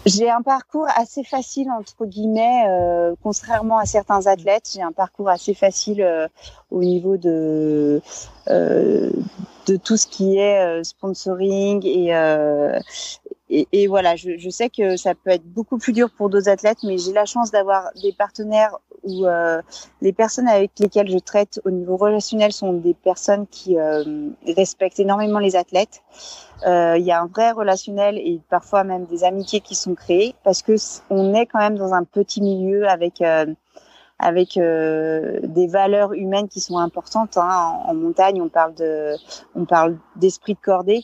j'ai 0.06 0.30
un 0.30 0.40
parcours 0.40 0.86
assez 0.94 1.24
facile 1.24 1.68
entre 1.70 2.06
guillemets, 2.06 2.64
euh, 2.68 3.14
contrairement 3.22 3.78
à 3.78 3.86
certains 3.86 4.26
athlètes. 4.26 4.70
J'ai 4.72 4.82
un 4.82 4.92
parcours 4.92 5.28
assez 5.28 5.52
facile 5.52 6.00
euh, 6.00 6.28
au 6.70 6.82
niveau 6.82 7.16
de 7.16 8.00
euh, 8.48 9.10
de 9.66 9.76
tout 9.76 9.96
ce 9.96 10.06
qui 10.06 10.38
est 10.38 10.64
euh, 10.64 10.84
sponsoring 10.84 11.84
et, 11.84 12.14
euh, 12.14 12.78
et, 13.50 13.66
et 13.72 13.86
voilà. 13.88 14.14
Je, 14.14 14.38
je, 14.38 14.48
sais 14.48 14.70
que 14.70 14.96
ça 14.96 15.14
peut 15.16 15.30
être 15.30 15.44
beaucoup 15.44 15.76
plus 15.78 15.92
dur 15.92 16.08
pour 16.10 16.30
d'autres 16.30 16.48
athlètes, 16.48 16.78
mais 16.84 16.98
j'ai 16.98 17.12
la 17.12 17.24
chance 17.24 17.50
d'avoir 17.50 17.90
des 18.00 18.12
partenaires 18.12 18.78
où 19.06 19.24
les 20.02 20.12
personnes 20.12 20.48
avec 20.48 20.72
lesquelles 20.78 21.10
je 21.10 21.18
traite 21.18 21.60
au 21.64 21.70
niveau 21.70 21.96
relationnel 21.96 22.52
sont 22.52 22.72
des 22.72 22.94
personnes 22.94 23.46
qui 23.46 23.76
respectent 24.46 25.00
énormément 25.00 25.38
les 25.38 25.56
athlètes. 25.56 26.02
Euh, 26.66 26.96
il 26.98 27.04
y 27.04 27.12
a 27.12 27.20
un 27.20 27.26
vrai 27.26 27.50
relationnel 27.50 28.16
et 28.16 28.40
parfois 28.48 28.82
même 28.82 29.04
des 29.04 29.24
amitiés 29.24 29.60
qui 29.60 29.74
sont 29.74 29.94
créées 29.94 30.34
parce 30.42 30.62
que 30.62 30.76
on 31.10 31.34
est 31.34 31.46
quand 31.46 31.58
même 31.58 31.76
dans 31.76 31.92
un 31.92 32.04
petit 32.04 32.40
milieu 32.40 32.88
avec 32.88 33.20
euh, 33.20 33.46
avec 34.18 34.56
euh, 34.56 35.40
des 35.42 35.66
valeurs 35.66 36.14
humaines 36.14 36.48
qui 36.48 36.60
sont 36.60 36.78
importantes. 36.78 37.36
Hein. 37.36 37.82
En, 37.84 37.90
en, 37.90 37.94
montagne, 37.94 38.40
on 38.40 38.48
parle 38.48 38.74
de, 38.74 39.14
on 39.54 39.66
parle 39.66 39.98
d'esprit 40.16 40.54
de 40.54 40.58
cordée. 40.60 41.02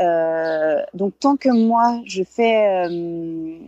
Euh, 0.00 0.82
donc 0.92 1.14
tant 1.18 1.36
que 1.36 1.48
moi, 1.48 2.00
je 2.04 2.22
fais, 2.22 2.86
euh, 2.86 3.58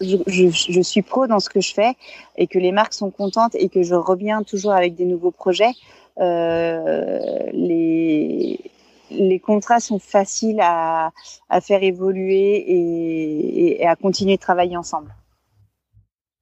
je, 0.00 0.16
je, 0.26 0.80
suis 0.80 1.02
pro 1.02 1.26
dans 1.26 1.40
ce 1.40 1.48
que 1.48 1.60
je 1.60 1.74
fais 1.74 1.94
et 2.36 2.46
que 2.46 2.58
les 2.58 2.72
marques 2.72 2.94
sont 2.94 3.10
contentes 3.10 3.54
et 3.54 3.68
que 3.68 3.82
je 3.82 3.94
reviens 3.94 4.42
toujours 4.42 4.72
avec 4.72 4.94
des 4.94 5.04
nouveaux 5.04 5.30
projets, 5.30 5.72
les 6.18 7.10
les 9.10 9.40
contrats 9.40 9.80
sont 9.80 9.98
faciles 9.98 10.60
à, 10.60 11.10
à 11.48 11.60
faire 11.60 11.82
évoluer 11.82 12.56
et, 12.56 13.82
et, 13.82 13.86
à 13.86 13.96
continuer 13.96 14.36
de 14.36 14.40
travailler 14.40 14.76
ensemble. 14.76 15.14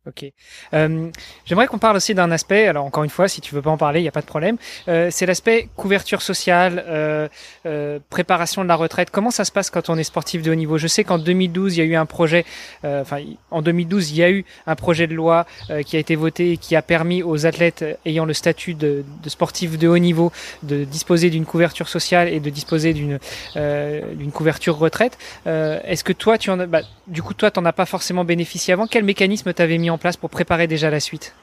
Ok. 0.06 0.24
Euh, 0.72 1.10
J'aimerais 1.44 1.66
qu'on 1.66 1.78
parle 1.78 1.96
aussi 1.96 2.14
d'un 2.14 2.30
aspect. 2.30 2.66
Alors 2.66 2.86
encore 2.86 3.04
une 3.04 3.10
fois, 3.10 3.28
si 3.28 3.42
tu 3.42 3.54
veux 3.54 3.60
pas 3.60 3.70
en 3.70 3.76
parler, 3.76 4.00
il 4.00 4.04
n'y 4.04 4.08
a 4.08 4.12
pas 4.12 4.22
de 4.22 4.26
problème. 4.26 4.56
Euh, 4.88 5.08
c'est 5.10 5.26
l'aspect 5.26 5.68
couverture 5.76 6.22
sociale, 6.22 6.82
euh, 6.88 7.28
euh, 7.66 7.98
préparation 8.08 8.62
de 8.62 8.68
la 8.68 8.76
retraite. 8.76 9.10
Comment 9.10 9.30
ça 9.30 9.44
se 9.44 9.52
passe 9.52 9.68
quand 9.68 9.90
on 9.90 9.98
est 9.98 10.04
sportif 10.04 10.40
de 10.40 10.50
haut 10.50 10.54
niveau? 10.54 10.78
Je 10.78 10.86
sais 10.86 11.04
qu'en 11.04 11.18
2012, 11.18 11.76
il 11.76 11.80
y 11.80 11.82
a 11.82 11.84
eu 11.84 11.94
un 11.96 12.06
projet. 12.06 12.46
Euh, 12.84 13.02
enfin, 13.02 13.18
en 13.50 13.60
2012, 13.60 14.12
il 14.12 14.16
y 14.16 14.22
a 14.22 14.30
eu 14.30 14.46
un 14.66 14.76
projet 14.76 15.06
de 15.08 15.14
loi 15.14 15.46
euh, 15.68 15.82
qui 15.82 15.96
a 15.96 15.98
été 15.98 16.16
voté 16.16 16.52
et 16.52 16.56
qui 16.56 16.74
a 16.74 16.80
permis 16.80 17.22
aux 17.22 17.44
athlètes 17.44 17.84
ayant 18.06 18.24
le 18.24 18.32
statut 18.32 18.72
de, 18.74 19.04
de 19.22 19.28
sportif 19.28 19.76
de 19.78 19.88
haut 19.88 19.98
niveau 19.98 20.32
de 20.62 20.84
disposer 20.84 21.28
d'une 21.28 21.44
couverture 21.44 21.88
sociale 21.88 22.28
et 22.28 22.40
de 22.40 22.50
disposer 22.50 22.94
d'une 22.94 23.18
d'une 23.56 24.32
couverture 24.32 24.78
retraite. 24.78 25.18
Est-ce 25.46 26.04
que 26.04 26.12
toi, 26.12 26.38
tu 26.38 26.50
en 26.50 26.60
as 26.60 26.66
bah, 26.66 26.82
Du 27.08 27.22
coup, 27.22 27.34
toi, 27.34 27.50
t'en 27.50 27.64
as 27.64 27.72
pas 27.72 27.86
forcément 27.86 28.24
bénéficié 28.24 28.72
avant? 28.72 28.86
Quel 28.86 29.04
mécanisme 29.04 29.52
t'avais 29.52 29.78
mis 29.78 29.87
en 29.90 29.98
place 29.98 30.16
pour 30.16 30.30
préparer 30.30 30.66
déjà 30.66 30.90
la 30.90 31.00
suite 31.00 31.34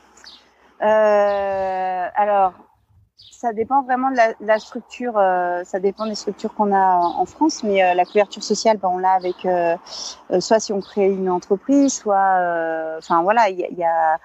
euh, 0.82 2.08
Alors, 2.16 2.54
ça 3.32 3.54
dépend 3.54 3.84
vraiment 3.84 4.12
de 4.12 4.18
la, 4.46 4.60
structure. 4.60 5.18
Euh, 5.18 5.64
ça 5.64 5.80
dépend 5.80 6.08
des 6.08 6.16
structures 6.16 6.54
qu'on 6.54 6.74
a 6.74 6.98
en 6.98 7.26
France, 7.26 7.64
mais 7.64 7.84
euh, 7.84 7.94
la 7.94 8.06
couverture 8.06 8.44
sociale, 8.44 8.78
ben, 8.78 8.90
on 8.92 8.98
l'a 8.98 9.12
avec 9.12 9.48
soit 10.40 10.60
si 10.60 10.74
on 10.74 10.82
crée 10.82 11.08
une 11.08 11.30
entreprise, 11.30 11.94
soit, 11.94 12.98
enfin 12.98 13.22
voilà, 13.24 13.50
il 13.50 13.60
y, 13.60 13.84
a, 13.84 14.20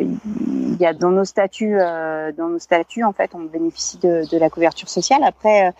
il 0.00 0.76
y 0.80 0.86
a 0.86 0.92
dans 0.94 1.10
nos 1.10 1.24
statuts, 1.24 1.78
dans 1.78 2.48
nos 2.48 2.58
statuts 2.58 3.04
en 3.04 3.12
fait, 3.12 3.32
on 3.34 3.40
bénéficie 3.40 3.98
de, 3.98 4.38
la 4.38 4.48
couverture 4.48 4.88
sociale. 4.88 5.22
Après, 5.24 5.74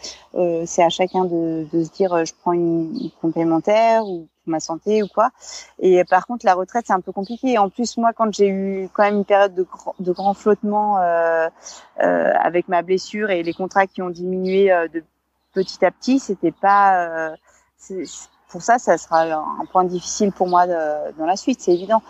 c'est 0.67 0.83
à 0.83 0.91
chacun 0.91 1.25
de, 1.25 1.67
de, 1.73 1.85
se 1.85 1.91
dire, 1.91 2.25
je 2.25 2.33
prends 2.43 2.53
une, 2.53 2.95
une 3.01 3.11
complémentaire 3.23 4.05
ou 4.05 4.29
ma 4.47 4.61
santé 4.61 5.03
ou 5.03 5.09
quoi. 5.09 5.31
Et 5.79 6.05
par 6.05 6.27
contre, 6.27 6.47
la 6.47 6.55
retraite, 6.55 6.85
c'est 6.87 6.93
un 6.93 7.01
peu 7.01 7.13
compliqué. 7.13 7.59
En 7.59 7.69
plus, 7.69 7.97
moi, 7.97 8.13
quand 8.13 8.33
j'ai 8.33 8.49
eu 8.49 8.89
quand 8.93 9.03
même 9.03 9.17
une 9.17 9.25
période 9.25 9.55
de, 9.55 9.67
de 9.99 10.13
grand 10.13 10.35
flottement 10.35 10.99
euh, 10.99 11.49
euh, 12.03 12.33
avec 12.41 12.69
ma 12.69 12.83
blessure 12.83 13.31
et 13.31 13.43
les 13.43 13.55
contrats 13.55 13.87
qui 13.87 14.03
ont 14.03 14.11
diminué 14.11 14.73
euh, 14.73 14.89
de 14.89 15.03
petit 15.53 15.85
à 15.85 15.91
petit, 15.91 16.19
c'était 16.19 16.53
pas. 16.53 17.35
Pour 18.49 18.63
ça, 18.63 18.79
ça 18.79 18.99
sera 18.99 19.23
un 19.23 19.65
point 19.71 19.85
difficile 19.85 20.33
pour 20.33 20.49
moi 20.49 20.67
dans 20.67 21.27
la 21.27 21.37
suite, 21.37 21.61
c'est 21.61 21.73
évident. 21.73 22.03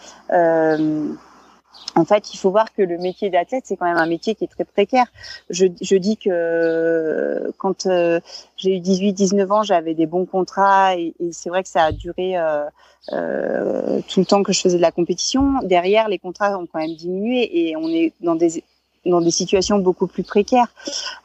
Euh, 1.96 2.00
en 2.00 2.04
fait, 2.04 2.32
il 2.32 2.38
faut 2.38 2.50
voir 2.50 2.72
que 2.72 2.82
le 2.82 2.98
métier 2.98 3.30
d'athlète, 3.30 3.64
c'est 3.66 3.76
quand 3.76 3.86
même 3.86 3.96
un 3.96 4.06
métier 4.06 4.34
qui 4.34 4.44
est 4.44 4.48
très 4.48 4.64
précaire. 4.64 5.06
Je, 5.50 5.66
je 5.80 5.96
dis 5.96 6.16
que 6.16 7.52
quand 7.58 7.86
euh, 7.86 8.20
j'ai 8.56 8.76
eu 8.76 8.80
18-19 8.80 9.50
ans, 9.52 9.62
j'avais 9.62 9.94
des 9.94 10.06
bons 10.06 10.26
contrats 10.26 10.96
et, 10.96 11.14
et 11.20 11.32
c'est 11.32 11.48
vrai 11.48 11.62
que 11.62 11.68
ça 11.68 11.84
a 11.84 11.92
duré 11.92 12.36
euh, 12.36 12.64
euh, 13.12 14.00
tout 14.08 14.20
le 14.20 14.26
temps 14.26 14.42
que 14.42 14.52
je 14.52 14.60
faisais 14.60 14.76
de 14.76 14.82
la 14.82 14.92
compétition. 14.92 15.60
Derrière, 15.62 16.08
les 16.08 16.18
contrats 16.18 16.58
ont 16.58 16.66
quand 16.66 16.80
même 16.80 16.94
diminué 16.94 17.68
et 17.68 17.76
on 17.76 17.88
est 17.88 18.12
dans 18.20 18.34
des 18.34 18.62
dans 19.06 19.20
des 19.20 19.30
situations 19.30 19.78
beaucoup 19.78 20.06
plus 20.06 20.22
précaires 20.22 20.72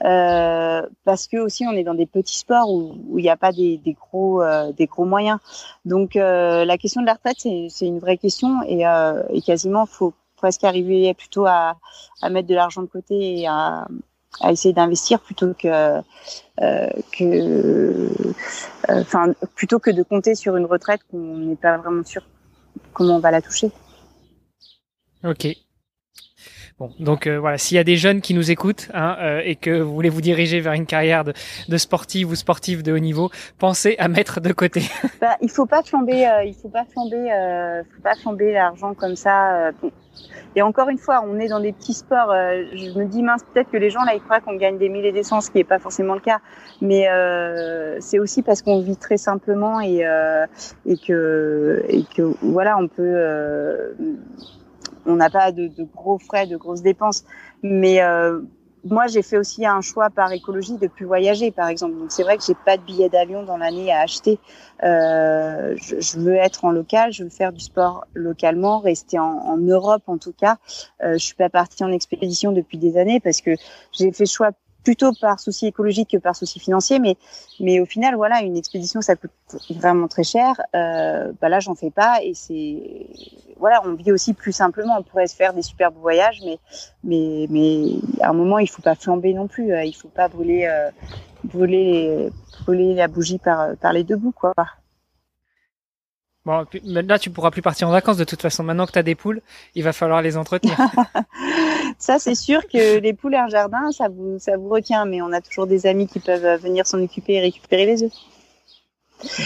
euh, 0.05 0.81
parce 1.03 1.27
que 1.27 1.37
aussi 1.37 1.65
on 1.67 1.73
est 1.73 1.83
dans 1.83 1.93
des 1.93 2.05
petits 2.05 2.37
sports 2.37 2.71
où 2.71 3.19
il 3.19 3.21
n'y 3.21 3.29
a 3.29 3.35
pas 3.35 3.51
des, 3.51 3.77
des 3.77 3.93
gros 3.93 4.41
euh, 4.41 4.71
des 4.71 4.85
gros 4.85 5.05
moyens 5.05 5.39
donc 5.83 6.15
euh, 6.15 6.63
la 6.63 6.77
question 6.77 7.01
de 7.01 7.05
la 7.05 7.15
retraite 7.15 7.39
c'est 7.41 7.85
une 7.85 7.99
vraie 7.99 8.17
question 8.17 8.61
et, 8.63 8.87
euh, 8.87 9.23
et 9.29 9.41
quasiment 9.41 9.85
faut 9.85 10.13
presque 10.45 10.63
arriver 10.63 11.11
plutôt 11.15 11.47
à, 11.47 11.75
mettre 12.29 12.47
de 12.47 12.53
l'argent 12.53 12.83
de 12.83 12.87
côté 12.87 13.39
et 13.39 13.47
à, 13.47 13.87
essayer 14.51 14.75
d'investir 14.75 15.19
plutôt 15.19 15.55
que 15.55 15.67
euh, 16.61 16.89
que 17.11 18.09
enfin 18.89 19.33
plutôt 19.55 19.79
que 19.79 19.89
de 19.89 20.03
compter 20.03 20.35
sur 20.35 20.55
une 20.55 20.65
retraite 20.65 21.01
qu'on 21.09 21.37
n'est 21.37 21.55
pas 21.55 21.77
vraiment 21.77 22.03
sûr 22.03 22.21
comment 22.93 23.15
on 23.15 23.19
va 23.19 23.31
la 23.31 23.41
toucher. 23.41 23.71
Ok, 25.23 25.47
Bon, 26.77 26.91
donc 26.99 27.25
euh, 27.25 27.39
voilà, 27.39 27.57
s'il 27.57 27.77
y 27.77 27.79
a 27.79 27.85
des 27.85 27.95
jeunes 27.95 28.19
qui 28.19 28.33
nous 28.33 28.51
écoutent 28.51 28.89
hein, 28.93 29.15
euh, 29.21 29.41
et 29.45 29.55
que 29.55 29.79
vous 29.79 29.93
voulez 29.93 30.09
vous 30.09 30.19
diriger 30.19 30.59
vers 30.59 30.73
une 30.73 30.85
carrière 30.85 31.23
de, 31.23 31.31
de 31.69 31.77
sportive 31.77 32.29
ou 32.29 32.35
sportif 32.35 32.83
de 32.83 32.91
haut 32.91 32.99
niveau, 32.99 33.29
pensez 33.59 33.95
à 33.97 34.09
mettre 34.09 34.41
de 34.41 34.51
côté. 34.51 34.81
bah, 35.21 35.37
il 35.39 35.49
faut 35.49 35.65
pas 35.65 35.83
flamber, 35.83 36.27
euh, 36.27 36.43
il 36.43 36.53
faut 36.53 36.67
pas 36.67 36.83
flamber, 36.83 37.29
faut 37.95 38.01
pas 38.01 38.15
flamber 38.15 38.51
l'argent 38.51 38.93
comme 38.93 39.15
ça. 39.15 39.71
Et 40.57 40.61
encore 40.61 40.89
une 40.89 40.97
fois, 40.97 41.23
on 41.25 41.39
est 41.39 41.47
dans 41.47 41.61
des 41.61 41.71
petits 41.71 41.93
sports. 41.93 42.33
je 42.33 42.99
me 42.99 43.05
dis 43.05 43.23
mince, 43.23 43.41
peut-être 43.53 43.71
que 43.71 43.77
les 43.77 43.89
gens 43.89 44.03
là 44.03 44.13
ils 44.13 44.21
croient 44.21 44.41
qu'on 44.41 44.57
gagne 44.57 44.77
des 44.77 44.89
milliers 44.89 45.13
d'essence, 45.13 45.45
ce 45.45 45.51
qui 45.51 45.59
n'est 45.59 45.63
pas 45.63 45.79
forcément 45.79 46.13
le 46.13 46.19
cas. 46.19 46.39
Mais 46.81 47.07
c'est 48.01 48.19
aussi 48.19 48.41
parce 48.41 48.61
qu'on 48.61 48.81
vit 48.81 48.97
très 48.97 49.17
simplement 49.17 49.79
et 49.79 50.03
et 50.85 50.97
que 50.97 51.85
et 51.87 52.03
que 52.03 52.33
voilà, 52.41 52.77
on 52.77 52.89
peut 52.89 53.95
on 55.05 55.15
n'a 55.15 55.29
pas 55.29 55.51
de, 55.51 55.71
gros 55.95 56.17
frais, 56.19 56.47
de 56.47 56.57
grosses 56.57 56.81
dépenses. 56.81 57.23
Mais 57.63 58.01
euh, 58.01 58.41
moi, 58.85 59.07
j'ai 59.07 59.23
fait 59.23 59.37
aussi 59.37 59.65
un 59.65 59.81
choix 59.81 60.09
par 60.09 60.31
écologie 60.31 60.77
de 60.77 60.87
plus 60.87 61.05
voyager, 61.05 61.51
par 61.51 61.67
exemple. 61.69 61.97
Donc 61.97 62.11
c'est 62.11 62.23
vrai 62.23 62.37
que 62.37 62.43
j'ai 62.45 62.53
pas 62.53 62.77
de 62.77 62.83
billet 62.83 63.09
d'avion 63.09 63.43
dans 63.43 63.57
l'année 63.57 63.91
à 63.91 64.01
acheter. 64.01 64.39
Euh, 64.83 65.75
je, 65.77 66.19
veux 66.19 66.35
être 66.35 66.65
en 66.65 66.71
local, 66.71 67.11
je 67.11 67.23
veux 67.23 67.29
faire 67.29 67.51
du 67.51 67.59
sport 67.59 68.05
localement, 68.13 68.79
rester 68.79 69.17
en, 69.17 69.57
Europe 69.57 70.03
en 70.07 70.17
tout 70.17 70.33
cas. 70.33 70.57
Euh, 71.03 71.13
je 71.13 71.25
suis 71.25 71.35
pas 71.35 71.49
partie 71.49 71.83
en 71.83 71.91
expédition 71.91 72.51
depuis 72.51 72.77
des 72.77 72.97
années 72.97 73.19
parce 73.19 73.41
que 73.41 73.51
j'ai 73.91 74.11
fait 74.11 74.25
choix 74.27 74.51
plutôt 74.85 75.11
par 75.19 75.39
souci 75.41 75.65
écologique 75.65 76.11
que 76.11 76.17
par 76.17 76.35
souci 76.35 76.59
financier, 76.59 76.99
mais 76.99 77.17
mais 77.59 77.81
au 77.81 77.85
final, 77.85 78.15
voilà, 78.15 78.41
une 78.41 78.55
expédition 78.55 79.01
ça 79.01 79.15
coûte 79.17 79.31
vraiment 79.71 80.07
très 80.07 80.23
cher. 80.23 80.61
Euh, 80.75 81.33
bah 81.41 81.49
là, 81.49 81.59
j'en 81.59 81.75
fais 81.75 81.91
pas 81.91 82.19
et 82.23 82.33
c'est 82.33 83.07
voilà, 83.57 83.81
on 83.83 83.95
vit 83.95 84.11
aussi 84.11 84.33
plus 84.33 84.53
simplement. 84.53 84.95
On 84.97 85.03
pourrait 85.03 85.27
se 85.27 85.35
faire 85.35 85.53
des 85.53 85.63
superbes 85.63 85.95
voyages, 85.97 86.39
mais 86.45 86.59
mais 87.03 87.47
mais 87.49 87.95
à 88.21 88.29
un 88.29 88.33
moment, 88.33 88.59
il 88.59 88.69
faut 88.69 88.81
pas 88.81 88.95
flamber 88.95 89.33
non 89.33 89.47
plus. 89.47 89.73
Euh, 89.73 89.83
il 89.83 89.93
faut 89.93 90.07
pas 90.07 90.27
brûler 90.29 90.67
euh, 90.67 90.91
brûler 91.43 92.29
brûler 92.61 92.93
la 92.93 93.07
bougie 93.07 93.39
par 93.39 93.75
par 93.77 93.91
les 93.91 94.03
deux 94.03 94.17
bouts, 94.17 94.33
quoi. 94.33 94.53
Bon, 96.45 96.63
là, 96.83 97.17
tu 97.17 97.31
pourras 97.31 97.49
plus 97.49 97.63
partir 97.63 97.87
en 97.87 97.91
vacances 97.91 98.17
de 98.17 98.23
toute 98.23 98.41
façon. 98.41 98.63
Maintenant 98.63 98.85
que 98.85 98.91
tu 98.91 98.99
as 98.99 99.03
des 99.03 99.15
poules, 99.15 99.41
il 99.73 99.83
va 99.83 99.93
falloir 99.93 100.21
les 100.21 100.37
entretenir. 100.37 100.77
ça, 101.97 102.19
c'est 102.19 102.35
sûr 102.35 102.67
que 102.67 102.99
les 102.99 103.13
poules 103.13 103.33
et 103.33 103.37
un 103.37 103.47
jardin, 103.47 103.91
ça 103.91 104.09
vous, 104.09 104.37
ça 104.39 104.55
vous 104.55 104.69
retient. 104.69 105.05
Mais 105.05 105.21
on 105.21 105.31
a 105.33 105.41
toujours 105.41 105.65
des 105.65 105.87
amis 105.87 106.07
qui 106.07 106.19
peuvent 106.19 106.61
venir 106.61 106.85
s'en 106.85 107.01
occuper 107.01 107.33
et 107.33 107.41
récupérer 107.41 107.85
les 107.85 108.03
œufs. 108.03 108.11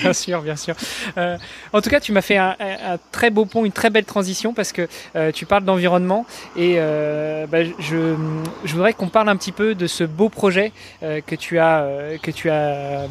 Bien 0.01 0.13
sûr, 0.13 0.41
bien 0.41 0.55
sûr. 0.55 0.75
Euh, 1.17 1.37
en 1.73 1.81
tout 1.81 1.89
cas, 1.89 1.99
tu 1.99 2.11
m'as 2.11 2.21
fait 2.21 2.37
un, 2.37 2.55
un, 2.59 2.97
très 3.11 3.29
beau 3.29 3.45
pont, 3.45 3.65
une 3.65 3.71
très 3.71 3.89
belle 3.89 4.05
transition 4.05 4.53
parce 4.53 4.71
que 4.71 4.87
euh, 5.15 5.31
tu 5.31 5.45
parles 5.45 5.63
d'environnement 5.63 6.25
et 6.55 6.75
euh, 6.77 7.45
bah, 7.47 7.63
je, 7.63 8.15
je 8.63 8.73
voudrais 8.73 8.93
qu'on 8.93 9.09
parle 9.09 9.29
un 9.29 9.37
petit 9.37 9.51
peu 9.51 9.75
de 9.75 9.87
ce 9.87 10.03
beau 10.03 10.29
projet 10.29 10.71
euh, 11.03 11.21
que 11.21 11.35
tu 11.35 11.59
as 11.59 11.87
que 12.21 12.31
tu 12.31 12.49
as 12.49 13.07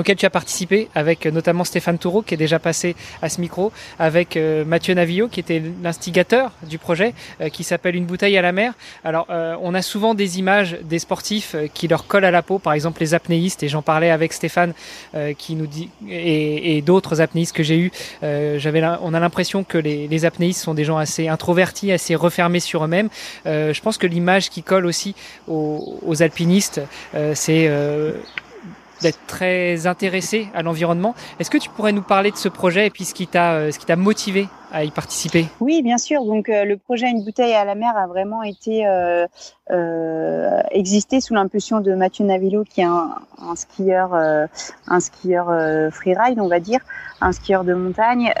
auquel 0.00 0.16
tu 0.16 0.26
as 0.26 0.30
participé 0.30 0.88
avec 0.94 1.26
euh, 1.26 1.30
notamment 1.30 1.64
Stéphane 1.64 1.98
Toureau 1.98 2.22
qui 2.22 2.34
est 2.34 2.38
déjà 2.38 2.58
passé 2.58 2.96
à 3.22 3.28
ce 3.28 3.40
micro, 3.40 3.72
avec 3.98 4.36
euh, 4.36 4.64
Mathieu 4.64 4.94
Navillo 4.94 5.28
qui 5.28 5.40
était 5.40 5.62
l'instigateur 5.82 6.52
du 6.66 6.78
projet 6.78 7.14
euh, 7.40 7.48
qui 7.48 7.64
s'appelle 7.64 7.94
Une 7.94 8.06
bouteille 8.06 8.36
à 8.36 8.42
la 8.42 8.52
mer. 8.52 8.72
Alors 9.04 9.26
on 9.62 9.74
a 9.74 9.82
souvent 9.82 10.14
des 10.14 10.38
images 10.38 10.78
des 10.82 10.98
sportifs 10.98 11.54
qui 11.74 11.88
leur 11.88 12.06
collent 12.06 12.24
à 12.24 12.30
la 12.30 12.42
peau, 12.42 12.58
par 12.58 12.72
exemple 12.72 13.00
les 13.00 13.14
apnéistes 13.14 13.62
et 13.62 13.68
j'en 13.68 13.82
parlais 13.82 14.10
avec 14.10 14.32
Stéphane 14.32 14.72
qui 15.36 15.54
nous 15.54 15.66
dit 15.66 15.90
et, 16.08 16.82
d'autres 16.82 17.20
apnéistes 17.20 17.54
que 17.54 17.62
j'ai 17.62 17.78
eu. 17.78 17.92
On 18.22 19.14
a 19.14 19.20
l'impression 19.20 19.64
que 19.64 19.78
les, 19.78 20.08
les, 20.08 20.24
apnéistes 20.24 20.62
sont 20.62 20.74
des 20.74 20.84
gens 20.84 20.96
assez 20.96 21.28
introvertis, 21.28 21.92
assez 21.92 22.14
refermés 22.14 22.60
sur 22.60 22.84
eux-mêmes. 22.84 23.08
je 23.44 23.80
pense 23.80 23.98
que 23.98 24.06
l'image 24.06 24.50
qui 24.50 24.62
colle 24.62 24.86
aussi 24.86 25.14
aux, 25.46 25.98
aux 26.04 26.22
alpinistes, 26.22 26.80
c'est 27.34 27.70
d'être 29.02 29.18
très 29.26 29.86
intéressé 29.86 30.48
à 30.54 30.62
l'environnement. 30.62 31.14
Est-ce 31.38 31.50
que 31.50 31.58
tu 31.58 31.70
pourrais 31.70 31.92
nous 31.92 32.02
parler 32.02 32.30
de 32.30 32.36
ce 32.36 32.48
projet 32.48 32.86
et 32.86 32.90
puis 32.90 33.04
ce 33.04 33.14
qui 33.14 33.26
t'a 33.26 33.52
euh, 33.52 33.70
ce 33.70 33.78
qui 33.78 33.86
t'a 33.86 33.96
motivé 33.96 34.48
à 34.72 34.84
y 34.84 34.90
participer? 34.90 35.46
Oui, 35.60 35.82
bien 35.82 35.98
sûr. 35.98 36.24
Donc 36.24 36.48
euh, 36.48 36.64
le 36.64 36.76
projet 36.76 37.08
Une 37.10 37.24
bouteille 37.24 37.54
à 37.54 37.64
la 37.64 37.74
mer 37.74 37.96
a 37.96 38.06
vraiment 38.06 38.42
été 38.42 38.86
euh, 38.86 39.26
existé 40.70 41.20
sous 41.20 41.34
l'impulsion 41.34 41.80
de 41.80 41.94
Mathieu 41.94 42.24
Navillo, 42.24 42.64
qui 42.64 42.80
est 42.80 42.84
un, 42.84 43.16
un 43.38 43.56
skieur, 43.56 44.14
un 44.14 45.00
skieur 45.00 45.46
freeride, 45.92 46.40
on 46.40 46.48
va 46.48 46.60
dire, 46.60 46.80
un 47.20 47.32
skieur 47.32 47.64
de 47.64 47.74
montagne. 47.74 48.32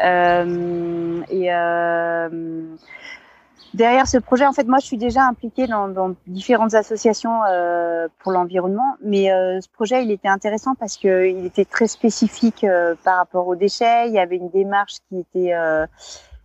et 1.30 1.50
Derrière 3.72 4.08
ce 4.08 4.18
projet, 4.18 4.46
en 4.46 4.52
fait, 4.52 4.64
moi, 4.64 4.78
je 4.80 4.86
suis 4.86 4.96
déjà 4.96 5.24
impliquée 5.24 5.66
dans, 5.68 6.14
différentes 6.26 6.74
associations 6.74 7.44
euh, 7.44 8.08
pour 8.18 8.32
l'environnement, 8.32 8.96
mais 9.02 9.30
euh, 9.30 9.60
ce 9.60 9.68
projet, 9.68 10.02
il 10.02 10.10
était 10.10 10.28
intéressant 10.28 10.74
parce 10.74 10.96
que 10.96 11.28
il 11.28 11.46
était 11.46 11.64
très 11.64 11.86
spécifique 11.86 12.64
euh, 12.64 12.96
par 13.04 13.16
rapport 13.16 13.46
aux 13.46 13.54
déchets. 13.54 14.08
Il 14.08 14.14
y 14.14 14.18
avait 14.18 14.36
une 14.36 14.50
démarche 14.50 14.94
qui 15.08 15.20
était 15.20 15.54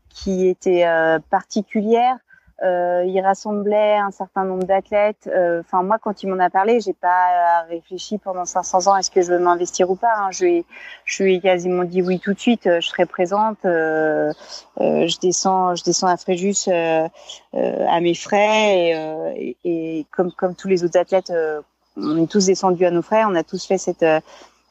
qui 0.09 0.47
était 0.47 0.85
particulière. 1.29 2.17
Euh, 2.63 3.03
il 3.05 3.19
rassemblait 3.19 3.97
un 3.97 4.11
certain 4.11 4.45
nombre 4.45 4.63
d'athlètes. 4.63 5.29
Euh, 5.33 5.59
enfin, 5.59 5.83
moi, 5.83 5.97
quand 6.01 6.23
il 6.23 6.29
m'en 6.29 6.39
a 6.39 6.49
parlé, 6.49 6.79
j'ai 6.79 6.93
pas 6.93 7.63
réfléchi 7.67 8.17
pendant 8.17 8.45
500 8.45 8.87
ans 8.87 8.95
est-ce 8.95 9.11
que 9.11 9.21
je 9.21 9.33
veux 9.33 9.39
m'investir 9.39 9.89
ou 9.89 9.95
pas. 9.95 10.13
Hein. 10.15 10.31
Je 10.31 10.45
lui, 10.45 10.65
je 11.03 11.23
lui 11.23 11.35
ai 11.35 11.39
quasiment 11.41 11.83
dit 11.83 12.01
oui 12.01 12.19
tout 12.19 12.33
de 12.33 12.39
suite. 12.39 12.63
Je 12.63 12.87
serai 12.87 13.05
présente. 13.05 13.57
Euh, 13.65 14.31
euh 14.79 15.07
je 15.07 15.19
descends, 15.19 15.75
je 15.75 15.83
descends 15.83 16.07
à 16.07 16.15
Fréjus 16.15 16.69
euh, 16.69 17.07
à 17.51 17.99
mes 17.99 18.15
frais 18.15 19.35
et, 19.65 20.05
comme 20.11 20.31
comme 20.31 20.55
tous 20.55 20.69
les 20.69 20.85
autres 20.85 20.97
athlètes, 20.97 21.33
on 21.97 22.23
est 22.23 22.31
tous 22.31 22.45
descendus 22.45 22.85
à 22.85 22.91
nos 22.91 23.01
frais. 23.01 23.23
On 23.25 23.35
a 23.35 23.43
tous 23.43 23.65
fait 23.65 23.77
cette 23.77 24.05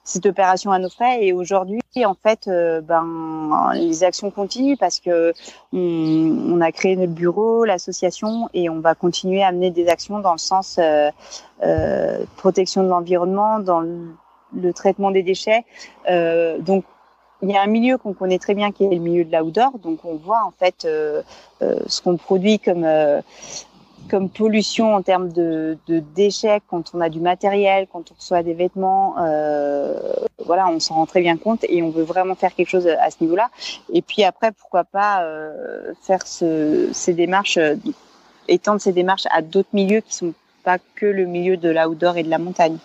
cette 0.04 0.26
opération 0.26 0.70
à 0.70 0.78
nos 0.78 0.90
frais. 0.90 1.24
Et 1.24 1.32
aujourd'hui, 1.32 1.80
en 2.04 2.14
fait, 2.14 2.46
euh, 2.46 2.80
ben, 2.82 3.72
les 3.74 4.04
actions 4.04 4.30
continuent 4.30 4.76
parce 4.78 5.00
que 5.00 5.32
on, 5.72 6.60
a 6.60 6.70
créé 6.72 6.94
notre 6.96 7.12
bureau, 7.12 7.64
l'association, 7.64 8.48
et 8.52 8.68
on 8.68 8.80
va 8.80 8.94
continuer 8.94 9.42
à 9.42 9.50
mener 9.50 9.70
des 9.70 9.88
actions 9.88 10.20
dans 10.20 10.32
le 10.32 10.38
sens 10.38 10.76
euh, 10.78 11.10
euh, 11.62 12.24
protection 12.36 12.82
de 12.82 12.88
l'environnement, 12.88 13.58
dans 13.58 13.80
le, 13.80 14.14
le, 14.54 14.72
traitement 14.72 15.10
des 15.10 15.22
déchets. 15.22 15.64
Euh, 16.10 16.58
donc, 16.58 16.84
il 17.42 17.50
y 17.50 17.56
a 17.56 17.62
un 17.62 17.66
milieu 17.66 17.98
qu'on 17.98 18.14
connaît 18.14 18.38
très 18.38 18.54
bien 18.54 18.72
qui 18.72 18.84
est 18.84 18.90
le 18.90 19.00
milieu 19.00 19.24
de 19.24 19.36
l'outdoor. 19.36 19.78
Donc, 19.78 20.04
on 20.04 20.16
voit 20.16 20.44
en 20.44 20.50
fait 20.50 20.84
euh, 20.84 21.22
ce 21.60 22.00
qu'on 22.00 22.16
produit 22.16 22.58
comme 22.58 22.86
comme 24.08 24.28
pollution 24.28 24.94
en 24.94 25.02
termes 25.02 25.32
de, 25.32 25.76
de, 25.86 26.00
déchets 26.14 26.60
quand 26.68 26.92
on 26.94 27.00
a 27.00 27.08
du 27.08 27.20
matériel, 27.20 27.86
quand 27.92 28.10
on 28.10 28.14
reçoit 28.14 28.42
des 28.42 28.54
vêtements. 28.54 29.16
Euh, 29.18 29.94
voilà, 30.44 30.68
on 30.68 30.80
s'en 30.80 30.94
rend 30.94 31.06
très 31.06 31.20
bien 31.20 31.36
compte 31.36 31.64
et 31.68 31.82
on 31.82 31.90
veut 31.90 32.02
vraiment 32.02 32.34
faire 32.34 32.54
quelque 32.54 32.68
chose 32.68 32.86
à 32.86 33.10
ce 33.10 33.16
niveau-là. 33.20 33.50
Et 33.92 34.02
puis 34.02 34.24
après, 34.24 34.52
pourquoi 34.52 34.84
pas 34.84 35.22
euh, 35.22 35.92
faire 36.02 36.26
ce, 36.26 36.88
ces 36.92 37.14
démarches, 37.14 37.56
euh, 37.56 37.76
étendre 38.48 38.80
ces 38.80 38.92
démarches 38.92 39.26
à 39.30 39.42
d'autres 39.42 39.70
milieux 39.72 40.00
qui 40.00 40.14
sont 40.14 40.34
pas 40.64 40.78
que 40.94 41.06
le 41.06 41.26
milieu 41.26 41.56
de 41.56 41.70
l'outdoor 41.70 42.16
et 42.16 42.22
de 42.22 42.30
la 42.30 42.38
montagne. 42.38 42.78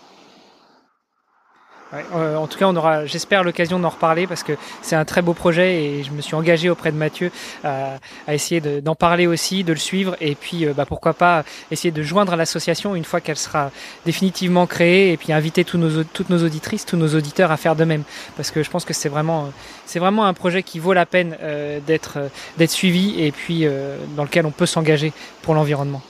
Ouais, 1.92 2.04
euh, 2.14 2.36
en 2.36 2.46
tout 2.46 2.56
cas, 2.56 2.66
on 2.66 2.76
aura, 2.76 3.04
j'espère, 3.06 3.42
l'occasion 3.42 3.80
d'en 3.80 3.88
reparler 3.88 4.28
parce 4.28 4.44
que 4.44 4.52
c'est 4.80 4.94
un 4.94 5.04
très 5.04 5.22
beau 5.22 5.34
projet 5.34 5.82
et 5.82 6.04
je 6.04 6.12
me 6.12 6.20
suis 6.20 6.36
engagé 6.36 6.70
auprès 6.70 6.92
de 6.92 6.96
Mathieu 6.96 7.32
à, 7.64 7.96
à 8.28 8.34
essayer 8.34 8.60
d'en 8.60 8.94
parler 8.94 9.26
aussi, 9.26 9.64
de 9.64 9.72
le 9.72 9.78
suivre 9.78 10.16
et 10.20 10.36
puis 10.36 10.66
euh, 10.66 10.72
bah, 10.72 10.86
pourquoi 10.86 11.14
pas 11.14 11.42
essayer 11.72 11.90
de 11.90 12.02
joindre 12.02 12.36
l'association 12.36 12.94
une 12.94 13.04
fois 13.04 13.20
qu'elle 13.20 13.36
sera 13.36 13.72
définitivement 14.06 14.66
créée 14.66 15.12
et 15.12 15.16
puis 15.16 15.32
inviter 15.32 15.64
tous 15.64 15.78
nos, 15.78 16.04
toutes 16.04 16.30
nos 16.30 16.44
auditrices, 16.44 16.86
tous 16.86 16.96
nos 16.96 17.14
auditeurs 17.16 17.50
à 17.50 17.56
faire 17.56 17.74
de 17.74 17.84
même 17.84 18.04
parce 18.36 18.52
que 18.52 18.62
je 18.62 18.70
pense 18.70 18.84
que 18.84 18.94
c'est 18.94 19.08
vraiment, 19.08 19.52
c'est 19.84 19.98
vraiment 19.98 20.26
un 20.26 20.34
projet 20.34 20.62
qui 20.62 20.78
vaut 20.78 20.92
la 20.92 21.06
peine 21.06 21.36
euh, 21.42 21.80
d'être, 21.80 22.30
d'être 22.56 22.70
suivi 22.70 23.20
et 23.20 23.32
puis 23.32 23.66
euh, 23.66 23.96
dans 24.16 24.22
lequel 24.22 24.46
on 24.46 24.52
peut 24.52 24.66
s'engager 24.66 25.12
pour 25.42 25.54
l'environnement. 25.54 26.02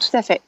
Tout 0.00 0.16
à 0.16 0.22
fait. 0.22 0.40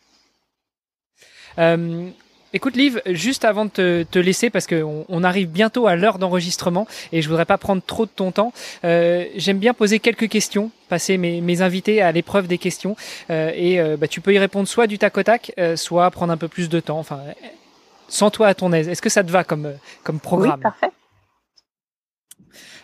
Euh, 1.58 2.08
Écoute, 2.54 2.76
Liv, 2.76 3.00
juste 3.06 3.46
avant 3.46 3.64
de 3.64 4.04
te, 4.10 4.18
laisser, 4.18 4.50
parce 4.50 4.66
qu'on 4.66 5.06
on 5.08 5.24
arrive 5.24 5.48
bientôt 5.48 5.86
à 5.86 5.96
l'heure 5.96 6.18
d'enregistrement 6.18 6.86
et 7.10 7.22
je 7.22 7.28
voudrais 7.28 7.46
pas 7.46 7.56
prendre 7.56 7.82
trop 7.82 8.04
de 8.04 8.10
ton 8.14 8.30
temps, 8.30 8.52
euh, 8.84 9.24
j'aime 9.36 9.58
bien 9.58 9.72
poser 9.72 10.00
quelques 10.00 10.28
questions, 10.28 10.70
passer 10.90 11.16
mes, 11.16 11.62
invités 11.62 12.02
à 12.02 12.12
l'épreuve 12.12 12.48
des 12.48 12.58
questions 12.58 12.94
euh, 13.30 13.50
et 13.54 13.80
euh, 13.80 13.96
bah, 13.96 14.06
tu 14.06 14.20
peux 14.20 14.34
y 14.34 14.38
répondre 14.38 14.68
soit 14.68 14.86
du 14.86 14.98
tac 14.98 15.16
au 15.16 15.22
tac, 15.22 15.52
soit 15.76 16.10
prendre 16.10 16.32
un 16.32 16.36
peu 16.36 16.48
plus 16.48 16.68
de 16.68 16.80
temps. 16.80 16.98
Enfin, 16.98 17.20
sans 18.08 18.30
toi 18.30 18.48
à 18.48 18.54
ton 18.54 18.72
aise. 18.72 18.88
Est-ce 18.88 19.00
que 19.00 19.08
ça 19.08 19.24
te 19.24 19.30
va 19.30 19.44
comme, 19.44 19.72
comme 20.02 20.20
programme? 20.20 20.56
Oui, 20.56 20.62
parfait. 20.62 20.90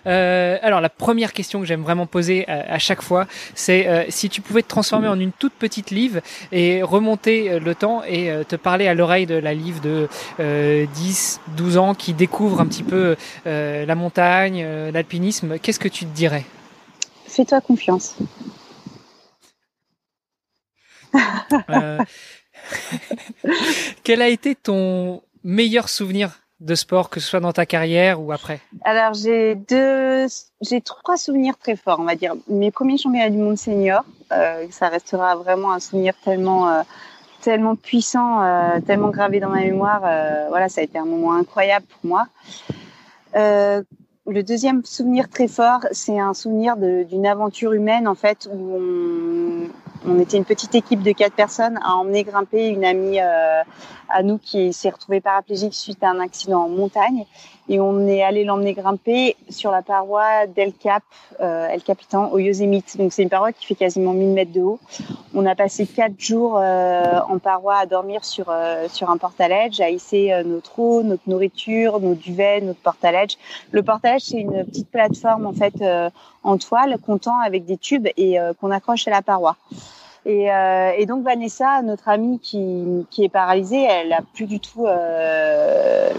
Euh, 0.09 0.59
alors 0.62 0.80
la 0.80 0.88
première 0.88 1.32
question 1.32 1.61
que 1.61 1.66
j'aime 1.66 1.82
vraiment 1.82 2.06
poser 2.06 2.48
à, 2.48 2.78
chaque 2.78 3.02
fois, 3.02 3.26
c'est 3.54 3.86
euh, 3.86 4.04
si 4.09 4.28
tu 4.28 4.40
pouvais 4.40 4.62
te 4.62 4.68
transformer 4.68 5.09
en 5.09 5.20
une 5.20 5.32
toute 5.32 5.52
petite 5.52 5.90
livre 5.90 6.20
et 6.50 6.82
remonter 6.82 7.50
euh, 7.50 7.61
le 7.61 7.74
temps 7.74 8.02
et 8.04 8.30
te 8.48 8.56
parler 8.56 8.88
à 8.88 8.94
l'oreille 8.94 9.26
de 9.26 9.34
la 9.34 9.52
livre 9.54 9.80
de 9.80 10.09
10, 10.38 11.40
12 11.56 11.76
ans 11.76 11.94
qui 11.94 12.14
découvre 12.14 12.61
un 12.61 12.66
petit 12.66 12.82
peu 12.82 13.16
la 13.44 13.94
montagne, 13.94 14.64
l'alpinisme, 14.92 15.59
qu'est-ce 15.59 15.78
que 15.80 15.88
tu 15.88 16.04
te 16.04 16.14
dirais? 16.14 16.44
Fais-toi 17.26 17.61
confiance. 17.61 18.16
quel 24.04 24.22
a 24.22 24.28
été 24.28 24.54
ton 24.54 25.22
meilleur 25.44 25.88
souvenir? 25.88 26.47
De 26.61 26.74
sport, 26.74 27.09
que 27.09 27.20
ce 27.20 27.28
soit 27.28 27.40
dans 27.40 27.52
ta 27.52 27.66
carrière 27.66 28.20
ou 28.20 28.32
après 28.32 28.61
Alors 28.84 29.14
j'ai 29.14 29.54
deux, 29.54 30.26
j'ai 30.61 30.80
trois 30.80 31.16
souvenirs 31.16 31.56
très 31.56 31.76
forts, 31.76 31.98
on 32.00 32.04
va 32.04 32.14
dire. 32.14 32.34
Mes 32.48 32.70
premiers 32.70 32.98
championnats 32.98 33.30
du 33.30 33.38
monde 33.38 33.56
senior, 33.56 34.04
euh, 34.32 34.66
ça 34.70 34.88
restera 34.88 35.36
vraiment 35.36 35.72
un 35.72 35.78
souvenir 35.78 36.14
tellement, 36.24 36.68
euh, 36.68 36.82
tellement 37.42 37.76
puissant, 37.76 38.42
euh, 38.42 38.80
tellement 38.80 39.11
gravé 39.11 39.38
dans 39.40 39.50
ma 39.50 39.61
mémoire. 39.61 40.02
Euh, 40.04 40.46
voilà, 40.48 40.68
ça 40.68 40.80
a 40.80 40.84
été 40.84 40.98
un 40.98 41.04
moment 41.04 41.34
incroyable 41.34 41.86
pour 41.86 42.09
moi. 42.09 42.26
Le 44.30 44.42
deuxième 44.42 44.84
souvenir 44.84 45.30
très 45.30 45.48
fort, 45.48 45.86
c'est 45.90 46.20
un 46.20 46.34
souvenir 46.34 46.76
d'une 46.76 47.26
aventure 47.26 47.72
humaine 47.72 48.06
en 48.06 48.14
fait 48.14 48.46
où 48.52 48.74
on, 48.74 49.68
on, 50.06 50.20
était 50.20 50.36
une 50.36 50.44
petite 50.44 50.74
équipe 50.74 51.02
de 51.02 51.12
quatre 51.12 51.32
personnes 51.32 51.78
à 51.82 51.94
emmener 51.94 52.24
grimper 52.24 52.68
une 52.68 52.84
amie 52.84 53.20
euh, 53.20 53.62
à 54.10 54.22
nous 54.22 54.36
qui 54.36 54.74
s'est 54.74 54.90
retrouvée 54.90 55.22
paraplégique 55.22 55.72
suite 55.72 56.02
à 56.02 56.10
un 56.10 56.20
accident 56.20 56.64
en 56.64 56.68
montagne 56.68 57.24
et 57.68 57.80
on 57.80 58.06
est 58.06 58.22
allé 58.22 58.44
l'emmener 58.44 58.72
grimper 58.72 59.36
sur 59.48 59.70
la 59.70 59.82
paroi 59.82 60.46
d'El 60.46 60.72
Cap, 60.72 61.02
euh, 61.40 61.68
El 61.68 61.82
Capitan 61.82 62.30
au 62.30 62.38
Yosemite. 62.38 62.96
Donc 62.96 63.12
c'est 63.12 63.22
une 63.22 63.28
paroi 63.28 63.52
qui 63.52 63.66
fait 63.66 63.74
quasiment 63.74 64.12
1000 64.12 64.28
mètres 64.28 64.52
de 64.52 64.62
haut. 64.62 64.80
On 65.34 65.44
a 65.44 65.54
passé 65.54 65.86
quatre 65.86 66.18
jours 66.18 66.58
euh, 66.58 67.20
en 67.28 67.38
paroi 67.38 67.76
à 67.76 67.86
dormir 67.86 68.24
sur 68.24 68.46
euh, 68.48 68.88
sur 68.88 69.10
un 69.10 69.18
portaledge, 69.18 69.80
à 69.80 69.90
hisser 69.90 70.32
euh, 70.32 70.42
notre 70.42 70.78
eau, 70.78 71.02
notre 71.02 71.22
nourriture, 71.26 72.00
nos 72.00 72.14
duvets, 72.14 72.60
notre 72.60 72.80
portaledge. 72.80 73.36
Le 73.70 73.82
portaledge 73.82 74.22
c'est 74.22 74.40
une 74.40 74.64
petite 74.64 74.90
plateforme 74.90 75.46
en 75.46 75.52
fait 75.52 75.74
euh, 75.82 76.08
en 76.42 76.56
toile 76.56 76.96
qu'on 77.04 77.18
tend 77.18 77.38
avec 77.40 77.66
des 77.66 77.76
tubes 77.76 78.08
et 78.16 78.38
qu'on 78.60 78.70
accroche 78.70 79.06
à 79.06 79.10
la 79.10 79.20
paroi. 79.22 79.56
Et, 80.28 80.52
euh, 80.52 80.92
et, 80.94 81.06
donc 81.06 81.24
Vanessa, 81.24 81.80
notre 81.80 82.06
amie 82.10 82.38
qui, 82.38 83.06
qui, 83.10 83.24
est 83.24 83.30
paralysée, 83.30 83.82
elle 83.82 84.12
a 84.12 84.20
plus 84.34 84.44
du 84.44 84.60
tout 84.60 84.84
euh, 84.84 86.10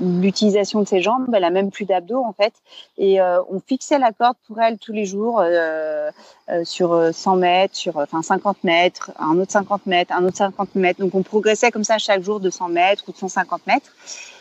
l'utilisation 0.00 0.80
de 0.80 0.88
ses 0.88 1.02
jambes, 1.02 1.28
elle 1.34 1.44
a 1.44 1.50
même 1.50 1.70
plus 1.70 1.84
d'abdos 1.84 2.24
en 2.24 2.32
fait. 2.32 2.54
Et 2.96 3.20
euh, 3.20 3.42
on 3.50 3.60
fixait 3.60 3.98
la 3.98 4.12
corde 4.12 4.36
pour 4.46 4.58
elle 4.58 4.78
tous 4.78 4.92
les 4.92 5.04
jours 5.04 5.40
euh, 5.40 6.10
euh, 6.48 6.64
sur 6.64 7.12
100 7.12 7.36
mètres, 7.36 7.76
sur 7.76 7.98
enfin 7.98 8.22
50 8.22 8.64
mètres, 8.64 9.12
un 9.18 9.38
autre 9.38 9.52
50 9.52 9.84
mètres, 9.84 10.14
un 10.14 10.24
autre 10.24 10.38
50 10.38 10.74
mètres. 10.74 11.00
Donc 11.00 11.14
on 11.14 11.22
progressait 11.22 11.70
comme 11.70 11.84
ça 11.84 11.98
chaque 11.98 12.22
jour 12.22 12.40
de 12.40 12.48
100 12.48 12.70
mètres 12.70 13.04
ou 13.06 13.12
de 13.12 13.18
150 13.18 13.66
mètres. 13.66 13.92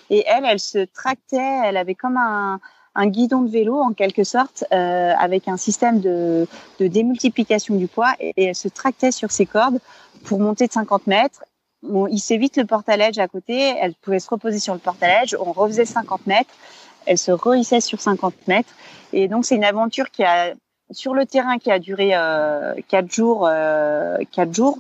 Et 0.10 0.24
elle, 0.26 0.46
elle 0.46 0.60
se 0.60 0.80
tractait, 0.86 1.60
elle 1.66 1.76
avait 1.76 1.96
comme 1.96 2.16
un 2.16 2.62
un 2.96 3.08
guidon 3.08 3.42
de 3.42 3.50
vélo 3.50 3.80
en 3.80 3.94
quelque 3.94 4.24
sorte 4.24 4.66
euh, 4.72 5.14
avec 5.18 5.48
un 5.48 5.58
système 5.58 6.00
de, 6.00 6.48
de, 6.80 6.88
démultiplication 6.88 7.76
du 7.76 7.88
poids 7.88 8.14
et, 8.20 8.34
elle 8.38 8.56
se 8.56 8.68
tractait 8.68 9.12
sur 9.12 9.32
ses 9.32 9.46
cordes 9.46 9.80
pour 10.26 10.40
monter 10.40 10.68
de 10.68 10.74
50 10.74 11.08
mètres. 11.08 11.44
Bon, 11.84 12.08
il 12.08 12.20
s'évite 12.20 12.58
le 12.58 12.66
portaledge 12.66 13.18
à 13.18 13.28
côté, 13.28 13.74
elle 13.80 13.94
pouvait 13.96 14.20
se 14.20 14.30
reposer 14.30 14.60
sur 14.60 14.74
le 14.74 14.80
portaledge, 14.80 15.36
on 15.40 15.52
refaisait 15.52 15.86
50 15.86 16.28
mètres, 16.28 16.54
elle 17.06 17.18
se 17.18 17.32
rehissait 17.32 17.82
sur 17.82 18.00
50 18.00 18.48
mètres 18.48 18.74
et 19.14 19.28
donc 19.28 19.46
c'est 19.46 19.56
une 19.56 19.64
aventure 19.64 20.12
qui 20.12 20.24
a 20.24 20.54
sur 20.92 21.14
le 21.14 21.26
terrain 21.26 21.58
qui 21.58 21.72
a 21.72 21.80
duré 21.80 22.12
euh, 22.14 22.76
quatre 22.88 23.12
jours, 23.12 23.48
euh, 23.50 24.18
quatre 24.32 24.54
jours. 24.54 24.78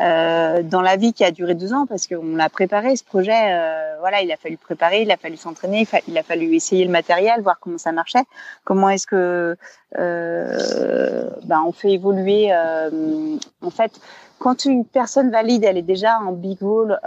Euh, 0.00 0.62
dans 0.62 0.80
la 0.80 0.96
vie 0.96 1.12
qui 1.12 1.24
a 1.24 1.30
duré 1.30 1.54
deux 1.54 1.74
ans 1.74 1.84
parce 1.86 2.06
qu'on 2.06 2.36
l'a 2.36 2.48
préparé 2.48 2.96
ce 2.96 3.04
projet. 3.04 3.52
Euh, 3.52 3.96
voilà, 4.00 4.22
il 4.22 4.32
a 4.32 4.36
fallu 4.36 4.56
préparer, 4.56 5.02
il 5.02 5.10
a 5.10 5.18
fallu 5.18 5.36
s'entraîner, 5.36 5.86
il, 6.08 6.16
a 6.16 6.22
fallu 6.22 6.54
essayer 6.54 6.84
le 6.86 6.90
matériel, 6.90 7.42
voir 7.42 7.58
comment 7.60 7.76
ça 7.76 7.92
marchait, 7.92 8.24
comment 8.64 8.88
est-ce 8.88 9.06
que 9.06 9.56
euh, 9.98 11.30
ben, 11.44 11.62
on 11.66 11.72
fait 11.72 11.92
évoluer. 11.92 12.48
Euh, 12.50 13.36
en 13.60 13.70
fait, 13.70 14.00
quand 14.38 14.64
une 14.64 14.86
personne 14.86 15.30
valide, 15.30 15.64
elle 15.64 15.76
est 15.76 15.82
déjà 15.82 16.18
en 16.20 16.32
big 16.32 16.62
wall, 16.62 16.98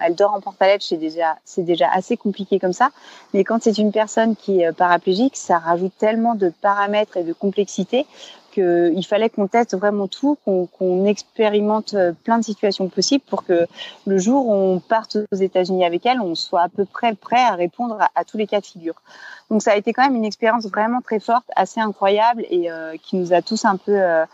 elle 0.00 0.16
dort 0.16 0.34
en 0.34 0.40
portalette, 0.40 0.82
c'est 0.82 0.96
déjà 0.96 1.36
c'est 1.44 1.62
déjà 1.62 1.88
assez 1.92 2.16
compliqué 2.16 2.58
comme 2.58 2.72
ça. 2.72 2.90
Mais 3.32 3.44
quand 3.44 3.62
c'est 3.62 3.78
une 3.78 3.92
personne 3.92 4.34
qui 4.34 4.62
est 4.62 4.72
paraplégique, 4.72 5.36
ça 5.36 5.58
rajoute 5.58 5.92
tellement 5.98 6.34
de 6.34 6.52
paramètres 6.62 7.16
et 7.16 7.22
de 7.22 7.32
complexité 7.32 8.06
qu'il 8.54 9.04
fallait 9.06 9.28
qu'on 9.28 9.48
teste 9.48 9.76
vraiment 9.76 10.06
tout, 10.06 10.38
qu'on 10.44 11.04
expérimente 11.06 11.94
euh, 11.94 12.12
plein 12.12 12.38
de 12.38 12.44
situations 12.44 12.88
possibles 12.88 13.24
pour 13.28 13.44
que 13.44 13.66
le 14.06 14.18
jour 14.18 14.46
où 14.46 14.52
on 14.52 14.78
parte 14.78 15.18
aux 15.32 15.36
États-Unis 15.36 15.84
avec 15.84 16.06
elle, 16.06 16.20
on 16.20 16.34
soit 16.34 16.62
à 16.62 16.68
peu 16.68 16.84
près 16.84 17.14
prêt 17.14 17.42
à 17.42 17.54
répondre 17.54 17.98
à, 18.14 18.24
tous 18.24 18.36
les 18.36 18.46
cas 18.46 18.60
de 18.60 18.66
figure. 18.66 18.94
Donc 19.50 19.62
ça 19.62 19.72
a 19.72 19.76
été 19.76 19.92
quand 19.92 20.04
même 20.04 20.14
une 20.14 20.24
expérience 20.24 20.66
vraiment 20.66 21.00
très 21.00 21.18
forte, 21.18 21.44
assez 21.56 21.80
incroyable 21.80 22.44
et 22.48 22.70
euh, 22.70 22.96
qui 23.02 23.16
nous 23.16 23.32
a 23.32 23.42
tous 23.42 23.64
un 23.64 23.76
peu 23.76 24.00
euh, 24.00 24.24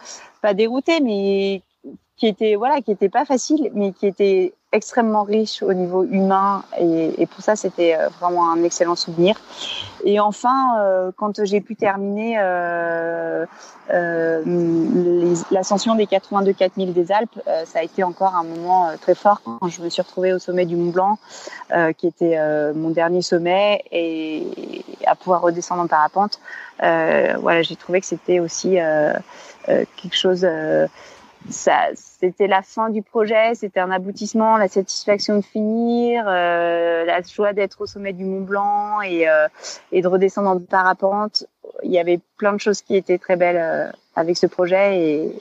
pas 0.42 0.52
déroutés, 0.52 1.00
mais 1.00 1.62
qui 2.16 2.26
était 2.26 2.56
voilà, 2.56 2.82
qui 2.82 2.90
était 2.90 3.08
pas 3.08 3.24
facile, 3.24 3.70
mais 3.74 3.92
qui 3.92 4.06
était 4.06 4.52
extrêmement 4.72 5.24
riche 5.24 5.62
au 5.62 5.72
niveau 5.72 6.04
humain 6.04 6.62
et, 6.78 7.20
et 7.20 7.26
pour 7.26 7.42
ça 7.42 7.56
c'était 7.56 7.96
euh, 7.96 8.08
vraiment 8.20 8.50
un 8.50 8.62
excellent 8.62 8.96
souvenir. 8.96 9.36
Et 10.04 10.20
enfin, 10.20 10.78
euh, 10.78 11.10
quand 11.16 11.44
j'ai 11.44 11.60
pu 11.60 11.76
terminer 11.76 12.36
euh, 12.38 13.46
euh 13.92 14.42
l'ascension 15.50 15.94
des 15.94 16.06
82 16.06 16.52
4000 16.52 16.92
des 16.92 17.12
Alpes, 17.12 17.38
euh, 17.46 17.64
ça 17.66 17.80
a 17.80 17.82
été 17.82 18.02
encore 18.02 18.34
un 18.34 18.44
moment 18.44 18.90
très 19.00 19.14
fort 19.14 19.42
quand 19.42 19.68
je 19.68 19.82
me 19.82 19.88
suis 19.88 20.02
retrouvée 20.02 20.32
au 20.32 20.38
sommet 20.38 20.64
du 20.64 20.76
Mont 20.76 20.90
Blanc, 20.90 21.18
qui 21.96 22.06
était 22.06 22.38
mon 22.74 22.90
dernier 22.90 23.22
sommet, 23.22 23.84
et, 23.92 24.84
à 25.06 25.14
pouvoir 25.14 25.42
redescendre 25.42 25.82
en 25.82 25.86
parapente. 25.86 26.40
voilà, 26.78 27.62
j'ai 27.62 27.76
trouvé 27.76 28.00
que 28.00 28.06
c'était 28.06 28.40
aussi 28.40 28.78
quelque 29.66 30.16
chose 30.16 30.46
c'était 31.48 32.46
la 32.46 32.62
fin 32.62 32.90
du 32.90 33.02
projet, 33.02 33.54
c'était 33.54 33.80
un 33.80 33.90
aboutissement, 33.90 34.56
la 34.56 34.68
satisfaction 34.68 35.36
de 35.36 35.42
finir, 35.42 36.24
euh, 36.26 37.04
la 37.04 37.22
joie 37.22 37.52
d'être 37.52 37.80
au 37.80 37.86
sommet 37.86 38.12
du 38.12 38.24
Mont 38.24 38.42
Blanc 38.42 39.00
et, 39.00 39.28
euh, 39.28 39.48
et 39.90 40.02
de 40.02 40.08
redescendre 40.08 40.50
en 40.50 40.58
parapente. 40.60 41.44
Il 41.82 41.90
y 41.90 41.98
avait 41.98 42.20
plein 42.36 42.52
de 42.52 42.60
choses 42.60 42.82
qui 42.82 42.94
étaient 42.94 43.18
très 43.18 43.36
belles 43.36 43.58
euh, 43.58 43.90
avec 44.16 44.36
ce 44.36 44.46
projet 44.46 45.32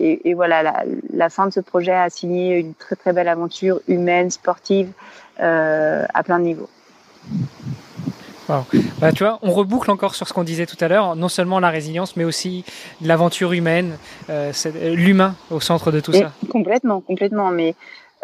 et, 0.00 0.34
voilà, 0.34 0.62
la, 0.62 0.84
la, 1.12 1.30
fin 1.30 1.46
de 1.46 1.52
ce 1.52 1.60
projet 1.60 1.94
a 1.94 2.10
signé 2.10 2.58
une 2.58 2.74
très 2.74 2.96
très 2.96 3.12
belle 3.12 3.28
aventure 3.28 3.80
humaine, 3.86 4.30
sportive, 4.30 4.90
à 5.38 6.22
plein 6.24 6.40
de 6.40 6.44
niveaux. 6.44 6.68
Bah, 8.48 9.12
tu 9.12 9.24
vois, 9.24 9.38
on 9.42 9.52
reboucle 9.52 9.90
encore 9.90 10.14
sur 10.14 10.28
ce 10.28 10.32
qu'on 10.32 10.44
disait 10.44 10.66
tout 10.66 10.76
à 10.80 10.88
l'heure, 10.88 11.16
non 11.16 11.28
seulement 11.28 11.60
la 11.60 11.70
résilience, 11.70 12.16
mais 12.16 12.24
aussi 12.24 12.64
l'aventure 13.00 13.52
humaine, 13.52 13.96
euh, 14.30 14.52
euh, 14.66 14.94
l'humain 14.94 15.34
au 15.50 15.60
centre 15.60 15.90
de 15.90 16.00
tout 16.00 16.12
ça. 16.12 16.32
Complètement, 16.50 17.00
complètement. 17.00 17.50
Mais 17.50 17.74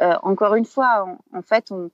euh, 0.03 0.15
encore 0.23 0.55
une 0.55 0.65
fois, 0.65 1.07
en 1.35 1.43
fait, 1.43 1.67
on, 1.71 1.91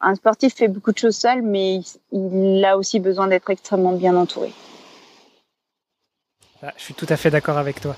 un 0.00 0.14
sportif 0.14 0.54
fait 0.54 0.68
beaucoup 0.68 0.92
de 0.92 0.98
choses 0.98 1.16
seul, 1.16 1.42
mais 1.42 1.80
il, 2.12 2.64
a 2.64 2.76
aussi 2.76 3.00
besoin 3.00 3.28
d'être 3.28 3.50
extrêmement 3.50 3.92
bien 3.92 4.14
entouré. 4.16 4.52
Ah, 6.62 6.72
je 6.76 6.82
suis 6.82 6.94
tout 6.94 7.06
à 7.08 7.16
fait 7.16 7.30
d'accord 7.30 7.58
avec 7.58 7.80
toi. 7.80 7.96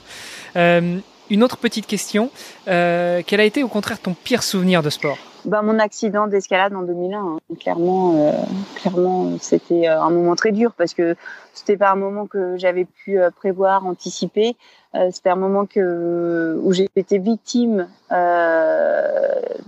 Euh, 0.56 0.98
une 1.30 1.42
autre 1.42 1.56
petite 1.56 1.86
question, 1.86 2.30
quel 2.64 3.40
a 3.40 3.44
été 3.44 3.62
au 3.62 3.68
contraire 3.68 4.00
ton 4.00 4.14
pire 4.14 4.42
souvenir 4.42 4.82
de 4.82 4.90
sport? 4.90 5.18
Bah, 5.44 5.62
mon 5.62 5.78
accident 5.78 6.26
d'escalade 6.26 6.74
en 6.74 6.82
2001, 6.82 7.18
hein. 7.18 7.38
clairement, 7.58 8.14
euh, 8.16 8.32
clairement, 8.76 9.38
c'était 9.40 9.88
euh, 9.88 10.02
un 10.02 10.10
moment 10.10 10.34
très 10.36 10.52
dur 10.52 10.72
parce 10.76 10.92
que 10.92 11.16
c'était 11.54 11.76
pas 11.76 11.90
un 11.90 11.96
moment 11.96 12.26
que 12.26 12.56
j'avais 12.58 12.84
pu 12.84 13.18
euh, 13.18 13.30
prévoir, 13.30 13.86
anticiper. 13.86 14.56
Euh, 14.94 15.08
c'était 15.12 15.30
un 15.30 15.36
moment 15.36 15.66
que 15.66 16.58
où 16.62 16.72
j'ai 16.72 16.88
été 16.96 17.18
victime 17.18 17.88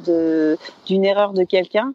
de 0.04 0.58
d'une 0.86 1.04
erreur 1.04 1.32
de 1.32 1.44
quelqu'un. 1.44 1.94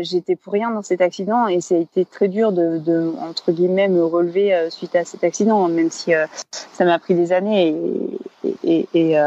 J'étais 0.00 0.36
pour 0.36 0.52
rien 0.52 0.70
dans 0.70 0.82
cet 0.82 1.00
accident 1.00 1.48
et 1.48 1.60
ça 1.60 1.74
a 1.74 1.78
été 1.78 2.04
très 2.04 2.28
dur 2.28 2.52
de, 2.52 2.78
de 2.78 3.12
entre 3.20 3.50
guillemets 3.52 3.88
me 3.88 4.04
relever 4.04 4.68
suite 4.70 4.94
à 4.96 5.04
cet 5.04 5.24
accident, 5.24 5.68
même 5.68 5.90
si 5.90 6.12
ça 6.72 6.84
m'a 6.84 6.98
pris 7.00 7.14
des 7.14 7.32
années 7.32 7.74
et, 8.44 8.48
et, 8.62 8.88
et, 8.94 9.10
et 9.12 9.18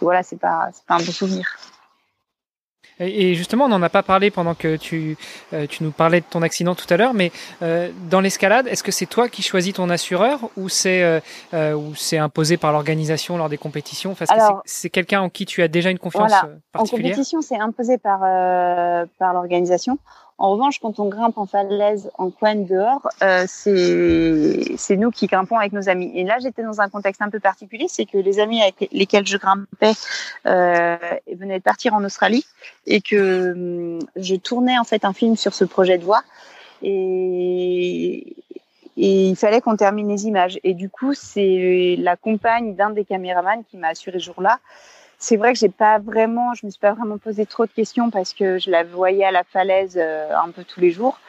voilà, 0.00 0.22
c'est 0.22 0.40
pas 0.40 0.70
pas 0.88 0.94
un 0.94 0.98
bon 0.98 1.12
souvenir. 1.12 1.46
Et 3.06 3.34
justement, 3.34 3.66
on 3.66 3.68
n'en 3.68 3.82
a 3.82 3.88
pas 3.88 4.02
parlé 4.02 4.30
pendant 4.30 4.54
que 4.54 4.76
tu, 4.76 5.16
euh, 5.52 5.66
tu 5.66 5.82
nous 5.82 5.90
parlais 5.90 6.20
de 6.20 6.26
ton 6.28 6.42
accident 6.42 6.74
tout 6.74 6.86
à 6.90 6.96
l'heure, 6.96 7.14
mais 7.14 7.32
euh, 7.62 7.90
dans 8.10 8.20
l'escalade, 8.20 8.66
est-ce 8.66 8.82
que 8.82 8.92
c'est 8.92 9.06
toi 9.06 9.28
qui 9.28 9.42
choisis 9.42 9.74
ton 9.74 9.90
assureur 9.90 10.40
ou 10.56 10.68
c'est 10.68 11.02
euh, 11.02 11.74
ou 11.74 11.94
c'est 11.94 12.18
imposé 12.18 12.56
par 12.56 12.72
l'organisation 12.72 13.36
lors 13.36 13.48
des 13.48 13.58
compétitions? 13.58 14.12
Enfin, 14.12 14.24
C'est 14.64 14.90
quelqu'un 14.90 15.20
en 15.20 15.28
qui 15.28 15.46
tu 15.46 15.62
as 15.62 15.68
déjà 15.68 15.90
une 15.90 15.98
confiance 15.98 16.30
voilà. 16.30 16.56
particulière 16.72 17.06
En 17.06 17.10
compétition, 17.10 17.40
c'est 17.42 17.58
imposé 17.58 17.98
par, 17.98 18.20
par 19.18 19.32
l'organisation. 19.32 19.98
En 20.42 20.50
revanche, 20.50 20.80
quand 20.80 20.98
on 20.98 21.08
grimpe 21.08 21.38
en 21.38 21.46
falaise 21.46 22.10
en 22.18 22.30
coin 22.30 22.56
dehors, 22.56 23.08
euh, 23.22 23.44
c'est 23.46 24.96
nous 24.96 25.12
qui 25.12 25.28
grimpons 25.28 25.56
avec 25.56 25.72
nos 25.72 25.88
amis. 25.88 26.10
Et 26.16 26.24
là, 26.24 26.38
j'étais 26.42 26.64
dans 26.64 26.80
un 26.80 26.88
contexte 26.88 27.22
un 27.22 27.30
peu 27.30 27.38
particulier, 27.38 27.86
c'est 27.88 28.06
que 28.06 28.18
les 28.18 28.40
amis 28.40 28.60
avec 28.60 28.88
lesquels 28.90 29.24
je 29.24 29.36
grimpais 29.36 29.92
euh, 30.46 30.96
venaient 31.32 31.60
de 31.60 31.62
partir 31.62 31.94
en 31.94 32.02
Australie 32.02 32.44
et 32.88 33.00
que 33.00 33.52
hum, 33.52 34.00
je 34.16 34.34
tournais 34.34 34.76
en 34.80 34.82
fait 34.82 35.04
un 35.04 35.12
film 35.12 35.36
sur 35.36 35.54
ce 35.54 35.64
projet 35.64 35.96
de 35.96 36.02
voix 36.02 36.24
et, 36.82 38.34
et 38.96 39.28
il 39.28 39.36
fallait 39.36 39.60
qu'on 39.60 39.76
termine 39.76 40.08
les 40.08 40.26
images. 40.26 40.58
Et 40.64 40.74
du 40.74 40.90
coup, 40.90 41.14
c'est 41.14 41.94
la 42.00 42.16
compagne 42.16 42.74
d'un 42.74 42.90
des 42.90 43.04
caméramans 43.04 43.62
qui 43.70 43.76
m'a 43.76 43.90
assuré 43.90 44.18
ce 44.18 44.24
jour-là 44.24 44.58
c'est 45.22 45.36
vrai 45.36 45.52
que 45.52 45.58
j'ai 45.60 45.68
pas 45.68 46.00
vraiment, 46.00 46.52
je 46.54 46.66
me 46.66 46.70
suis 46.72 46.80
pas 46.80 46.94
vraiment 46.94 47.16
posé 47.16 47.46
trop 47.46 47.64
de 47.64 47.70
questions 47.70 48.10
parce 48.10 48.34
que 48.34 48.58
je 48.58 48.70
la 48.70 48.82
voyais 48.82 49.24
à 49.24 49.30
la 49.30 49.44
falaise 49.44 49.96
euh, 49.96 50.34
un 50.36 50.50
peu 50.50 50.64
tous 50.64 50.80
les 50.80 50.90
jours, 50.90 51.20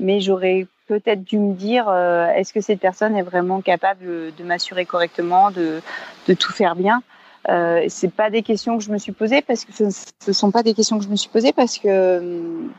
mais 0.00 0.22
j'aurais 0.22 0.66
peut-être 0.88 1.22
dû 1.22 1.38
me 1.38 1.52
dire 1.52 1.86
euh, 1.86 2.28
est-ce 2.28 2.54
que 2.54 2.62
cette 2.62 2.80
personne 2.80 3.14
est 3.14 3.22
vraiment 3.22 3.60
capable 3.60 4.32
de 4.34 4.42
m'assurer 4.42 4.86
correctement, 4.86 5.50
de, 5.50 5.82
tout 6.26 6.50
faire 6.50 6.74
bien? 6.76 7.02
Euh, 7.50 7.84
c'est 7.88 8.14
pas 8.14 8.30
des 8.30 8.42
questions 8.42 8.78
que 8.78 8.84
je 8.84 8.90
me 8.90 8.96
suis 8.96 9.12
posées 9.12 9.42
parce 9.42 9.66
que 9.66 9.72
ce, 9.74 9.84
ne 9.84 10.32
sont 10.32 10.50
pas 10.50 10.62
des 10.62 10.72
questions 10.72 10.96
que 10.98 11.04
je 11.04 11.10
me 11.10 11.16
suis 11.16 11.28
posées 11.28 11.52
parce 11.52 11.76
que 11.76 12.70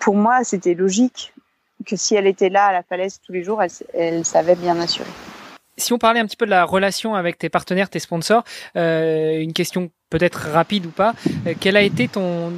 pour 0.00 0.16
moi 0.16 0.42
c'était 0.42 0.74
logique 0.74 1.32
que 1.86 1.94
si 1.94 2.16
elle 2.16 2.26
était 2.26 2.48
là 2.48 2.66
à 2.66 2.72
la 2.72 2.82
falaise 2.82 3.20
tous 3.24 3.30
les 3.30 3.44
jours, 3.44 3.62
elle, 3.62 3.70
elle 3.92 4.24
savait 4.24 4.56
bien 4.56 4.80
assurer. 4.80 5.10
Si 5.76 5.92
on 5.92 5.98
parlait 5.98 6.20
un 6.20 6.26
petit 6.26 6.36
peu 6.36 6.46
de 6.46 6.50
la 6.50 6.64
relation 6.64 7.14
avec 7.14 7.38
tes 7.38 7.48
partenaires, 7.48 7.90
tes 7.90 7.98
sponsors, 7.98 8.44
euh, 8.76 9.40
une 9.40 9.52
question 9.52 9.90
peut-être 10.08 10.48
rapide 10.52 10.86
ou 10.86 10.90
pas, 10.90 11.14
euh, 11.46 11.54
quelle 11.58 11.76
a 11.76 11.82
été 11.82 12.06
ton 12.06 12.52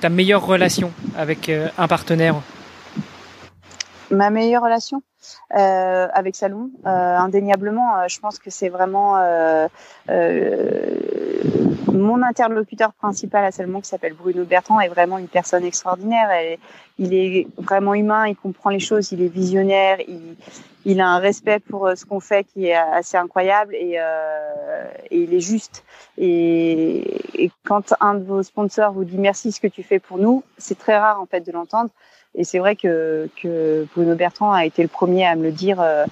ta 0.00 0.08
meilleure 0.08 0.46
relation 0.46 0.92
avec 1.16 1.48
euh, 1.48 1.68
un 1.76 1.88
partenaire? 1.88 2.36
Ma 4.12 4.30
meilleure 4.30 4.62
relation 4.62 5.02
euh, 5.56 6.08
avec 6.12 6.36
Salon, 6.36 6.70
euh, 6.86 6.88
indéniablement, 6.88 7.98
euh, 7.98 8.08
je 8.08 8.20
pense 8.20 8.38
que 8.38 8.50
c'est 8.50 8.68
vraiment 8.68 9.16
mon 11.86 12.22
interlocuteur 12.22 12.92
principal 12.94 13.44
à 13.44 13.50
Salomon 13.50 13.80
qui 13.80 13.88
s'appelle 13.88 14.14
Bruno 14.14 14.44
Bertrand 14.44 14.80
est 14.80 14.88
vraiment 14.88 15.18
une 15.18 15.28
personne 15.28 15.64
extraordinaire. 15.64 16.28
il 16.98 17.14
est 17.14 17.48
vraiment 17.56 17.94
humain, 17.94 18.26
il 18.26 18.36
comprend 18.36 18.70
les 18.70 18.80
choses, 18.80 19.12
il 19.12 19.22
est 19.22 19.28
visionnaire, 19.28 19.98
il, 20.06 20.36
il 20.84 21.00
a 21.00 21.08
un 21.08 21.18
respect 21.18 21.60
pour 21.60 21.90
ce 21.94 22.04
qu'on 22.04 22.20
fait 22.20 22.44
qui 22.44 22.66
est 22.66 22.74
assez 22.74 23.16
incroyable 23.16 23.74
et, 23.74 23.94
euh, 23.98 24.84
et 25.10 25.22
il 25.22 25.34
est 25.34 25.40
juste. 25.40 25.84
Et, 26.18 27.50
quand 27.64 27.94
un 28.00 28.14
de 28.14 28.24
vos 28.24 28.42
sponsors 28.42 28.92
vous 28.92 29.04
dit 29.04 29.18
merci 29.18 29.52
ce 29.52 29.60
que 29.60 29.66
tu 29.66 29.82
fais 29.82 29.98
pour 29.98 30.18
nous, 30.18 30.42
c'est 30.58 30.78
très 30.78 30.96
rare 30.96 31.20
en 31.20 31.26
fait 31.26 31.40
de 31.40 31.52
l'entendre. 31.52 31.90
Et 32.34 32.44
c'est 32.44 32.58
vrai 32.58 32.76
que, 32.76 33.28
Bruno 33.94 34.14
Bertrand 34.14 34.52
a 34.52 34.64
été 34.64 34.82
le 34.82 34.88
premier 34.88 35.26
à 35.26 35.36
me 35.36 35.44
le 35.44 35.52
dire 35.52 35.80
euh, 35.80 36.04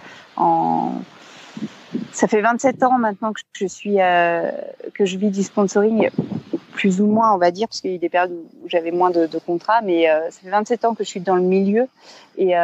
ça 2.13 2.29
fait 2.29 2.41
27 2.41 2.83
ans 2.83 2.99
maintenant 2.99 3.33
que 3.33 3.41
je 3.55 3.67
suis 3.67 4.01
euh, 4.01 4.51
que 4.95 5.05
je 5.05 5.17
vis 5.19 5.31
du 5.31 5.43
sponsoring 5.43 6.11
plus 6.73 7.01
ou 7.01 7.07
moins 7.07 7.35
on 7.35 7.39
va 7.39 7.51
dire 7.51 7.69
parce 7.69 7.81
qu'il 7.81 7.93
y 7.93 7.97
a 7.97 7.99
des 7.99 8.09
périodes 8.09 8.33
où 8.63 8.69
j'avais 8.69 8.91
moins 8.91 9.11
de, 9.11 9.27
contrats 9.45 9.81
mais 9.83 10.09
euh, 10.09 10.31
ça 10.31 10.41
fait 10.43 10.51
27 10.51 10.85
ans 10.85 10.95
que 10.95 11.05
je 11.05 11.09
suis 11.09 11.21
dans 11.21 11.37
le 11.37 11.43
milieu 11.43 11.89
et, 12.37 12.55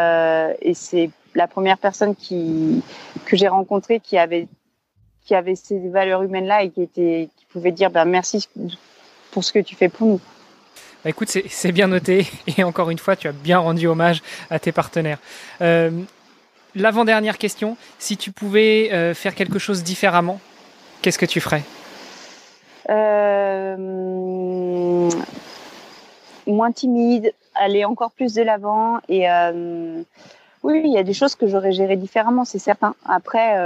c'est 0.74 1.11
la 1.34 1.46
première 1.46 1.78
personne 1.78 2.14
que 2.14 3.36
j'ai 3.36 3.48
rencontrée 3.48 4.00
qui 4.00 4.16
avait 4.16 4.48
qui 5.24 5.34
avait 5.34 5.57
ces 5.57 5.88
valeurs 5.88 6.22
humaines 6.22 6.46
là 6.46 6.62
et 6.62 6.70
qui 6.70 6.82
était 6.82 7.28
qui 7.36 7.46
pouvait 7.46 7.72
dire 7.72 7.90
ben 7.90 8.04
merci 8.04 8.48
pour 9.32 9.44
ce 9.44 9.52
que 9.52 9.59
tu 9.59 9.74
fais 9.74 9.88
pour 9.88 10.07
nous. 10.07 10.20
Bah, 11.05 11.11
écoute, 11.11 11.28
c'est 11.28 11.72
bien 11.72 11.86
noté 11.88 12.26
et 12.59 12.64
encore 12.64 12.90
une 12.90 12.99
fois, 12.99 13.16
tu 13.16 13.28
as 13.28 13.32
bien 13.32 13.59
rendu 13.59 13.86
hommage 13.86 14.22
à 14.51 14.59
tes 14.59 14.72
partenaires. 14.72 15.18
Euh, 15.61 15.90
L'avant-dernière 16.74 17.38
question, 17.38 17.78
si 17.99 18.18
tu 18.18 18.32
pouvais 18.32 18.90
euh, 18.92 19.14
faire 19.14 19.34
quelque 19.34 19.59
chose 19.59 19.82
différemment, 19.82 20.40
qu'est-ce 21.01 21.18
que 21.18 21.24
tu 21.24 21.40
ferais? 21.40 21.62
Euh, 22.90 23.76
Moins 26.47 26.72
timide, 26.72 27.32
aller 27.55 27.86
encore 27.86 28.11
plus 28.11 28.34
de 28.34 28.42
l'avant 28.42 29.01
et 29.09 29.26
oui, 30.62 30.82
il 30.84 30.92
y 30.92 30.99
a 30.99 31.03
des 31.03 31.14
choses 31.14 31.34
que 31.34 31.47
j'aurais 31.47 31.72
gérées 31.72 31.97
différemment, 31.97 32.44
c'est 32.44 32.59
certain. 32.59 32.94
Après, 33.07 33.57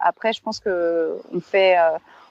après, 0.00 0.32
je 0.32 0.42
pense 0.42 0.58
que 0.58 1.18
on 1.32 1.40
fait, 1.40 1.76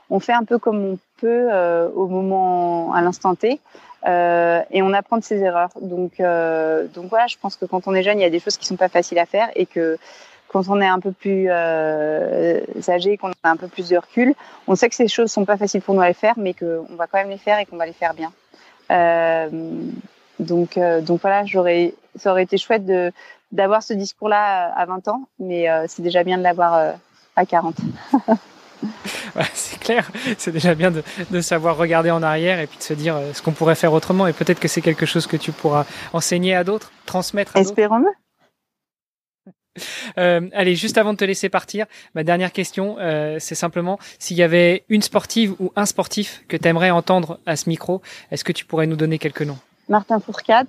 on 0.09 0.19
fait 0.19 0.33
un 0.33 0.43
peu 0.43 0.57
comme 0.59 0.83
on 0.83 0.97
peut 1.17 1.49
au 1.95 2.07
moment, 2.07 2.93
à 2.93 3.01
l'instant 3.01 3.33
T. 3.35 3.59
Euh, 4.05 4.61
et 4.71 4.81
on 4.81 4.93
apprend 4.93 5.17
de 5.17 5.23
ses 5.23 5.39
erreurs. 5.39 5.71
Donc, 5.81 6.19
euh, 6.19 6.87
donc 6.87 7.09
voilà, 7.09 7.27
je 7.27 7.37
pense 7.37 7.55
que 7.55 7.65
quand 7.65 7.87
on 7.87 7.95
est 7.95 8.03
jeune, 8.03 8.19
il 8.19 8.23
y 8.23 8.25
a 8.25 8.29
des 8.29 8.39
choses 8.39 8.57
qui 8.57 8.65
sont 8.65 8.75
pas 8.75 8.89
faciles 8.89 9.19
à 9.19 9.25
faire 9.25 9.49
et 9.55 9.65
que 9.65 9.97
quand 10.47 10.69
on 10.69 10.79
est 10.79 10.87
un 10.87 10.99
peu 10.99 11.11
plus 11.11 11.47
euh, 11.49 12.61
âgé, 12.87 13.17
qu'on 13.17 13.31
a 13.31 13.49
un 13.49 13.57
peu 13.57 13.67
plus 13.67 13.89
de 13.89 13.97
recul, 13.97 14.35
on 14.67 14.75
sait 14.75 14.89
que 14.89 14.95
ces 14.95 15.07
choses 15.07 15.31
sont 15.31 15.45
pas 15.45 15.57
faciles 15.57 15.81
pour 15.81 15.95
nous 15.95 16.01
à 16.01 16.07
les 16.07 16.13
faire, 16.13 16.35
mais 16.37 16.53
qu'on 16.53 16.95
va 16.95 17.07
quand 17.07 17.17
même 17.17 17.29
les 17.29 17.37
faire 17.37 17.59
et 17.59 17.65
qu'on 17.65 17.77
va 17.77 17.85
les 17.85 17.93
faire 17.93 18.13
bien. 18.13 18.31
Euh, 18.91 19.49
donc, 20.39 20.77
donc 21.01 21.21
voilà, 21.21 21.45
j'aurais, 21.45 21.95
ça 22.15 22.31
aurait 22.31 22.43
été 22.43 22.57
chouette 22.57 22.83
d'avoir 23.51 23.81
ce 23.81 23.93
discours-là 23.93 24.71
à 24.75 24.85
20 24.85 25.07
ans, 25.07 25.27
mais 25.39 25.67
c'est 25.87 26.03
déjà 26.03 26.23
bien 26.23 26.37
de 26.37 26.43
l'avoir 26.43 26.95
à 27.35 27.45
40. 27.45 27.75
c'est 29.53 29.79
clair, 29.79 30.09
c'est 30.37 30.51
déjà 30.51 30.75
bien 30.75 30.91
de, 30.91 31.03
de, 31.29 31.41
savoir 31.41 31.77
regarder 31.77 32.11
en 32.11 32.23
arrière 32.23 32.59
et 32.59 32.67
puis 32.67 32.77
de 32.77 32.83
se 32.83 32.93
dire 32.93 33.15
euh, 33.15 33.33
ce 33.33 33.41
qu'on 33.41 33.51
pourrait 33.51 33.75
faire 33.75 33.93
autrement. 33.93 34.27
Et 34.27 34.33
peut-être 34.33 34.59
que 34.59 34.67
c'est 34.67 34.81
quelque 34.81 35.05
chose 35.05 35.27
que 35.27 35.37
tu 35.37 35.51
pourras 35.51 35.85
enseigner 36.13 36.55
à 36.55 36.63
d'autres, 36.63 36.91
transmettre 37.05 37.55
à 37.55 37.59
d'autres. 37.59 37.71
Espérons-le. 37.71 38.09
Euh, 40.17 40.49
allez, 40.53 40.75
juste 40.75 40.97
avant 40.97 41.13
de 41.13 41.17
te 41.17 41.25
laisser 41.25 41.49
partir, 41.49 41.85
ma 42.13 42.23
dernière 42.23 42.51
question, 42.51 42.97
euh, 42.99 43.37
c'est 43.39 43.55
simplement 43.55 43.99
s'il 44.19 44.37
y 44.37 44.43
avait 44.43 44.85
une 44.89 45.01
sportive 45.01 45.53
ou 45.59 45.71
un 45.75 45.85
sportif 45.85 46.43
que 46.47 46.57
tu 46.57 46.67
aimerais 46.67 46.91
entendre 46.91 47.39
à 47.45 47.55
ce 47.55 47.69
micro, 47.69 48.01
est-ce 48.31 48.43
que 48.43 48.53
tu 48.53 48.65
pourrais 48.65 48.87
nous 48.87 48.95
donner 48.95 49.19
quelques 49.19 49.41
noms? 49.41 49.59
Martin 49.89 50.19
Fourcade. 50.19 50.67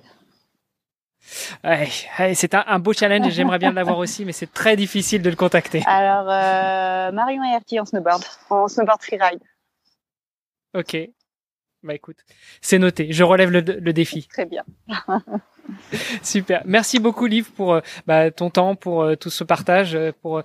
Ouais, 1.63 1.89
c'est 2.33 2.53
un, 2.53 2.63
un, 2.67 2.79
beau 2.79 2.93
challenge. 2.93 3.31
J'aimerais 3.31 3.59
bien 3.59 3.71
l'avoir 3.71 3.97
aussi, 3.97 4.25
mais 4.25 4.31
c'est 4.31 4.51
très 4.51 4.75
difficile 4.75 5.21
de 5.21 5.29
le 5.29 5.35
contacter. 5.35 5.83
Alors, 5.85 6.29
euh, 6.29 7.11
Marion 7.11 7.43
Herty 7.43 7.79
en 7.79 7.85
snowboard, 7.85 8.23
en 8.49 8.67
snowboard 8.67 9.01
freeride. 9.01 9.39
Ok. 10.73 10.97
Bah 11.83 11.93
écoute, 11.93 12.17
c'est 12.61 12.79
noté. 12.79 13.11
Je 13.11 13.23
relève 13.23 13.51
le, 13.51 13.61
le 13.61 13.93
défi. 13.93 14.27
Très 14.27 14.45
bien. 14.45 14.63
Super. 16.23 16.61
Merci 16.65 16.99
beaucoup, 16.99 17.25
Liv, 17.25 17.51
pour 17.51 17.73
euh, 17.73 17.81
bah, 18.05 18.31
ton 18.31 18.49
temps, 18.49 18.75
pour 18.75 19.03
euh, 19.03 19.15
tout 19.15 19.29
ce 19.29 19.43
partage, 19.43 19.95
euh, 19.95 20.11
pour 20.21 20.41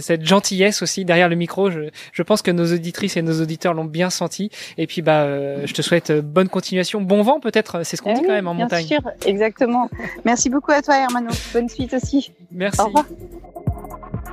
cette 0.00 0.24
gentillesse 0.24 0.82
aussi 0.82 1.04
derrière 1.04 1.28
le 1.28 1.36
micro. 1.36 1.70
Je, 1.70 1.90
je 2.12 2.22
pense 2.22 2.42
que 2.42 2.50
nos 2.50 2.72
auditrices 2.72 3.16
et 3.16 3.22
nos 3.22 3.40
auditeurs 3.40 3.74
l'ont 3.74 3.84
bien 3.84 4.10
senti. 4.10 4.50
Et 4.78 4.86
puis, 4.86 5.02
bah, 5.02 5.26
je 5.64 5.72
te 5.72 5.82
souhaite 5.82 6.12
bonne 6.12 6.48
continuation, 6.48 7.00
bon 7.00 7.22
vent 7.22 7.40
peut-être. 7.40 7.84
C'est 7.84 7.96
ce 7.96 8.02
qu'on 8.02 8.12
eh 8.12 8.14
dit 8.14 8.22
quand 8.22 8.32
même 8.32 8.48
en 8.48 8.54
bien 8.54 8.64
montagne. 8.64 8.86
Sûr, 8.86 9.02
exactement. 9.26 9.88
Merci 10.24 10.50
beaucoup 10.50 10.72
à 10.72 10.82
toi, 10.82 10.96
Hermano. 10.96 11.30
Bonne 11.52 11.68
suite 11.68 11.94
aussi. 11.94 12.32
Merci. 12.50 12.80
Au 12.80 12.86
revoir. 12.86 13.04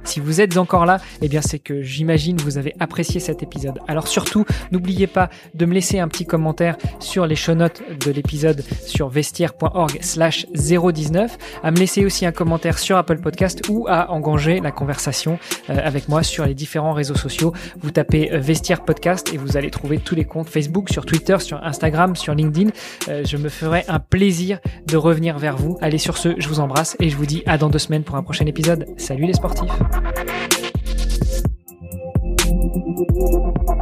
Si 0.03 0.19
vous 0.19 0.41
êtes 0.41 0.57
encore 0.57 0.85
là, 0.85 0.99
eh 1.21 1.27
bien 1.27 1.41
c'est 1.41 1.59
que 1.59 1.81
j'imagine 1.81 2.37
vous 2.37 2.57
avez 2.57 2.75
apprécié 2.79 3.19
cet 3.19 3.43
épisode. 3.43 3.79
Alors 3.87 4.07
surtout, 4.07 4.45
n'oubliez 4.71 5.07
pas 5.07 5.29
de 5.53 5.65
me 5.65 5.73
laisser 5.73 5.99
un 5.99 6.07
petit 6.07 6.25
commentaire 6.25 6.77
sur 6.99 7.25
les 7.25 7.35
show 7.35 7.55
notes 7.55 7.81
de 8.05 8.11
l'épisode 8.11 8.63
sur 8.85 9.09
vestiaire.org 9.09 9.97
slash 10.01 10.45
019, 10.53 11.37
à 11.63 11.71
me 11.71 11.77
laisser 11.77 12.05
aussi 12.05 12.25
un 12.25 12.31
commentaire 12.31 12.79
sur 12.79 12.97
Apple 12.97 13.19
Podcast 13.19 13.61
ou 13.69 13.87
à 13.87 14.11
engager 14.11 14.59
la 14.59 14.71
conversation 14.71 15.39
euh, 15.69 15.77
avec 15.83 16.09
moi 16.09 16.23
sur 16.23 16.45
les 16.45 16.53
différents 16.53 16.93
réseaux 16.93 17.15
sociaux. 17.15 17.53
Vous 17.79 17.91
tapez 17.91 18.29
Vestiaire 18.33 18.83
Podcast 18.83 19.31
et 19.33 19.37
vous 19.37 19.57
allez 19.57 19.71
trouver 19.71 19.97
tous 19.97 20.15
les 20.15 20.25
comptes 20.25 20.49
Facebook, 20.49 20.89
sur 20.89 21.05
Twitter, 21.05 21.37
sur 21.39 21.63
Instagram, 21.63 22.15
sur 22.15 22.33
LinkedIn. 22.33 22.71
Euh, 23.09 23.23
je 23.25 23.37
me 23.37 23.49
ferai 23.49 23.83
un 23.87 23.99
plaisir 23.99 24.59
de 24.87 24.97
revenir 24.97 25.37
vers 25.37 25.57
vous. 25.57 25.77
Allez 25.81 25.97
sur 25.97 26.17
ce, 26.17 26.35
je 26.37 26.47
vous 26.47 26.59
embrasse 26.59 26.95
et 26.99 27.09
je 27.09 27.15
vous 27.15 27.25
dis 27.25 27.43
à 27.45 27.57
dans 27.57 27.69
deux 27.69 27.79
semaines 27.79 28.03
pour 28.03 28.15
un 28.15 28.23
prochain 28.23 28.45
épisode. 28.45 28.87
Salut 28.97 29.25
les 29.25 29.33
sportifs. 29.33 29.71
Thank 29.91 30.19
you. 33.69 33.80